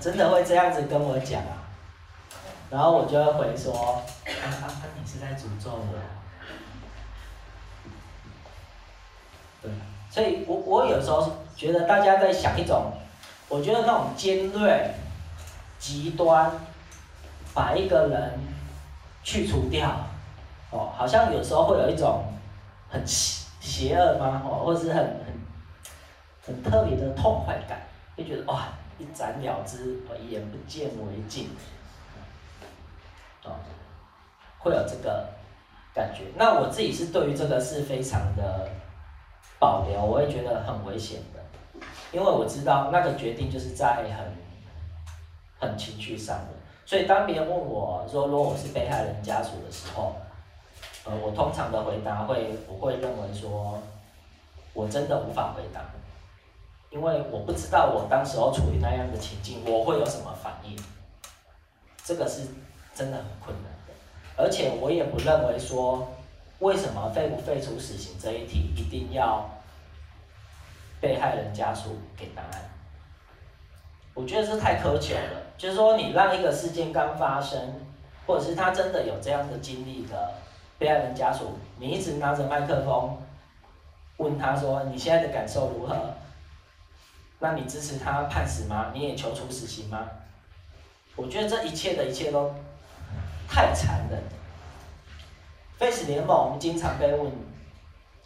[0.00, 1.67] 真的会这样子跟我讲啊，
[2.70, 3.72] 然后我就会回说，
[4.26, 5.98] 啊啊啊，你是在诅咒我？
[9.62, 9.70] 对，
[10.10, 12.92] 所以我我有时候觉得大家在想一种，
[13.48, 14.94] 我觉得那种尖锐、
[15.78, 16.52] 极端，
[17.54, 18.38] 把一个人
[19.22, 19.90] 去除掉，
[20.70, 22.22] 哦，好像有时候会有一种
[22.90, 24.42] 很邪邪恶吗？
[24.44, 25.24] 哦，或者是很很
[26.46, 27.80] 很特别的痛快感，
[28.16, 28.68] 就觉得哇。
[29.00, 31.48] 一斩了之，我眼不见为净，
[33.44, 33.52] 哦，
[34.58, 35.28] 会有这个
[35.94, 36.24] 感觉。
[36.36, 38.68] 那我自己是对于这个是非常的
[39.58, 41.80] 保留，我也觉得很危险的，
[42.12, 44.04] 因为我知道那个决定就是在
[45.60, 46.54] 很很情绪上的。
[46.86, 50.16] 所以当别人问我说，如果我是被害人家属的时候，
[51.04, 53.78] 呃，我通常的回答会，我会认为说，
[54.72, 55.82] 我真的无法回答。
[56.90, 60.74] 因为我不知道我当时候处于那样的情境，我会有什么反应，
[62.02, 62.48] 这个是
[62.98, 63.94] 真的很困难的。
[64.36, 66.12] 而且我也不认为说，
[66.58, 69.48] 为什么废不废除死刑这一题一定要
[71.00, 72.70] 被害人家属给答案。
[74.14, 75.42] 我觉得这太苛求了。
[75.56, 77.60] 就是说，你让一个事件刚发生，
[78.26, 80.34] 或者是他真的有这样的经历的
[80.76, 83.16] 被害人家属，你一直拿着麦克风
[84.16, 85.94] 问他说：“你现在的感受如何？”
[87.38, 88.90] 那你支持他判死吗？
[88.92, 90.08] 你也求处死刑吗？
[91.14, 92.52] 我觉得这一切的一切都
[93.48, 94.32] 太残忍了。
[95.78, 97.32] 废死联盟，我们经常被问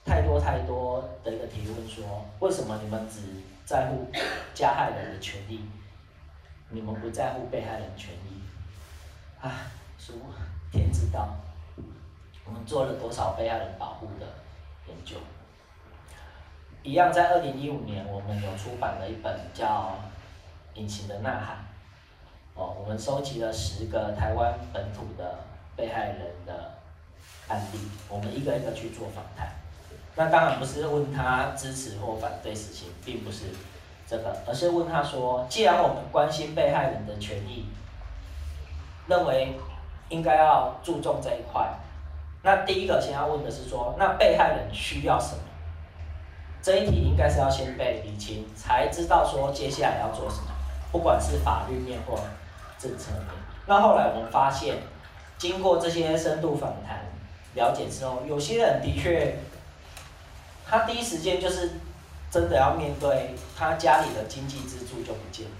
[0.05, 3.21] 太多太多的一个提问说，为什么你们只
[3.65, 4.11] 在乎
[4.53, 5.61] 加害人的权利，
[6.71, 8.43] 你们不在乎被害人权益？
[9.41, 10.15] 啊，说
[10.71, 11.37] 天知道，
[12.45, 14.27] 我们做了多少被害人保护的
[14.89, 15.17] 研究。
[16.83, 19.97] 一样，在二零一五年，我们有出版了一本叫
[20.79, 21.57] 《隐形的呐喊》。
[22.55, 25.39] 哦，我们收集了十个台湾本土的
[25.77, 26.73] 被害人的。
[27.49, 29.51] 案例，我们一个一个去做访谈。
[30.15, 33.47] 那当然不是问他支持或反对死刑，并不是
[34.07, 37.67] 这个，而是问他说：既然我们关心被害人的权益，
[39.09, 39.59] 认为
[40.09, 41.69] 应该要注重这一块，
[42.43, 45.43] 那第一个先要问的是说：那被害人需要什么？
[46.63, 50.47] 这一题应该是要先被理清，才知道说接下来要做什么，
[50.93, 52.17] 不管是法律面或
[52.83, 53.13] 政策。
[53.67, 54.79] 那后来我们发现，
[55.39, 57.01] 经过这些深度访谈。
[57.55, 59.37] 了解之后，有些人的确，
[60.67, 61.73] 他第一时间就是
[62.31, 65.53] 真的要面对他家里的经济支柱就不见了，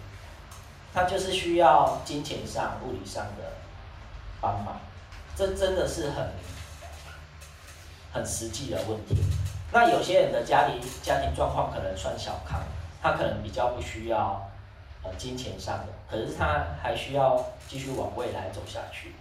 [0.95, 3.45] 他就是需要金钱上、物理上的
[4.41, 4.81] 帮忙，
[5.37, 6.33] 这真的是很
[8.11, 9.17] 很实际的问题。
[9.71, 12.63] 那有些人的家里家庭状况可能算小康，
[13.03, 14.51] 他可能比较不需要
[15.03, 19.15] 呃金钱上的，可是他还需要继续往未来走下去。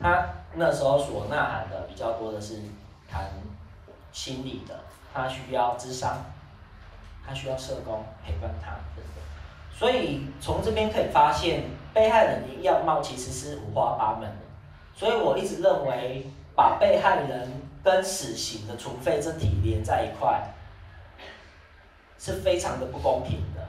[0.00, 0.24] 他
[0.54, 2.60] 那时候所呐喊的比较多的是
[3.10, 3.28] 谈
[4.12, 4.78] 心理的，
[5.12, 6.16] 他需要智商，
[7.26, 9.24] 他需要社工陪伴他等等。
[9.76, 14.44] 所以从这边可以发现，被害人的样貌其实是五花八门的。
[14.94, 16.24] 所以我一直认为，
[16.54, 17.50] 把被害人
[17.82, 20.40] 跟死刑的处罚这体连在一块，
[22.16, 23.66] 是非常的不公平的，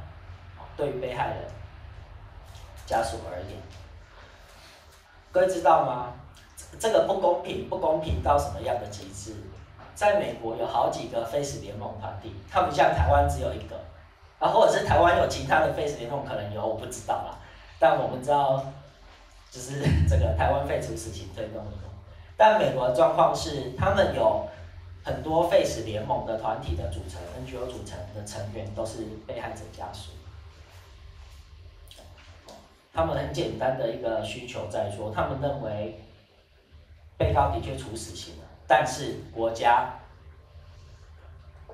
[0.77, 1.37] 对于被害人
[2.89, 3.49] 家属而言。
[5.31, 6.13] 各位知道吗？
[6.79, 9.35] 这个不公平，不公平到什么样的极致？
[9.93, 13.75] 在美国有好几个废死联盟团体，它不像台湾只有一个，
[14.39, 17.37] 啊，或者是台湾有其他的废死联盟，可能有，我不知道啦。
[17.77, 18.65] 但我们知道，
[19.51, 21.91] 就是 这个台湾废除死刑推动联盟。
[22.35, 24.47] 但美国的状况是，他们有
[25.03, 30.09] 很多废死联盟的团体的组成，NGO 组成的成员都是被害者家属。
[32.99, 35.97] 他们很简单的一个需求在说，他们认为。
[37.17, 39.93] 被告的确处死刑了，但是国家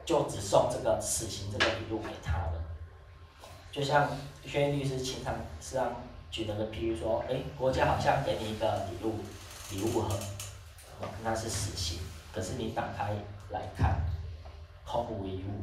[0.03, 2.63] 就只送这个死刑这个礼物给他了。
[3.71, 4.09] 就像
[4.43, 9.19] 轩律师经常是让举了个譬如说，哎，国家好像给你一个礼物，
[9.69, 10.17] 礼物盒，
[11.23, 11.99] 那是死刑，
[12.33, 13.13] 可是你打开
[13.51, 14.01] 来看，
[14.83, 15.61] 空无一物，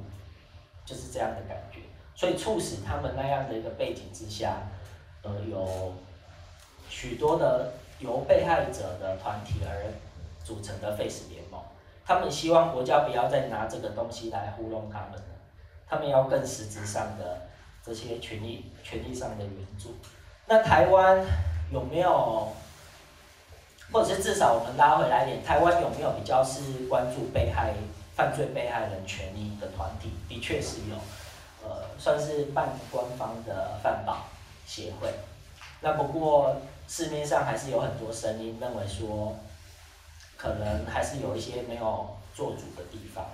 [0.84, 1.80] 就是这样的感觉。
[2.14, 4.62] 所以促使他们那样的一个背景之下，
[5.22, 5.94] 呃，有
[6.88, 7.72] 许多的。
[8.02, 9.86] 由被害者的团体而
[10.42, 11.60] 组成的废死联盟，
[12.04, 15.24] 他们希望国家不要再拿这个东西来糊弄他们了，
[15.88, 17.42] 他们要更实质上的
[17.86, 19.94] 这些权益、权益上的援助。
[20.48, 21.24] 那台湾
[21.70, 22.48] 有没有，
[23.92, 27.72] 或者是至少我们拉回来一点，台湾有没有比较是关注被害、
[28.16, 30.10] 犯罪被害人权益的团体？
[30.28, 30.96] 的确是有，
[31.62, 34.26] 呃，算是半官方的犯保
[34.72, 35.12] 协会。
[35.80, 36.56] 那不过。
[36.88, 39.34] 市面上还是有很多声音认为说，
[40.36, 43.24] 可能还是有一些没有做主的地方，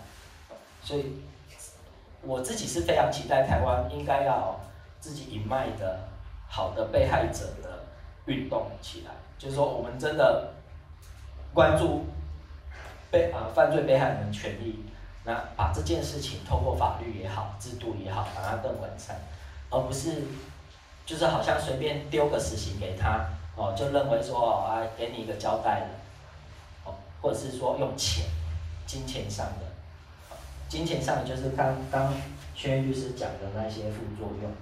[0.80, 1.16] 所以
[2.22, 4.60] 我自己是非常期待台湾应该要
[5.00, 5.98] 自己一脉的
[6.46, 7.80] 好的被害者的
[8.26, 10.52] 运动起来，就是说我们真的
[11.52, 12.04] 关注
[13.10, 14.84] 被啊犯罪被害人的权利，
[15.24, 19.16] 那把这件事情透过法律也好、制度也好，把它更完善，
[19.70, 20.22] 而不是
[21.08, 23.24] 就是好像随便丢个死刑给他。
[23.56, 25.88] 哦，就认为说啊，给你一个交代了，
[26.84, 28.26] 哦，或者是说用钱，
[28.86, 30.36] 金钱上的，
[30.68, 32.12] 金钱上的就是刚刚
[32.54, 34.52] 轩律师讲的那些副作用。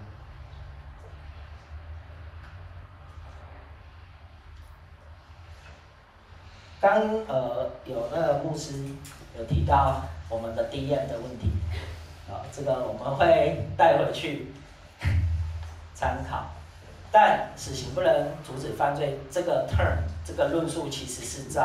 [6.80, 8.82] 刚呃有那个牧师
[9.36, 11.50] 有提到我们的 DM 的问题，
[12.30, 14.46] 啊，这个我们会带回去
[15.96, 16.44] 参考。
[17.10, 18.12] 但死刑不能
[18.44, 21.62] 阻止犯罪，这个 term 这个论述其实是在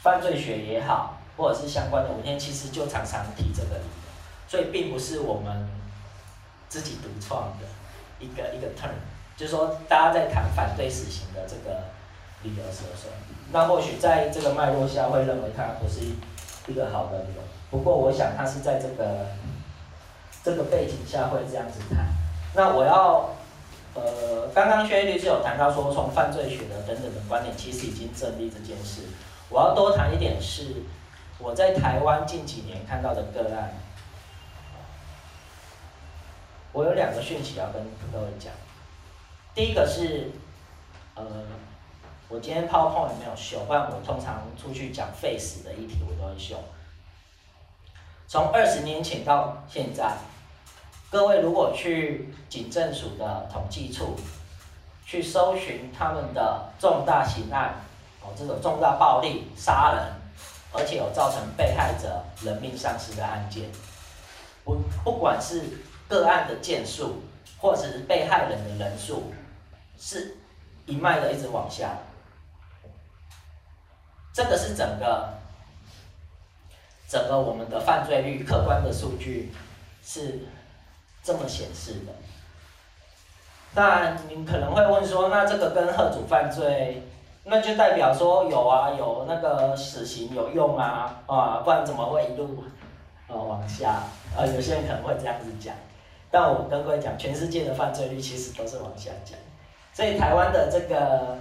[0.00, 5.68] 犯罪学也好，或者是相关的文献，其实就常常提这个理由，所以并不是我们
[6.70, 7.66] 自己独创的
[8.18, 8.94] 一个一个 term，
[9.36, 11.82] 就是说大家在谈反对死刑的这个
[12.42, 13.12] 理由的时候，
[13.50, 16.00] 那或许在这个脉络下会认为它不是
[16.66, 19.26] 一个好的理由，不过我想它是在这个
[20.42, 22.06] 这个背景下会这样子谈，
[22.54, 23.30] 那我要。
[23.94, 29.02] 呃，刚刚薛律师有谈到说，从犯罪学的等等的观点，其实已经证立这件事。
[29.50, 30.76] 我要多谈一点是，
[31.38, 33.74] 我在台湾近几年看到的个案，
[36.72, 38.50] 我有两个讯息要跟各位讲。
[39.54, 40.30] 第一个是，
[41.14, 41.26] 呃，
[42.30, 46.56] 我今天 PowerPoint 没有秀，不然我通常出去讲 face 的议题我都会秀。
[48.26, 50.16] 从二十年前到现在。
[51.12, 54.16] 各位如果去警政署的统计处
[55.04, 57.74] 去搜寻他们的重大刑案，
[58.22, 60.02] 哦，这种重大暴力、杀人，
[60.72, 63.70] 而且有造成被害者人命丧失的案件，
[64.64, 65.62] 不不管是
[66.08, 67.22] 个案的件数，
[67.58, 69.34] 或者是被害人的人数，
[69.98, 70.38] 是
[70.86, 71.90] 一脉的一直往下。
[74.32, 75.28] 这个是整个
[77.06, 79.52] 整个我们的犯罪率客观的数据
[80.02, 80.40] 是。
[81.22, 82.12] 这么显示的，
[83.74, 87.00] 那你可能会问说，那这个跟贺主犯罪，
[87.44, 92.64] 那就代表说有啊，有那个死刑有用啊，啊，不然怎么会一路
[93.28, 94.02] 呃往下？
[94.36, 95.72] 呃，有些人可能会这样子讲，
[96.28, 99.38] 但我跟各位讲，全世界的犯罪率其实都是往下降，
[99.92, 101.38] 所以台湾的这个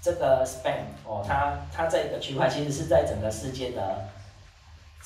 [0.00, 4.04] 这个 span 哦，它它这个区块其实是在整个世界的。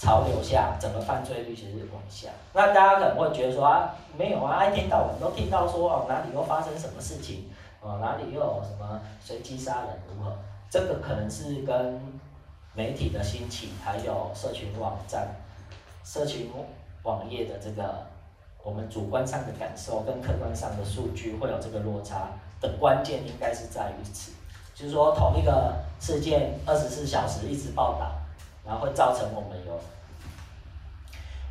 [0.03, 2.29] 潮流下，整个犯罪率其实是往下。
[2.53, 7.49] 那大家可能会觉得说啊，没有啊，一天到晚都听到说哦，哪里又发生什么事情，
[7.81, 10.37] 哦，哪里又有什么随机杀人如何？
[10.69, 12.01] 这个可能是跟
[12.75, 15.37] 媒体的兴起，还有社群网站、
[16.05, 16.51] 社群
[17.05, 18.05] 网页的这个
[18.65, 22.27] 我们主观上的感受跟客观上的数据会有这个落差
[22.61, 24.33] 的关键，应该是在于此，
[24.75, 28.11] 就是说同一个事件二十四小时一直报道。
[28.65, 29.81] 然后会造成我们有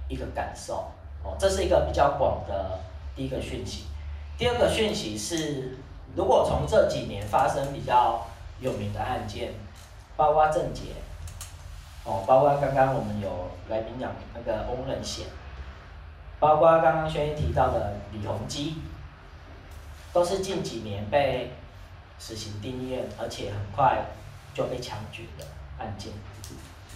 [0.08, 0.92] 一个感受
[1.24, 2.80] 哦，这是一个比较广的
[3.16, 3.86] 第一个讯息。
[4.38, 5.78] 第二个讯息是，
[6.16, 8.26] 如果从这几年发生比较
[8.60, 9.54] 有名的案件，
[10.16, 10.94] 包括郑捷，
[12.04, 13.30] 哦，包括刚刚我们有
[13.70, 15.28] 来宾讲那个翁仁贤，
[16.40, 18.78] 包括刚刚轩逸提到的李鸿基，
[20.12, 21.54] 都是近几年被
[22.18, 24.06] 死刑定谳，而且很快
[24.54, 25.46] 就被枪决的
[25.78, 26.12] 案件。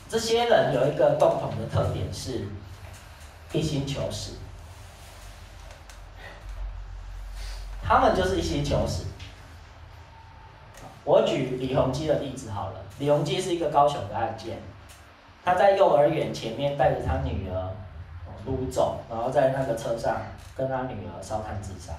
[0.07, 2.48] 这些人有一个共同的特点是
[3.52, 4.34] 一心求死，
[7.84, 9.06] 他们就是一心求死。
[11.03, 14.60] 我举李鸿基的例子好了，李鸿基是一个高雄的案件，
[15.44, 17.72] 他在幼儿园前面带着他女儿
[18.45, 20.22] 撸走，然后在那个车上
[20.56, 21.94] 跟他女儿烧炭自杀，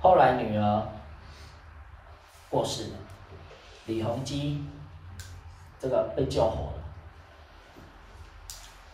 [0.00, 0.82] 后来女儿
[2.50, 2.96] 过世了，
[3.86, 4.64] 李鸿基。
[5.84, 6.72] 这个被救活了，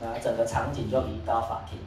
[0.00, 1.78] 那整个场景就移到法庭。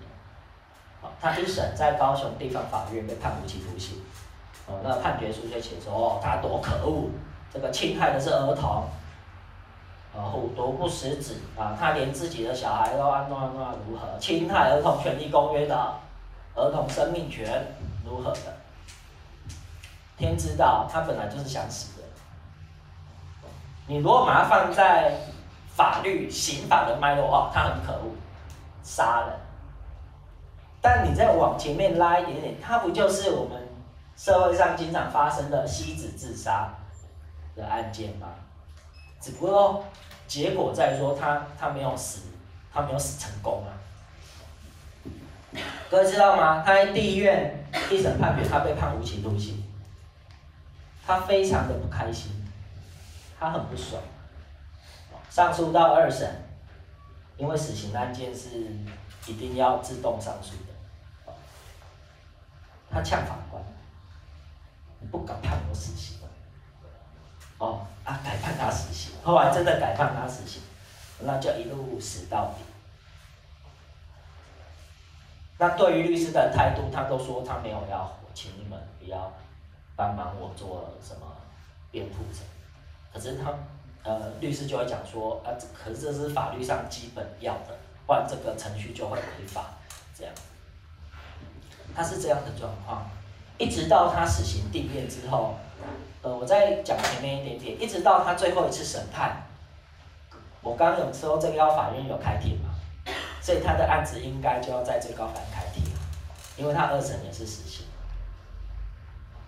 [1.19, 3.97] 他一审在高雄地方法院被判无期徒刑。
[4.65, 7.09] 哦，那判决书就写说，哦，他多可恶，
[7.53, 8.85] 这个侵害的是儿童，
[10.15, 15.75] 呃，虎毒不食子啊，他连自己的小孩都安诺诺如何，侵害儿童权利公约的
[16.55, 17.75] 儿童生命权
[18.05, 18.55] 如何的？
[20.17, 21.92] 天知道，他本来就是想死。
[23.87, 25.13] 你如果把它放在
[25.75, 28.15] 法律刑法的脉络哦，他很可恶，
[28.83, 29.39] 杀人。
[30.81, 33.67] 但你再往前面拉一点点，它不就是我们
[34.15, 36.73] 社会上经常发生的妻子自杀
[37.55, 38.27] 的案件吗？
[39.21, 39.83] 只不过
[40.27, 42.23] 结果在说他他没有死，
[42.73, 43.71] 他没有死成功啊。
[45.89, 46.61] 各位知道吗？
[46.65, 49.63] 他在地院一审判决，他被判无期徒刑，
[51.05, 52.42] 他非常的不开心。
[53.43, 54.01] 他很不爽，
[55.29, 56.33] 上诉到二审，
[57.35, 58.71] 因为死刑案件是
[59.27, 61.33] 一定要自动上诉的，
[62.89, 63.61] 他呛法官，
[65.01, 66.19] 你不敢判我死刑，
[67.57, 70.61] 哦啊改判他死刑，后来真的改判他死刑，
[71.19, 72.63] 那就一路死到底。
[75.57, 79.29] 那对于律师的态度，他都说他没有要，请你们不要
[79.97, 81.27] 帮忙我做什么
[81.91, 82.39] 辩护者。
[83.13, 83.53] 可是他，
[84.03, 87.77] 呃，律师就会讲说，啊，可是这是法律上基本要的，
[88.07, 89.65] 不然这个程序就会违法，
[90.17, 90.33] 这样。
[91.95, 93.07] 他是这样的状况，
[93.59, 95.53] 一直到他死刑定谳之后，
[96.23, 99.43] 呃，我再讲前面一点点，一直到他最后一次审判，
[100.63, 102.73] 我刚刚有说最高法院有开庭嘛，
[103.39, 105.83] 所以他的案子应该就要在最高法院开庭，
[106.57, 107.85] 因为他二审也是死刑，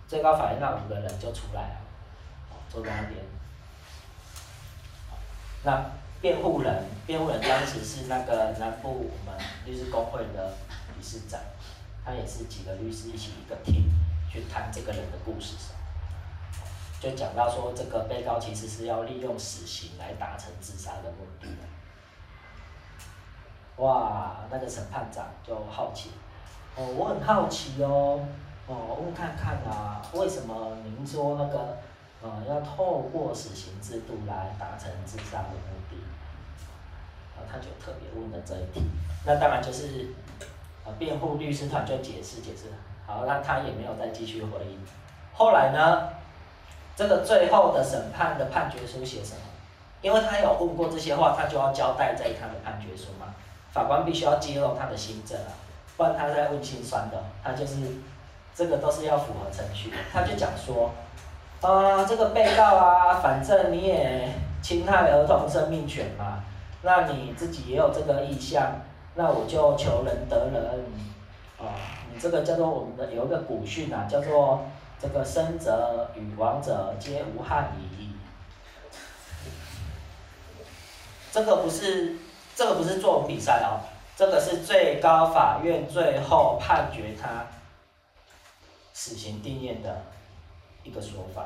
[0.06, 1.76] 最高法院那五个人就出来了，
[2.70, 3.35] 坐在那边。
[5.66, 5.84] 那
[6.20, 10.54] 辩护人，辩护人当时是那个南部我们律师公会的
[10.96, 11.40] 理事长，
[12.04, 13.90] 他也是几个律师一起一个庭
[14.30, 15.56] 去谈这个人的故事，
[17.00, 21.48] 就讲到说这个被告其实是要利用死刑来达成自杀的目的。
[23.82, 26.12] 哇，那个审判长就好奇，
[26.76, 28.20] 哦，我很好奇哦，
[28.68, 31.76] 哦，问看看啊，为什么您说那个，
[32.22, 35.96] 呃，要透过死刑制度来达成自杀的目的？
[37.36, 38.82] 然后他就特别问了这一题，
[39.24, 40.08] 那当然就是，
[40.84, 42.72] 呃，辩护律师团就解释解释，
[43.06, 44.80] 好，那他也没有再继续回应。
[45.34, 46.08] 后来呢，
[46.96, 49.40] 这个最后的审判的判决书写什么？
[50.02, 53.34] 因为他有问过这些话，他就要交代在他的判决书嘛。
[53.72, 55.52] 法官必须要揭露他的心证啊，
[55.96, 57.76] 不然他在问心酸的，他就是
[58.54, 59.92] 这个都是要符合程序。
[60.12, 60.90] 他就讲说，
[61.60, 64.28] 啊，这个被告啊，反正你也
[64.62, 66.44] 侵害儿童生命权嘛，
[66.82, 68.80] 那你自己也有这个意向，
[69.14, 70.62] 那我就求仁得仁，
[71.58, 71.74] 啊，
[72.12, 74.66] 你这个叫做我们的有一个古训啊，叫做
[75.00, 78.10] 这个生者与亡者皆无憾矣。
[81.32, 82.16] 这个不是。
[82.58, 83.84] 这个不是作文比赛哦，
[84.16, 87.44] 这个是最高法院最后判决他
[88.94, 90.00] 死刑定谳的
[90.86, 91.44] 一个说法。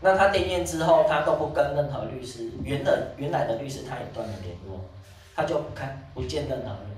[0.00, 4.80] 那他定谳之后，他都不跟任何律师，原的原来的律师他也断了联络，
[5.34, 6.96] 他就不看不见任何人。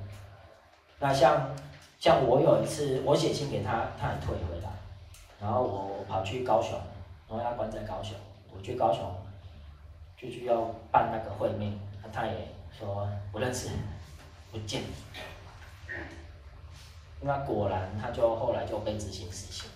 [0.99, 1.51] 那像
[1.99, 4.71] 像我有一次，我写信给他，他也退回来，
[5.41, 6.73] 然后我跑去高雄，
[7.29, 8.15] 然后他关在高雄，
[8.55, 9.03] 我去高雄
[10.17, 11.79] 就去要办那个会面。
[12.13, 13.71] 他也说不认识，
[14.51, 14.83] 不见。
[17.23, 19.71] 那果然，他就后来就被执行死刑。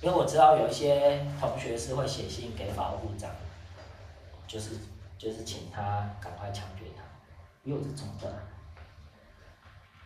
[0.00, 3.30] 因为我知道有一些同学是会写信给法务部长，
[4.46, 4.76] 就是
[5.18, 7.02] 就是请他赶快枪决他。
[7.64, 8.32] 也有这种的。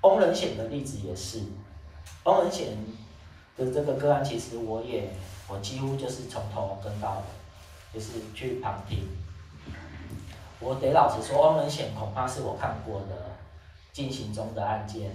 [0.01, 1.43] 翁仁显的例子也是，
[2.25, 2.77] 翁仁显
[3.57, 5.11] 的这个个案，其实我也
[5.47, 7.23] 我几乎就是从头跟到
[7.93, 9.07] 尾，就是去旁听。
[10.59, 13.37] 我得老实说，翁仁显恐怕是我看过的
[13.93, 15.11] 进行中的案件，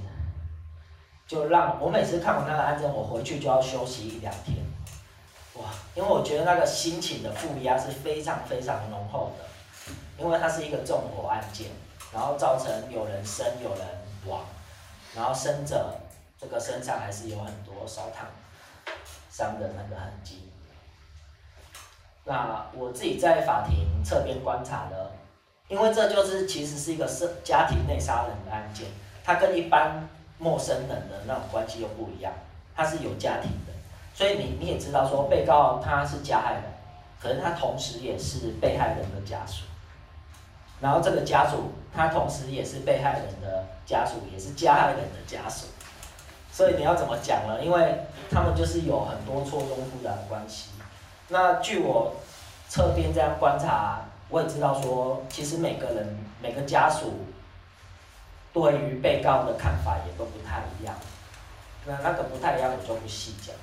[1.27, 4.57] 就让我每次看完那个案件，我回去就要休息一两天，
[5.55, 5.65] 哇！
[5.93, 11.67] 因为我觉得那个心情的负压是非常非常浓厚的，因为它是一个纵火案件，
[12.13, 13.81] 然后造成有人生有人
[14.25, 14.45] 亡，
[15.13, 15.99] 然后生者
[16.39, 18.27] 这个身上还是有很多烧烫
[19.29, 20.49] 伤的那个痕迹。
[22.23, 25.11] 那我自己在法庭侧边观察了。
[25.69, 28.87] 因为这就是其实是一个是家庭内杀人的案件，
[29.21, 30.07] 它跟一般
[30.37, 32.31] 陌生人的那种关系又不一样，
[32.75, 33.73] 他是有家庭的，
[34.13, 36.63] 所以你你也知道说被告他是加害人，
[37.21, 39.65] 可是他同时也是被害人的家属，
[40.79, 45.65] 然后这个家属他同时也是被害人的家属，也是加害人的家属，
[46.51, 47.63] 所以你要怎么讲呢？
[47.63, 47.95] 因为
[48.29, 50.69] 他们就是有很多错综复杂的关系。
[51.29, 52.15] 那据我
[52.69, 54.01] 侧边这样观察。
[54.29, 57.13] 我也知道说，其实每个人每个家属
[58.59, 60.95] 对于被告的看法也都不太一样。
[61.85, 63.55] 那那个不太一样，我就不细讲。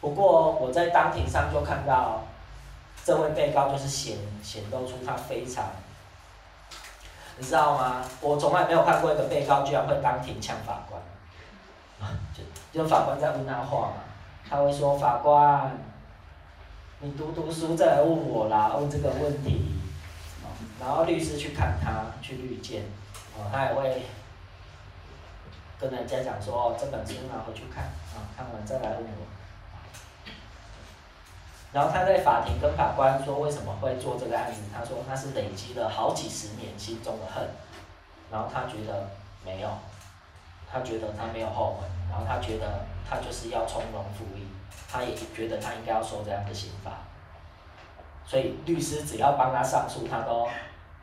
[0.00, 2.24] 不过我在当庭上就看到，
[3.04, 5.64] 这位被告就是显显露出他非常，
[7.38, 8.04] 你知道吗？
[8.20, 11.00] 我从来没有看过一个被告居然会当庭呛法官，
[12.34, 12.42] 就
[12.72, 13.94] 就法官在问他话嘛，
[14.48, 15.78] 他会说法官。
[17.00, 19.74] 你读读书再来问我啦，问这个问题，
[20.80, 22.84] 然后律师去看他，去律见，
[23.36, 24.02] 哦，他也会
[25.78, 29.26] 跟人家讲说，哦，这本书拿回去看，啊，看完再来问我。
[31.72, 37.48] 然后他在法庭跟法官说为什么会做这个案子，他说他是累积了好几十年心中的恨，
[38.30, 39.10] 然后他觉得
[39.44, 39.68] 没有，
[40.70, 44.46] 他觉得他没有后悔，然后他觉得他就是要从容赴义。
[44.90, 46.92] 他也觉得他应该要受这样的刑罚，
[48.24, 50.48] 所以律师只要帮他上诉，他都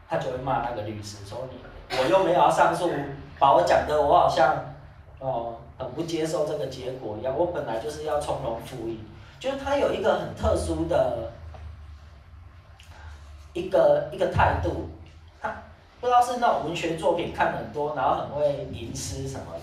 [0.07, 1.57] 他就会骂那个律师说，你
[1.99, 2.89] 我又没有要上诉，
[3.37, 4.73] 把我讲的我好像
[5.19, 8.99] 哦很不接受这个结果一样，我本来就是要从容赴义，
[9.39, 11.31] 就是他有一个很特殊的
[13.53, 14.89] 一个一个态度，
[15.41, 15.53] 他
[15.99, 19.61] 不知道是那种文学作品看很多，然后很会吟诗什么的，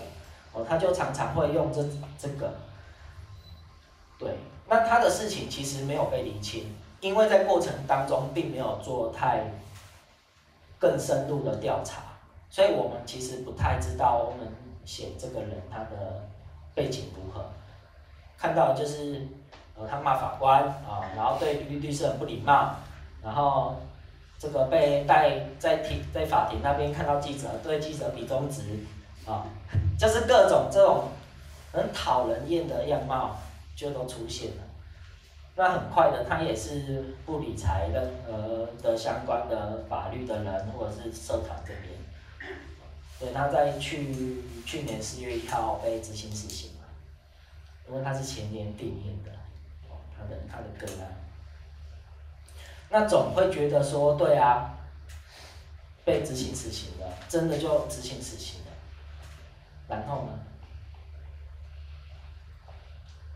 [0.53, 1.83] 哦，他就常常会用这
[2.17, 2.51] 这个。
[4.19, 4.37] 对，
[4.67, 9.45] 那他的事情其实没有被理清，因为在过程当中并没有做太
[10.77, 12.01] 更深入的调查，
[12.49, 14.51] 所以我们其实不太知道我们
[14.83, 16.27] 写这个人他的
[16.73, 17.45] 背景如何。
[18.37, 19.27] 看到就是
[19.75, 22.75] 呃他骂法官啊，然后对律律师很不礼貌，
[23.21, 23.75] 然后
[24.39, 28.61] 这个被带在庭在法庭那边看到记者对记者比中指，
[29.27, 29.45] 啊，
[29.97, 31.09] 就是各种这种
[31.73, 33.35] 很讨人厌的样貌
[33.75, 34.63] 就都出现了。
[35.55, 41.98] 那很快的，他也是不理财任何的相关的法律的人，或者是社团这边。
[43.19, 46.85] 对，他在去去年四月一号被执行死刑嘛，
[47.89, 49.31] 因为他是前年定谳的，
[50.17, 51.11] 他的他的个案。
[52.89, 54.73] 那总会觉得说，对啊，
[56.05, 58.71] 被执行死刑的，真的就执行死刑了，
[59.87, 60.39] 然后呢？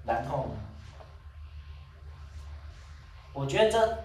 [0.06, 0.56] 然后呢？
[3.34, 4.04] 我觉得这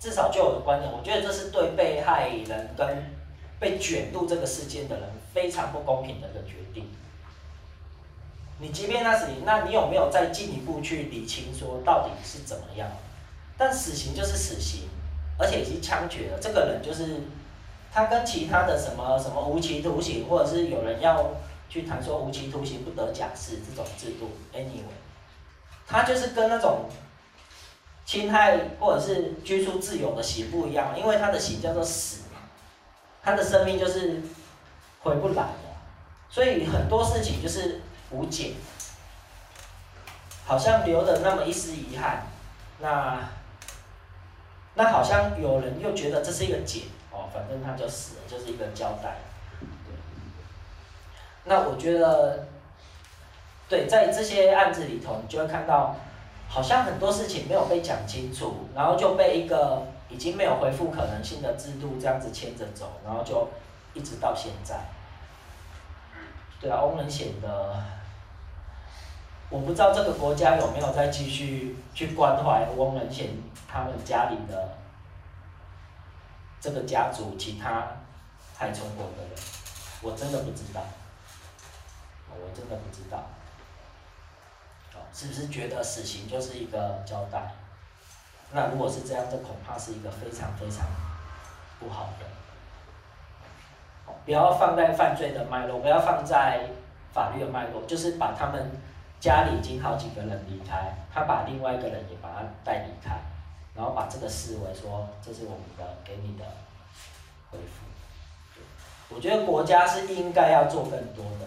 [0.00, 3.17] 至少就我的观点，我觉得这是对被害人跟
[3.58, 6.88] 被卷入这个事件的人非常不公平的一个决定。
[8.60, 12.88] 你即便那死刑，那你有没有再进一步去理清说到底是怎么样？
[13.56, 14.88] 但死刑就是死刑，
[15.38, 17.22] 而且已经枪决了，这个人就是
[17.92, 21.30] 他跟其他的什么什么无期徒刑，或者是有人要
[21.68, 24.96] 去谈说无期徒刑不得假释这种制度，anyway，
[25.86, 26.88] 他就是跟那种。
[28.06, 32.22] 侵害或者是拘束自由的刑不一样，因为他的刑叫做死，
[33.28, 34.22] 他的生命就是
[35.02, 35.76] 回不来了，
[36.30, 38.54] 所以很多事情就是无解，
[40.46, 42.26] 好像留了那么一丝遗憾，
[42.80, 43.18] 那
[44.74, 49.18] 那好像有人又觉得这是一个解哦，反正他就死了，就是一个交代。
[51.44, 52.46] 那我觉得，
[53.68, 55.94] 对，在这些案子里头，你就会看到。
[56.50, 63.48] 好像很多事情没有被讲清楚，然后就被一个已经没有恢复可能性的制度这样子牵着走，然后就
[63.94, 64.80] 一直到现在。
[66.60, 67.82] 对啊，翁仁贤的，
[69.48, 73.28] 我不知道这个国家有没有再继续去关怀翁仁贤
[73.70, 74.76] 他们家里的
[76.60, 77.86] 这个家族其他
[78.56, 79.38] 还存活的人，
[80.02, 80.82] 我真的不知道，
[82.30, 83.24] 我真的不知道。
[85.10, 87.52] 是不是觉得死刑就是一个交代？
[88.52, 90.86] 那如果是这样，这恐怕是一个非常非常
[91.78, 92.26] 不好的。
[94.24, 96.66] 不要放在犯罪的脉络，不要放在
[97.12, 98.70] 法律的脉络，就是把他们
[99.20, 103.18] 家里已经好几个人离开，他把另外一个人也把他带离开，
[103.74, 106.44] 然后把这个视为说，这是我们的给你的
[107.50, 109.14] 回复。
[109.14, 111.46] 我觉得国家是应该要做更多的。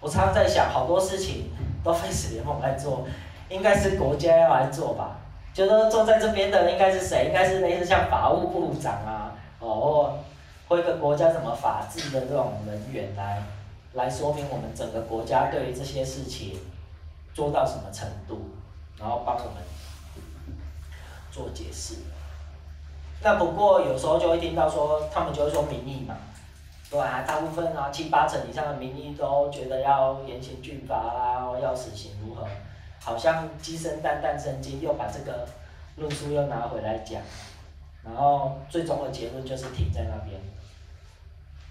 [0.00, 1.50] 我常常在想，好多事情。
[1.84, 3.06] 都非死联盟来做，
[3.48, 5.16] 应该是国家要来做吧？
[5.54, 7.26] 就说坐在这边的应该是谁？
[7.26, 10.18] 应该是类似像法务部长啊，哦，
[10.68, 13.42] 或一个国家什么法制的这种人员来
[13.94, 16.58] 来说明我们整个国家对于这些事情
[17.34, 18.50] 做到什么程度，
[18.98, 19.62] 然后帮我们
[21.32, 21.94] 做解释。
[23.20, 26.14] 那不过有时候就会听到说，他们就会说民意嘛。
[26.90, 32.46] 对啊，大部分啊七八成以上的民意都觉得要严刑峻法啦，要死刑如何？
[33.00, 35.46] 好像鸡生蛋，蛋生鸡，又把这个
[35.96, 37.20] 论述又拿回来讲，
[38.04, 40.40] 然后最终的结论就是停在那边，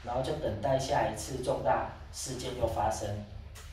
[0.03, 3.07] 然后就等待下一次重大事件又发生，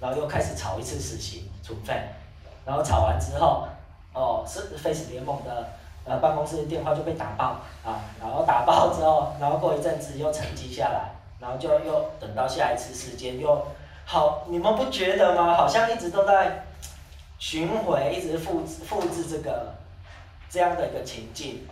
[0.01, 1.97] 然后又开始炒一次死刑处分，
[2.65, 3.67] 然后炒完之后，
[4.13, 5.69] 哦，是 Face 联盟的
[6.05, 11.11] 呃办公室的电话就被打爆啊，然后打爆之后，然后过一阵子又沉寂下来。
[11.41, 13.67] 然后就又等到下一次时间又
[14.07, 15.53] 好，你们不觉得吗？
[15.53, 16.65] 好像一直都在
[17.47, 19.75] 巡回，一直复制复制这个
[20.49, 21.63] 这样的一个情境。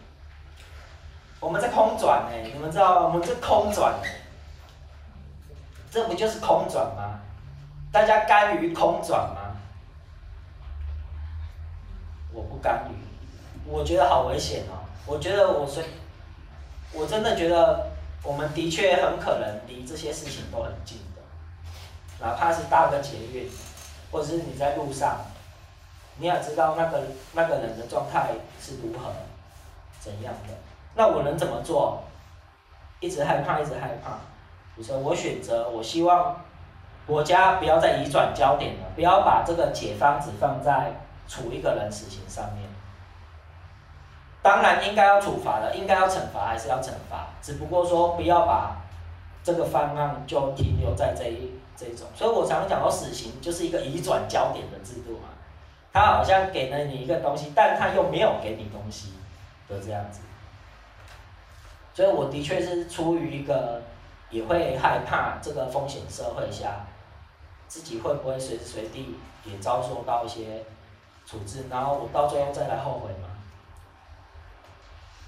[1.40, 3.06] 我们在空转呢，你们知道？
[3.06, 3.94] 我们在空转，
[5.90, 7.18] 这不就是空转吗？
[7.90, 9.56] 大家甘于空转吗？
[12.34, 12.92] 我不甘于，
[13.66, 14.76] 我觉得好危险哦。
[15.06, 15.82] 我觉得我是，
[16.92, 17.90] 我真的觉得。
[18.22, 23.50] 我们的确很可能离这些事情都很近的，哪怕是搭个捷运，
[24.12, 25.18] 或者是你在路上，
[26.22, 28.28] 你也知道那个那个人的状态
[28.60, 29.10] 是如何，
[29.98, 30.54] 怎样的。
[30.94, 32.00] 那我能怎么做？
[33.00, 34.12] 一直害怕，一直害怕。
[34.76, 36.36] 比如说我选择，我希望
[37.08, 40.92] 国家不要再移转焦点了，不要把这个解方只放在
[41.26, 42.68] 处一个人死刑上面。
[44.40, 48.76] 当然应该要处罚的，应该要惩罚还是要惩罚，只不过说不要把
[49.42, 52.06] 这个方案就停留在这一这种。
[52.14, 55.30] 所以我常常讲到死刑就是一个移转焦点的制度嘛，
[55.92, 59.12] 他好像给了你一个东西，但他又没有给你东西
[59.68, 60.20] 的这样子。
[61.94, 63.82] 所以我的确是出于一个
[64.30, 66.86] 也会害怕这个风险社会下，
[67.68, 70.64] 自己会不会随时随地也遭受到一些
[71.26, 73.28] 处置，然后我到最后再来后悔嘛。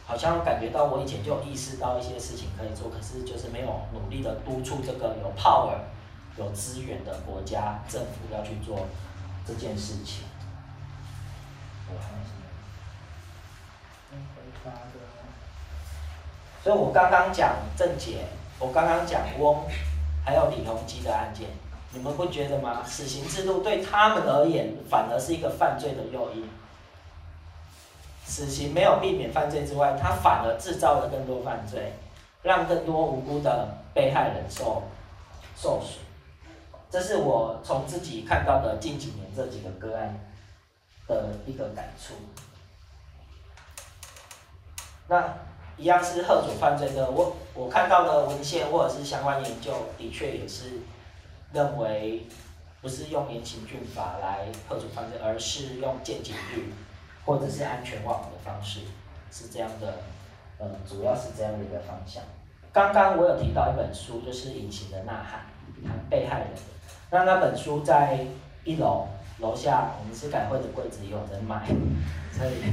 [0.06, 5.76] 好像感觉到我以前就有意识到一些事情可以做，可是就是没有努力的督促这个有 power
[6.36, 8.86] 有资源的国家政府要去做
[9.46, 10.24] 这件事情。
[11.88, 14.16] 我还有什么？
[14.34, 15.00] 回答的。
[16.62, 18.24] 所以我刚刚讲郑捷，
[18.58, 19.66] 我刚刚讲翁，
[20.24, 21.48] 还有李鸿基的案件，
[21.92, 22.82] 你们不觉得吗？
[22.86, 26.48] 死刑制度对他们而言，反而是一个犯罪的诱因。
[28.24, 31.92] 死刑没有避免犯罪之外，它反而制造了更多犯罪，
[32.42, 34.82] 让更多无辜的被害人受
[35.54, 36.02] 受损。
[36.90, 40.18] 这是我从自己看到的近几年这几个个案
[41.06, 42.14] 的一个感触。
[45.08, 45.34] 那
[45.76, 50.80] 一样是贺主犯罪的，我我看到的文献或者是相关研究，的确也是
[51.52, 52.26] 认为
[52.80, 56.72] 不是用严刑峻法来贺主犯罪，而是用见警率。
[57.26, 58.80] 或者是安全网的方式，
[59.32, 59.94] 是这样的，
[60.58, 62.22] 呃，主要是这样的一个方向。
[62.70, 65.40] 刚刚我有提到一本书，就是《隐形的呐喊》，
[65.88, 66.48] 谈被害人。
[67.10, 68.26] 那那本书在
[68.62, 69.08] 一楼
[69.44, 71.66] 楼下，我们司改会的柜子有人买，
[72.32, 72.64] 所以，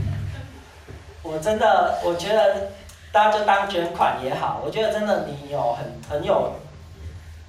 [1.21, 2.71] 我真的我觉得
[3.11, 6.53] 大家就当捐款也好，我觉得真的你有很很有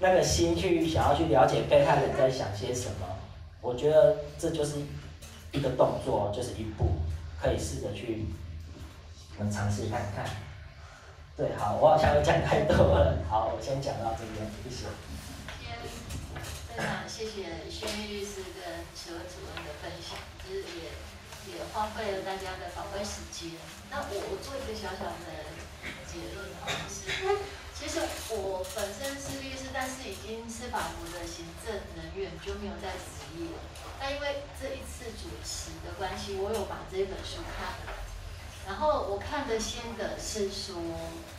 [0.01, 3.07] 那个心去想要去了解被害人在想些什么，
[3.61, 4.77] 我觉得这就是。
[5.55, 6.86] 一个动作就是一步，
[7.39, 8.24] 可以试着去，
[9.39, 10.24] 能尝试看看。
[11.36, 13.19] 对，好，我好像又讲太多了。
[13.28, 14.86] 好，我先讲到这边，谢谢。
[16.77, 20.89] 非常谢谢轩逸律师跟石文主任的分享，就是也
[21.53, 23.61] 也花费了大家的宝贵时间。
[23.90, 25.53] 那我我做一个小小的
[26.09, 27.39] 结论啊，就是。
[27.82, 27.99] 其实
[28.31, 33.51] 我本身是律师，但是已经司法部的行政人员就没有在执业。
[33.99, 38.01] 那因为这一次主持的关系，我有把这本书看了。
[38.65, 40.77] 然后我看的先的是说，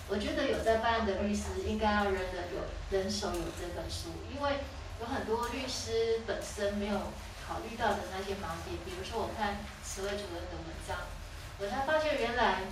[0.10, 4.60] 我觉得有在办案的律师应该要人人有人手有这本书，因为
[5.03, 7.11] 有很多律师本身没有
[7.45, 8.80] 考虑到的那些盲点。
[8.88, 10.95] 比如说，我看十位主任的文章，
[11.59, 12.63] 我才发现原来。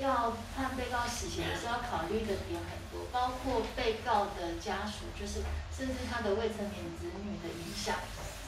[0.00, 7.96] 要判被告死刑的时候，要考虑的点很多，包括被告的家属，就是甚至他的未成年子女的影响，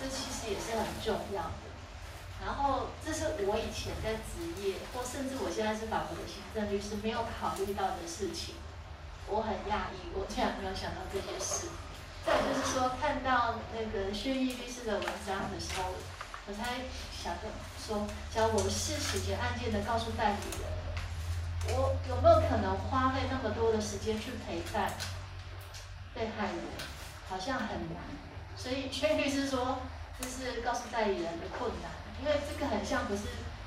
[0.01, 1.69] 这其实也是很重要的。
[2.43, 8.55] 然后，这是我以前在职业，或甚至我现在是法国的行政律师没有考虑到的事情，
[9.29, 11.69] 我很讶异，我竟然没有想到这些事。
[12.25, 15.95] 再就是说，看到那个薛毅律师的文章的时候，
[16.47, 16.83] 我才
[17.13, 17.49] 想着
[17.85, 20.83] 说，假如我是死刑案件的告诉代理人。
[21.65, 24.93] 我有没有可能花费那么多的时间去陪伴
[26.13, 26.65] 被害人？
[27.29, 28.03] 好像很难。
[28.57, 29.79] 所以薛律师说，
[30.21, 31.91] 这是告诉代理人的困难，
[32.21, 33.23] 因为这个很像不是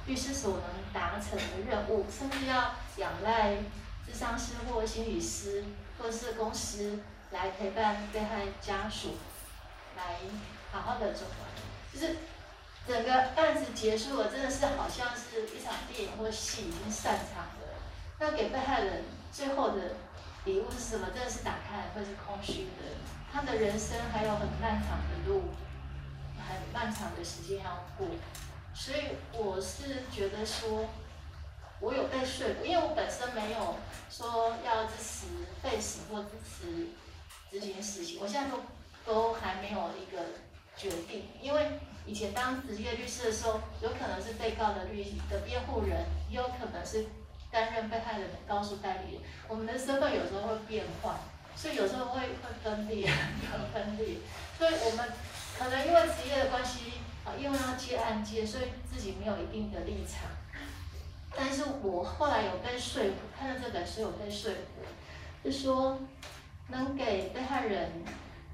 [0.08, 3.54] 律师所能达成的任务，甚至要仰赖
[4.06, 5.64] 咨商师或心理师
[5.98, 7.00] 或是公司
[7.36, 9.16] 来陪伴被害家属，
[9.98, 10.16] 来
[10.72, 11.94] 好好的走完。
[11.94, 12.16] 就是
[12.88, 17.76] 整个案子结束了，真的是好像是一场电影或戏已经散场了。
[18.20, 19.04] 那给被害人
[19.34, 19.96] 最后的
[20.46, 21.10] 礼物是什么？
[21.14, 22.96] 真的是打开来会是空虚的。
[23.34, 25.50] 他的人生还有很漫长的路，
[26.38, 28.08] 很漫长的时间要过。
[28.74, 30.88] 所以我是觉得说，
[31.82, 33.76] 我有被说服，因为我本身没有
[34.10, 35.26] 说要支持
[35.62, 36.88] 废死或支持
[37.60, 38.60] 这件事情，我现在都
[39.06, 40.24] 都还没有一个
[40.78, 41.24] 决定。
[41.42, 47.06] 因为以前当职业律师的时候，有可能是被告的律的辩护人，也有可能是。
[47.52, 51.16] 担任被害人的告诉代理人，我们的身份有时候会变换，
[51.56, 53.10] 所以有时候会会分裂，
[53.50, 54.18] 很分裂。
[54.58, 55.10] 所以我们
[55.58, 60.28] 可能因为职业的关系，啊，因为要接案接，所以自己没有一定的立场。
[61.34, 64.84] 但是我后来有被说服，看到这本书有被说服，
[65.46, 65.98] 就说
[66.68, 67.92] 能给被害人，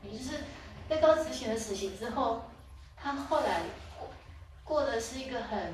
[0.04, 0.44] 也就是
[0.88, 2.44] 被告执行了死刑之后，
[2.96, 3.62] 他后来
[3.98, 4.10] 过
[4.64, 5.74] 过的是一个很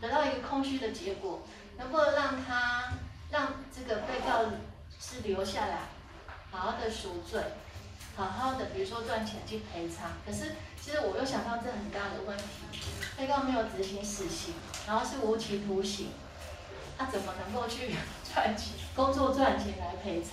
[0.00, 1.42] 得到一个空虚的结果。
[1.78, 2.92] 能够让他
[3.30, 4.44] 让这个被告
[5.00, 5.78] 是留下来，
[6.50, 7.40] 好好的赎罪，
[8.14, 10.10] 好好的，比如说赚钱去赔偿。
[10.26, 12.44] 可是其实我又想到这很大的问题，
[13.16, 14.52] 被告没有执行死刑，
[14.86, 16.08] 然后是无期徒刑，
[16.98, 17.94] 他怎么能够去
[18.30, 20.32] 赚钱、工作赚钱来赔偿？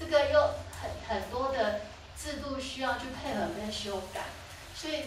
[0.00, 0.50] 这个又
[0.82, 1.82] 很很多的
[2.20, 4.24] 制度需要去配合跟修改，
[4.74, 5.04] 所以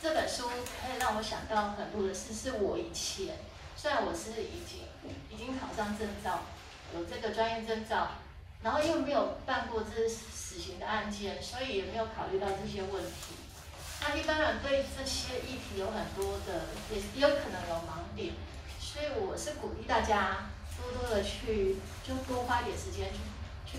[0.00, 3.34] 这本书可以让我想到很多的事，是我以前。
[3.78, 4.88] 虽然我是已经
[5.28, 6.40] 已经考上证照，
[6.94, 8.08] 有这个专业证照，
[8.62, 13.36] 然后又没有办过这死刑的案件，所以也没有考虑到这些问题。
[14.00, 18.32] 那一般人对这些议题有很多的，也也有可能有盲点，
[18.80, 23.18] 所以我是鼓励大家多多的去，就多花点时间去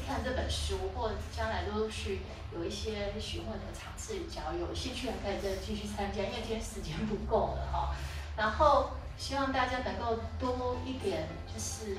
[0.06, 2.22] 看这本书，或将来陆续
[2.53, 7.95] 有一些询问的场次交流，有兴趣还可以再继续参加，因为今天时间不够了哈。
[8.36, 11.98] 然后希望大家能够多一点就是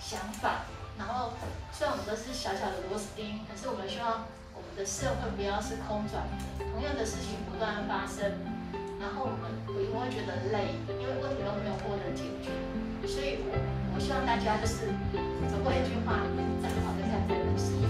[0.00, 0.64] 想法，
[0.98, 1.32] 然后
[1.72, 6.26] 虽然我们都是小小的螺丝钉，可是我们希望我们的社会不要是空转
[6.58, 8.26] 的，同样的事情不断发生，
[8.98, 12.50] 然后我们不会觉得累，因为问题都没有获得解决，
[13.06, 13.54] 所以我
[13.94, 14.90] 我希望大家就是
[15.46, 16.18] 走过一句话，
[17.28, 17.81] 再